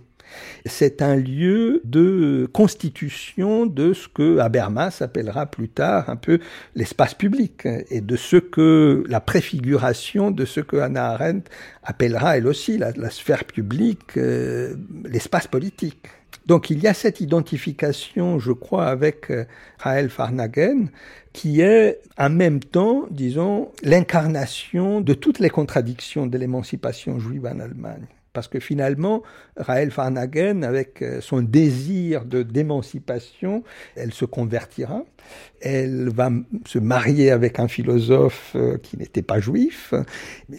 [0.65, 6.39] C'est un lieu de constitution de ce que Habermas appellera plus tard un peu
[6.75, 11.49] l'espace public et de ce que la préfiguration de ce que Hannah Arendt
[11.83, 14.75] appellera elle aussi la, sphère publique, euh,
[15.05, 16.07] l'espace politique.
[16.45, 19.45] Donc il y a cette identification, je crois, avec euh,
[19.77, 20.89] Raël Farnagen,
[21.33, 27.59] qui est en même temps, disons, l'incarnation de toutes les contradictions de l'émancipation juive en
[27.59, 28.07] Allemagne.
[28.33, 29.23] Parce que finalement,
[29.57, 33.63] Raël Farnagen, avec euh, son désir de d'émancipation,
[33.95, 35.03] elle se convertira.
[35.61, 36.29] Elle va
[36.65, 39.93] se marier avec un philosophe euh, qui n'était pas juif.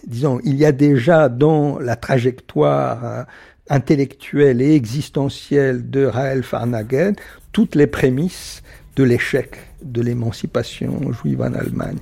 [0.06, 3.26] Disons, il y a déjà dans la trajectoire
[3.68, 7.14] intellectuelle et existentielle de Raël Farnagen
[7.52, 8.62] toutes les prémices
[8.96, 11.98] de l'échec de l'émancipation juive en Allemagne.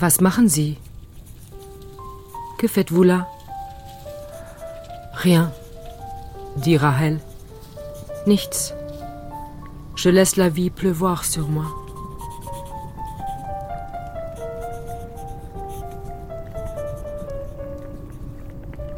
[0.00, 0.48] Was machen?
[2.58, 3.26] Que faites-vous là?
[5.16, 5.50] Rien,
[6.56, 7.20] dit Rahel.
[8.26, 8.74] Nichts.
[9.96, 11.64] Je laisse la vie pleuvoir sur moi.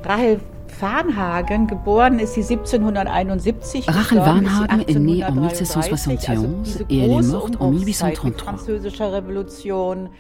[0.05, 0.41] Rahel
[0.81, 3.87] Varnhagen, geboren ist sie 1771.
[3.89, 8.55] Rachel Varnhagen est née en 1771 et elle est morte en 1833.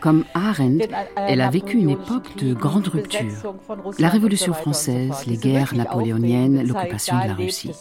[0.01, 3.55] Comme Arendt, elle a vécu une époque de grande rupture.
[3.98, 7.72] La Révolution française, les guerres napoléoniennes, l'occupation de la Russie.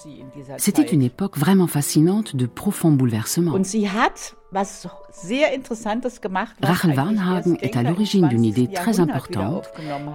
[0.58, 3.56] C'était une époque vraiment fascinante de profonds bouleversements.
[6.62, 9.70] Rachel Varnhagen est à l'origine d'une idée très importante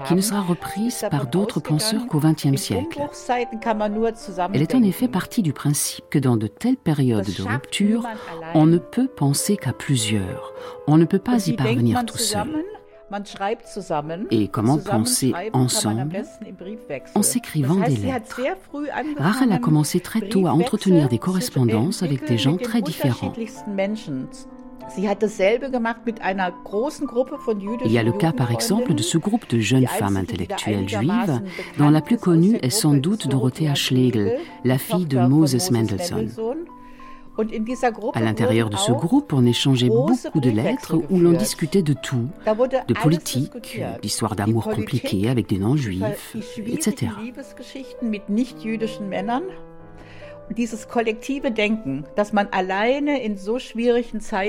[0.06, 3.00] qui ne sera reprise par d'autres penseurs qu'au XXe siècle.
[4.54, 8.06] Elle est en effet partie du principe que dans de telles périodes de rupture,
[8.54, 10.54] on ne peut penser qu'à plusieurs.
[10.86, 12.64] On ne peut pas y parvenir tout seul.
[14.30, 16.22] Et comment penser ensemble
[17.14, 18.40] en s'écrivant des lettres.
[19.18, 23.32] Rachel a commencé très tôt à entretenir des correspondances avec des gens très différents.
[24.96, 25.04] Il
[27.92, 31.40] y a le cas par exemple de ce groupe de jeunes femmes intellectuelles juives,
[31.78, 36.28] dont la plus connue est sans doute Dorothea Schlegel, la fille de Moses Mendelssohn.
[38.14, 42.28] À l'intérieur de ce groupe, on échangeait beaucoup de lettres où l'on discutait de tout,
[42.46, 46.36] de politique, d'histoires d'amour compliquées avec des non-juifs,
[46.66, 47.08] etc.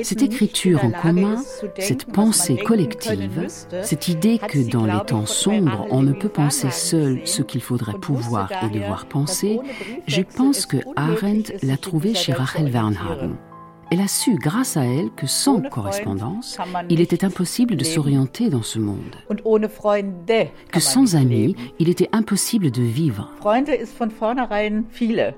[0.04, 1.44] Cette écriture en commun,
[1.80, 3.48] cette pensée collective,
[3.82, 8.00] cette idée que dans les temps sombres, on ne peut penser seul ce qu'il faudrait
[8.00, 9.60] pouvoir et devoir penser,
[10.08, 13.38] je pense que Arendt l'a trouvé chez Rachel Wernhagen.
[13.92, 16.58] Elle a su, grâce à elle, que sans correspondance,
[16.90, 19.16] il était impossible de s'orienter dans ce monde.
[20.72, 23.32] Que sans amis, il était impossible de vivre.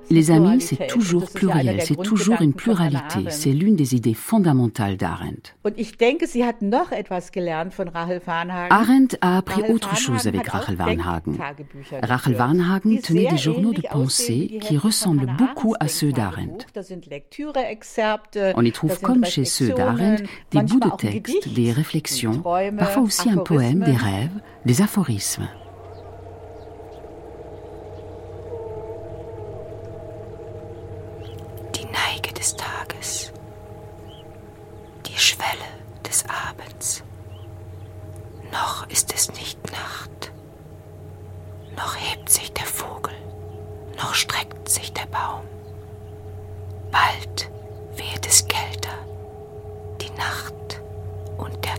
[0.10, 3.30] Les amis, c'est toujours pluriel, c'est toujours une pluralité.
[3.30, 5.54] C'est l'une des idées fondamentales d'Arendt.
[8.70, 11.34] Arendt a appris autre chose avec Rachel Warnhagen.
[12.04, 16.66] Rachel Warnhagen tenait des journaux de pensée qui ressemblent beaucoup à ceux d'Arendt.
[18.56, 22.42] On y trouve comme chez ceux d'Arendt des bouts de texte, des réflexions,
[22.78, 25.48] parfois aussi un poème, des rêves, des aphorismes.
[31.74, 33.32] Die Neige des Tages,
[35.06, 35.48] die Schwelle
[36.04, 37.04] des Abends.
[38.52, 40.32] Noch ist es nicht Nacht,
[41.78, 43.14] noch hebt sich der Vogel,
[43.98, 45.42] noch streckt sich der Baum.
[46.92, 47.50] Bald
[50.18, 50.82] Nacht
[51.38, 51.76] und der.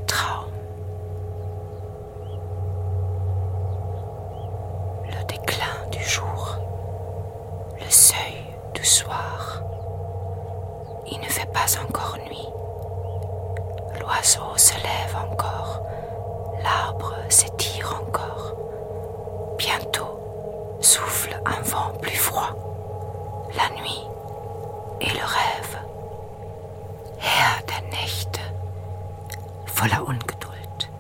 [5.09, 6.59] Le déclin du jour,
[7.79, 8.45] le seuil
[8.75, 9.63] du soir.
[11.11, 12.49] Il ne fait pas encore nuit.
[14.01, 15.87] L'oiseau se lève encore,
[16.63, 18.55] l'arbre s'étire encore.
[19.57, 22.55] Bientôt souffle un vent plus froid.
[23.55, 24.07] La nuit
[25.01, 25.86] et le rêve
[27.19, 28.41] Herr der Nächte,
[29.67, 30.91] voller Ungeduld.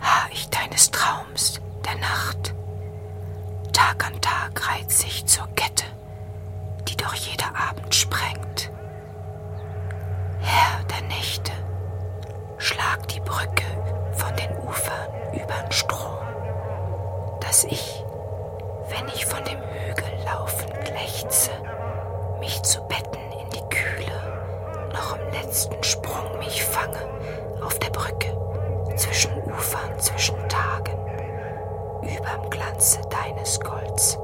[0.00, 2.54] Harr ich deines Traums, der Nacht.
[3.72, 5.84] Tag an Tag reiz ich zur Kette,
[6.88, 8.70] die doch jeder Abend sprengt.
[10.40, 11.52] Herr der Nächte,
[12.58, 13.64] schlag die Brücke
[14.12, 16.18] von den Ufern übern Strom,
[17.40, 18.02] dass ich,
[18.88, 21.50] wenn ich von dem Hügel laufend lechze,
[22.40, 24.21] mich zu betten in die Kühle,
[24.92, 26.98] noch im letzten Sprung mich fange
[27.64, 28.36] auf der Brücke,
[28.96, 30.98] zwischen Ufern, zwischen Tagen,
[32.02, 34.18] überm Glanze deines Golds.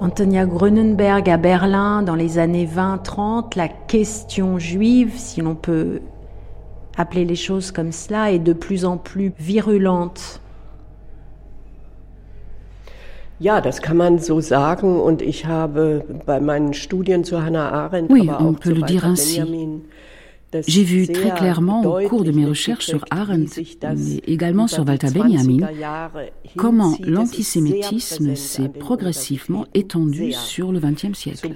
[0.00, 6.02] Antonia Grunenberg à Berlin dans les années 20-30, la question juive, si l'on peut
[6.96, 10.40] appeler les choses comme cela, est de plus en plus virulente.
[13.40, 15.00] Ja, das kann man so sagen.
[15.00, 19.04] Und ich habe bei meinen Studien zu Hannah Arendt, oui, aber on peut le dire
[19.04, 19.42] ainsi.
[20.68, 25.08] J'ai vu très clairement au cours de mes recherches sur Arendt, mais également sur Walter
[25.12, 25.66] Benjamin,
[26.56, 31.48] comment l'antisémitisme s'est progressivement étendu sur le XXe siècle.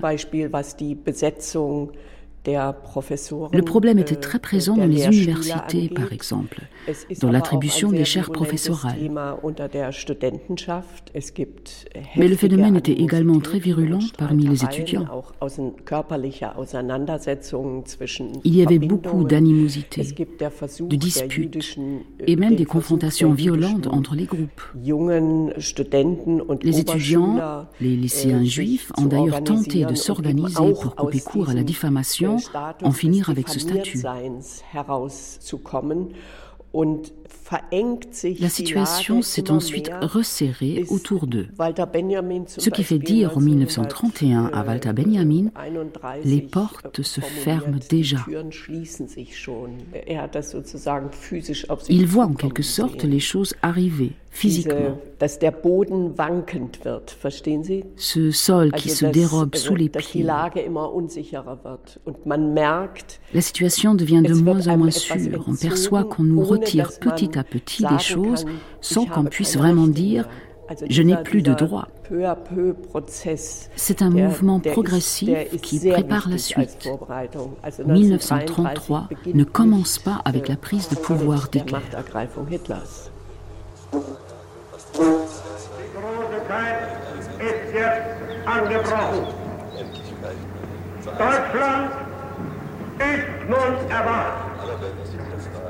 [3.52, 6.60] Le problème était très présent dans les universités, par exemple,
[7.20, 8.96] dans l'attribution des chaires professorales.
[12.16, 15.06] Mais le phénomène était également très virulent parmi les étudiants.
[18.44, 21.78] Il y avait beaucoup d'animosité, de disputes
[22.26, 24.62] et même des confrontations violentes entre les groupes.
[26.62, 31.62] Les étudiants, les lycéens juifs ont d'ailleurs tenté de s'organiser pour couper court à la
[31.62, 32.37] diffamation
[32.82, 33.98] en finir avec ce statut.
[38.40, 41.48] La situation s'est ensuite resserrée autour d'eux,
[42.58, 45.50] ce qui fait dire en 1931 à Walter Benjamin,
[46.24, 48.18] les portes se ferment déjà.
[51.88, 54.98] Il voit en quelque sorte les choses arriver physiquement.
[57.96, 60.22] Ce sol qui se dérobe sous les pieds.
[63.34, 65.44] La situation devient de moins en moins sûre.
[65.46, 68.44] On perçoit qu'on nous retire petit à petit des choses
[68.80, 70.28] sans qu'on puisse vraiment dire
[70.88, 71.88] je n'ai plus de droit.
[73.76, 76.88] C'est un mouvement progressif qui prépare la suite.
[77.86, 81.78] 1933 ne commence pas avec la prise de pouvoir d'Hitler.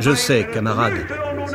[0.00, 1.06] Je sais, camarades,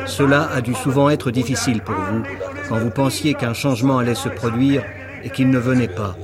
[0.05, 2.23] cela a dû souvent être difficile pour vous
[2.69, 4.83] quand vous pensiez qu'un changement allait se produire
[5.23, 6.15] et qu'il ne venait pas,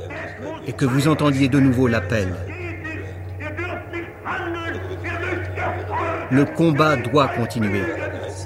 [0.67, 2.33] et que vous entendiez de nouveau l'appel.
[6.31, 7.83] Le combat doit continuer.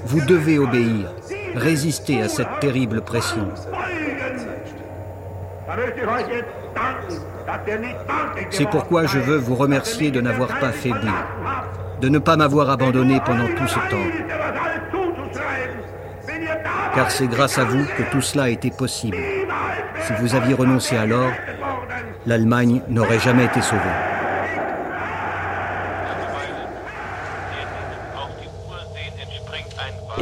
[0.06, 1.14] Vous devez obéir
[1.56, 3.48] résister à cette terrible pression.
[8.50, 11.12] C'est pourquoi je veux vous remercier de n'avoir pas faibli,
[12.02, 14.26] de ne pas m'avoir abandonné pendant tout ce temps.
[16.96, 19.18] Car c'est grâce à vous que tout cela a été possible.
[20.02, 21.32] Si vous aviez renoncé alors,
[22.26, 24.15] l'Allemagne n'aurait jamais été sauvée.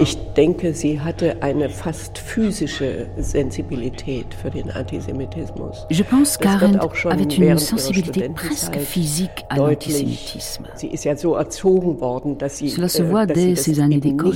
[0.03, 5.85] Ich denke, sie hatte eine fast physische Sensibilität für den Antisemitismus.
[5.89, 10.65] Je pense qu'Arendt avait une sensibilité presque physique à l'antisémitisme.
[10.75, 14.35] Sie ist ja so erzogen worden, dass sie, Cela se voit dès ses années d'école.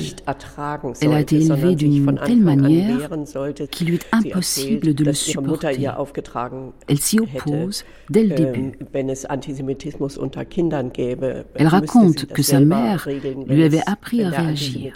[1.01, 3.09] Elle a été élevée d'une telle manière
[3.69, 5.77] qu'il lui est impossible de le supporter.
[6.87, 8.71] Elle s'y oppose dès le début.
[11.55, 13.05] Elle raconte que sa mère
[13.49, 14.93] lui avait appris à réagir.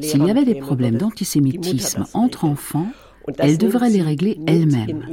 [0.00, 2.88] S'il y avait des problèmes d'antisémitisme entre enfants,
[3.38, 5.06] elle devrait les régler elle-même.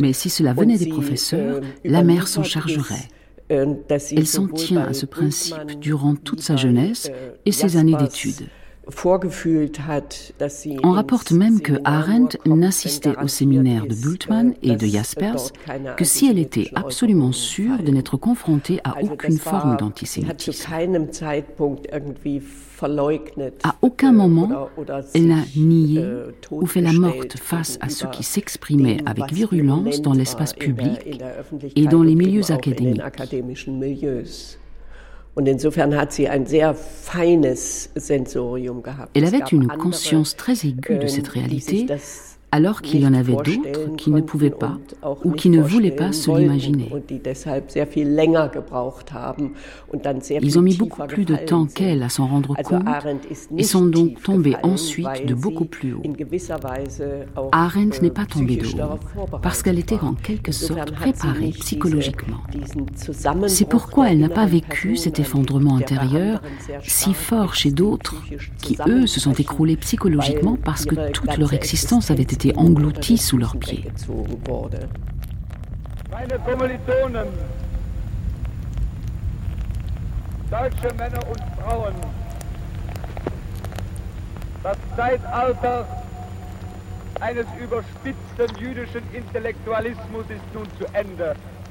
[0.00, 3.08] Mais si cela venait des professeurs, la mère s'en chargerait.
[3.48, 7.10] Elle s'en tient à ce principe durant toute sa jeunesse
[7.46, 8.48] et ses années d'études.
[10.82, 15.52] On rapporte même que Arendt n'insistait au séminaire de Bultmann et de Jaspers
[15.96, 20.74] que si elle était absolument sûre de n'être confrontée à aucune forme d'antisémitisme.
[23.64, 24.68] À aucun moment,
[25.14, 26.04] elle n'a nié
[26.50, 31.20] ou fait la morte face à ce qui s'exprimait avec virulence dans l'espace public
[31.76, 33.02] et dans les milieux académiques.
[39.14, 41.86] Elle avait une conscience très aiguë de cette réalité
[42.50, 44.78] alors qu'il y en avait d'autres qui ne pouvaient pas
[45.24, 46.90] ou qui ne voulaient pas se l'imaginer.
[50.42, 52.84] Ils ont mis beaucoup plus de temps qu'elle à s'en rendre compte
[53.56, 56.02] et sont donc tombés ensuite de beaucoup plus haut.
[57.52, 62.38] Arendt n'est pas tombée de haut parce qu'elle était en quelque sorte préparée psychologiquement.
[63.46, 66.40] C'est pourquoi elle n'a pas vécu cet effondrement intérieur
[66.82, 68.22] si fort chez d'autres
[68.62, 73.38] qui, eux, se sont écroulés psychologiquement parce que toute leur existence avait été engloutis sous
[73.38, 73.84] leurs pieds.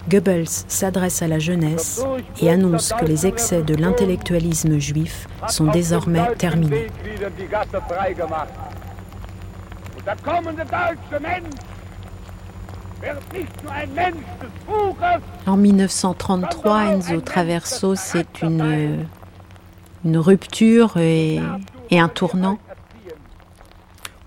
[0.10, 2.02] Goebbels s'adresse à la jeunesse
[2.42, 6.88] et annonce que les excès de l'intellectualisme juif sont désormais terminés.
[15.46, 19.06] En 1933, Enzo Traverso, c'est une,
[20.06, 21.40] une rupture et,
[21.90, 22.58] et un tournant.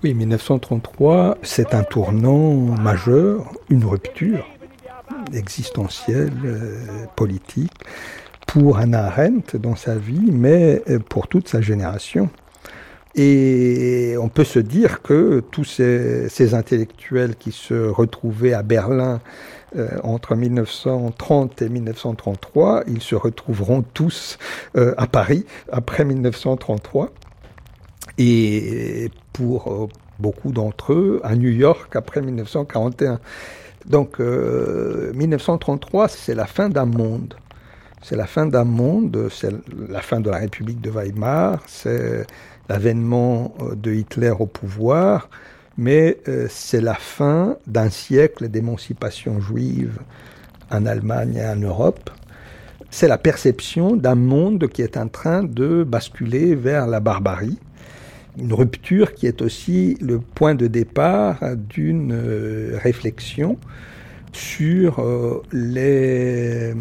[0.03, 4.47] Oui, 1933, c'est un tournant majeur, une rupture
[5.35, 7.73] existentielle, euh, politique,
[8.47, 12.31] pour Anna Arendt dans sa vie, mais euh, pour toute sa génération.
[13.15, 19.21] Et on peut se dire que tous ces, intellectuels qui se retrouvaient à Berlin
[19.77, 24.39] euh, entre 1930 et 1933, ils se retrouveront tous
[24.77, 27.11] euh, à Paris après 1933.
[28.19, 29.89] Et pour euh,
[30.21, 33.19] beaucoup d'entre eux, à New York après 1941.
[33.87, 37.35] Donc 1933, c'est la fin d'un monde.
[38.03, 39.53] C'est la fin d'un monde, c'est
[39.89, 42.27] la fin de la République de Weimar, c'est
[42.71, 45.29] l'avènement euh, de Hitler au pouvoir,
[45.77, 49.99] mais euh, c'est la fin d'un siècle d'émancipation juive
[50.71, 52.11] en Allemagne et en Europe.
[52.89, 57.59] C'est la perception d'un monde qui est en train de basculer vers la barbarie.
[58.39, 63.59] Une rupture qui est aussi le point de départ d'une euh, réflexion
[64.33, 65.03] sur
[65.53, 66.75] les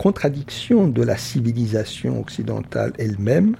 [0.00, 3.54] contradiction de la civilisation occidentale elle-même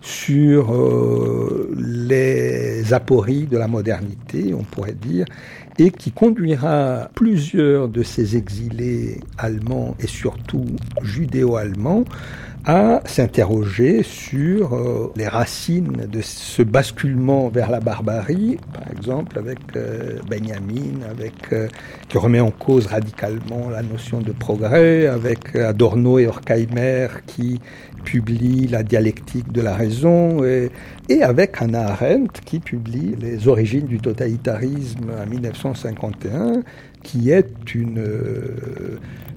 [0.00, 5.24] sur euh, les apories de la modernité, on pourrait dire,
[5.78, 10.66] et qui conduira plusieurs de ces exilés allemands et surtout
[11.00, 12.04] judéo-allemands
[12.66, 19.58] à s'interroger sur euh, les racines de ce basculement vers la barbarie, par exemple avec
[19.76, 21.68] euh, Benjamin, avec, euh,
[22.08, 27.60] qui remet en cause radicalement la notion de progrès, avec Adorno et Horkheimer qui
[28.02, 30.70] publient la dialectique de la raison, et,
[31.10, 36.62] et avec Hannah Arendt qui publie les origines du totalitarisme en 1951,
[37.02, 38.02] qui est une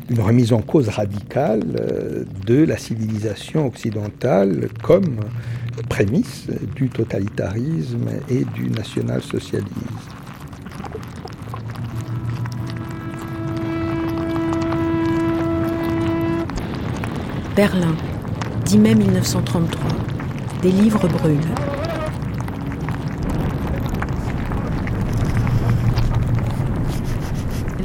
[0.09, 5.19] une remise en cause radicale euh, de la civilisation occidentale comme
[5.89, 9.67] prémisse du totalitarisme et du national-socialisme.
[17.55, 17.95] Berlin,
[18.65, 19.81] 10 mai 1933.
[20.61, 21.76] Des livres brûlent.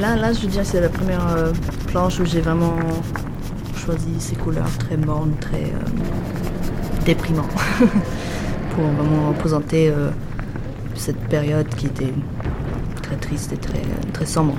[0.02, 1.52] Là, je veux dire, c'est la première euh,
[1.86, 2.76] planche où j'ai vraiment
[3.76, 7.52] choisi ces couleurs très mornes, très euh, déprimantes,
[8.74, 10.10] pour vraiment représenter euh,
[10.96, 12.12] cette période qui était
[13.00, 14.56] très triste et très, très sombre.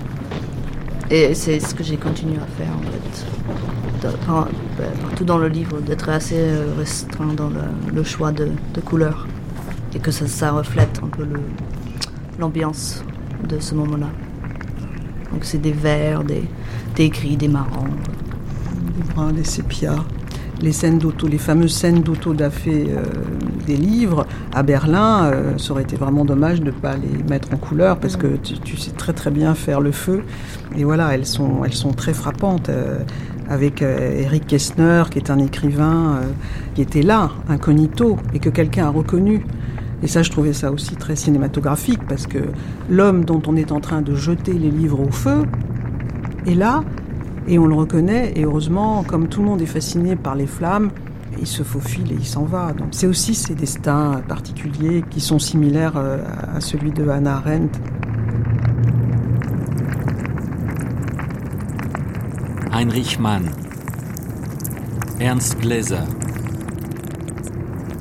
[1.12, 4.48] Et c'est ce que j'ai continué à faire en fait, bah,
[5.02, 6.42] partout dans le livre, d'être assez
[6.78, 7.52] restreint dans
[7.94, 8.50] le, choix de,
[8.86, 9.28] couleurs
[9.94, 11.28] et que ça reflète un peu
[12.40, 13.04] l'ambiance
[13.50, 14.08] de ce moment-là.
[15.34, 17.88] Donc c'est des verts, des, gris, des marrons.
[18.96, 20.06] Des bruns, des sépias.
[20.62, 23.04] Les scènes d'auto, les fameuses scènes d'auto d'affaires euh,
[23.66, 27.50] des livres à Berlin, euh, ça aurait été vraiment dommage de ne pas les mettre
[27.54, 30.24] en couleur parce que tu, sais très très bien faire le feu.
[30.78, 32.70] Et voilà, elles sont, elles sont très frappantes.
[32.70, 33.00] Euh,
[33.50, 36.22] avec Eric Kessner, qui est un écrivain
[36.76, 39.46] qui était là, incognito, et que quelqu'un a reconnu.
[40.04, 42.40] Et ça, je trouvais ça aussi très cinématographique, parce que
[42.90, 45.44] l'homme dont on est en train de jeter les livres au feu
[46.46, 46.84] est là,
[47.48, 50.90] et on le reconnaît, et heureusement, comme tout le monde est fasciné par les flammes,
[51.40, 52.74] il se faufile et il s'en va.
[52.74, 56.18] Donc c'est aussi ces destins particuliers qui sont similaires euh,
[56.54, 57.80] à celui de Hannah Arendt.
[62.74, 63.44] Heinrich Mann,
[65.20, 66.06] Ernst Gläser,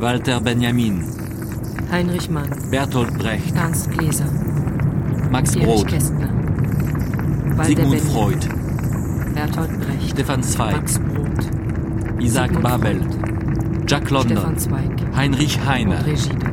[0.01, 1.01] Walter Benjamin,
[1.93, 4.24] Heinrich Mann, Bertolt Brecht, Ernst Gläser,
[5.31, 8.48] Max Brod, Sigmund Freud,
[9.35, 11.28] Bertolt Brecht, Stefan Zweig, Max Brod,
[12.19, 13.01] Isaac Sigmund Babel,
[13.86, 14.39] Jack London,
[15.14, 15.98] Heinrich Heine,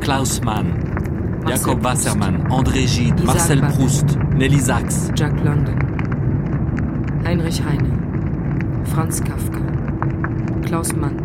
[0.01, 0.73] Klaus Mann,
[1.45, 5.79] Marcel Jakob Proust, Wassermann, André Gide, Isaac Marcel Babel, Proust, Nelly Sachs, Jack London,
[7.23, 9.61] Heinrich Heine, Franz Kafka,
[10.65, 11.15] Klaus Mann,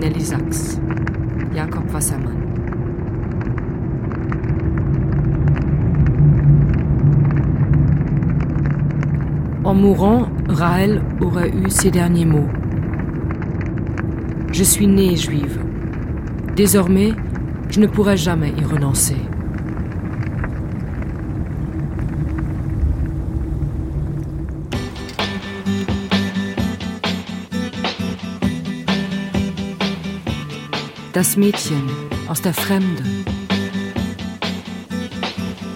[0.00, 0.80] Nelly Sachs,
[1.54, 2.45] Jakob Wassermann.
[9.66, 12.46] En mourant, Raël aurait eu ces derniers mots.
[14.52, 15.60] Je suis née juive.
[16.54, 17.12] Désormais,
[17.68, 19.16] je ne pourrai jamais y renoncer.
[31.12, 31.88] Das Mädchen
[32.28, 33.02] aus der Fremde.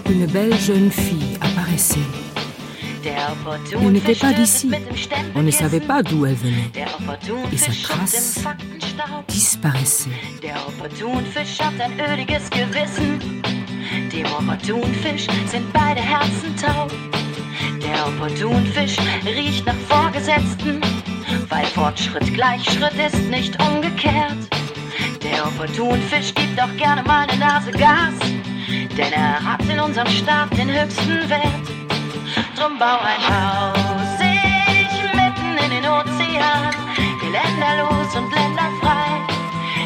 [0.09, 2.20] Une belle jeune fille apparaissait.
[3.73, 4.71] Elle n'était pas d'ici.
[5.35, 6.71] On ne savait pas d'où elle venait.
[7.51, 8.39] Et sa trace
[9.27, 10.09] disparaissait.
[14.11, 16.91] Dem Opportunfisch sind beide Herzen taub.
[17.81, 18.95] Der Opportunfisch
[19.25, 20.81] riecht nach Vorgesetzten,
[21.49, 24.37] weil Fortschritt gleich Schritt ist, nicht umgekehrt.
[25.23, 28.13] Der Opportunfisch gibt auch gerne mal eine Nase Gas,
[28.97, 31.80] denn er hat in unserem Staat den höchsten Wert.
[32.55, 36.73] Drum bau ein Haus, ich mitten in den Ozean,
[37.21, 39.19] die Länder los und Länder frei.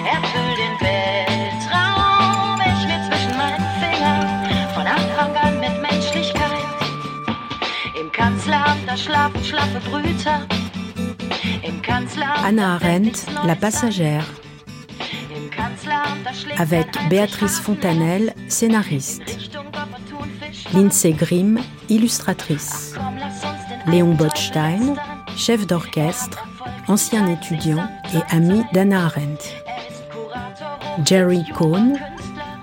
[0.06, 6.66] Erfüll den Weltraum, ich will zwischen meinen Fingern, von Anfang an mit Menschlichkeit.
[8.00, 10.42] Im Kanzleramt, da schlafen schlaffe Brüter.
[11.64, 14.26] Im Kanzleramt, Anna Arendt, La Passagère,
[16.58, 19.24] avec Béatrice Fontanelle, scénariste.
[20.76, 22.96] Lindsay Grimm, illustratrice.
[23.88, 24.96] Léon Botstein,
[25.38, 26.46] chef d'orchestre,
[26.90, 29.46] ancien étudiant et ami d'Anna Arendt.
[31.06, 31.98] Jerry Cohn,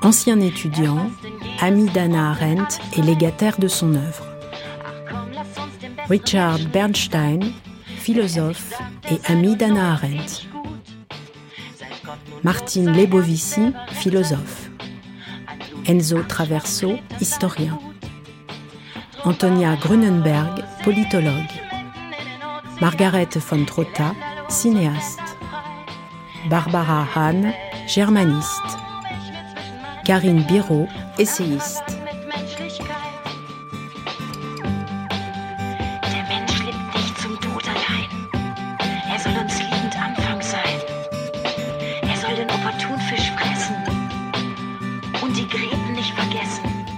[0.03, 1.11] ancien étudiant,
[1.59, 4.27] ami d'Anna Arendt et légataire de son œuvre.
[6.11, 7.41] Richard Bernstein,
[7.97, 8.75] philosophe
[9.11, 10.47] et ami d'Anna Arendt.
[12.45, 14.69] Martine Lebovici, philosophe.
[15.87, 17.79] Enzo Traverso, historien.
[19.25, 21.55] Antonia Grunenberg, politologue.
[22.81, 24.17] Margaret von Trotta,
[24.49, 25.23] cinéaste.
[26.51, 27.55] Barbara Hahn,
[27.87, 28.79] germaniste.
[30.05, 30.89] Karine Biro,
[31.19, 32.02] essayiste.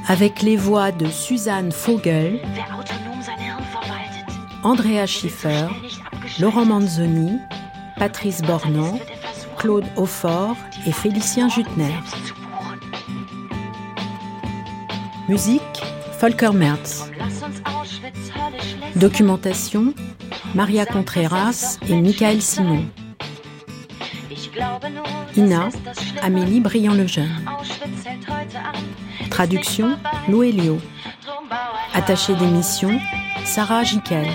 [0.07, 2.41] Avec les voix de Suzanne Vogel,
[4.63, 5.67] Andrea Schiffer,
[6.39, 7.39] Laurent Manzoni,
[7.97, 8.99] Patrice Bornand,
[9.57, 10.57] Claude Aufort
[10.87, 11.95] et Félicien Jutner.
[15.29, 15.63] Musique
[16.21, 17.11] Volker Merz.
[18.97, 19.95] Documentation
[20.55, 22.85] Maria Contreras et Michael Simon.
[25.37, 25.69] Ina
[26.23, 27.45] Amélie Briand-Lejeune.
[29.35, 29.99] Traduction
[30.29, 30.79] Lou Elio.
[31.93, 33.01] Attaché d'émission
[33.45, 34.29] Sarah Jiquel.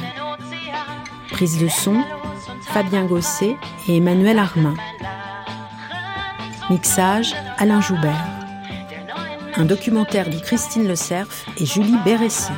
[1.32, 2.04] Prise de son
[2.74, 3.56] Fabien Gosset
[3.88, 4.74] et Emmanuel Armin.
[6.70, 8.28] Mixage Alain Joubert.
[9.56, 12.52] Un documentaire de Christine Le Cerf et Julie Béressi.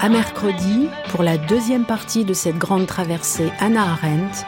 [0.00, 4.44] À mercredi pour la deuxième partie de cette grande traversée Anna Arendt,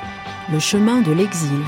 [0.52, 1.64] le chemin de l'exil.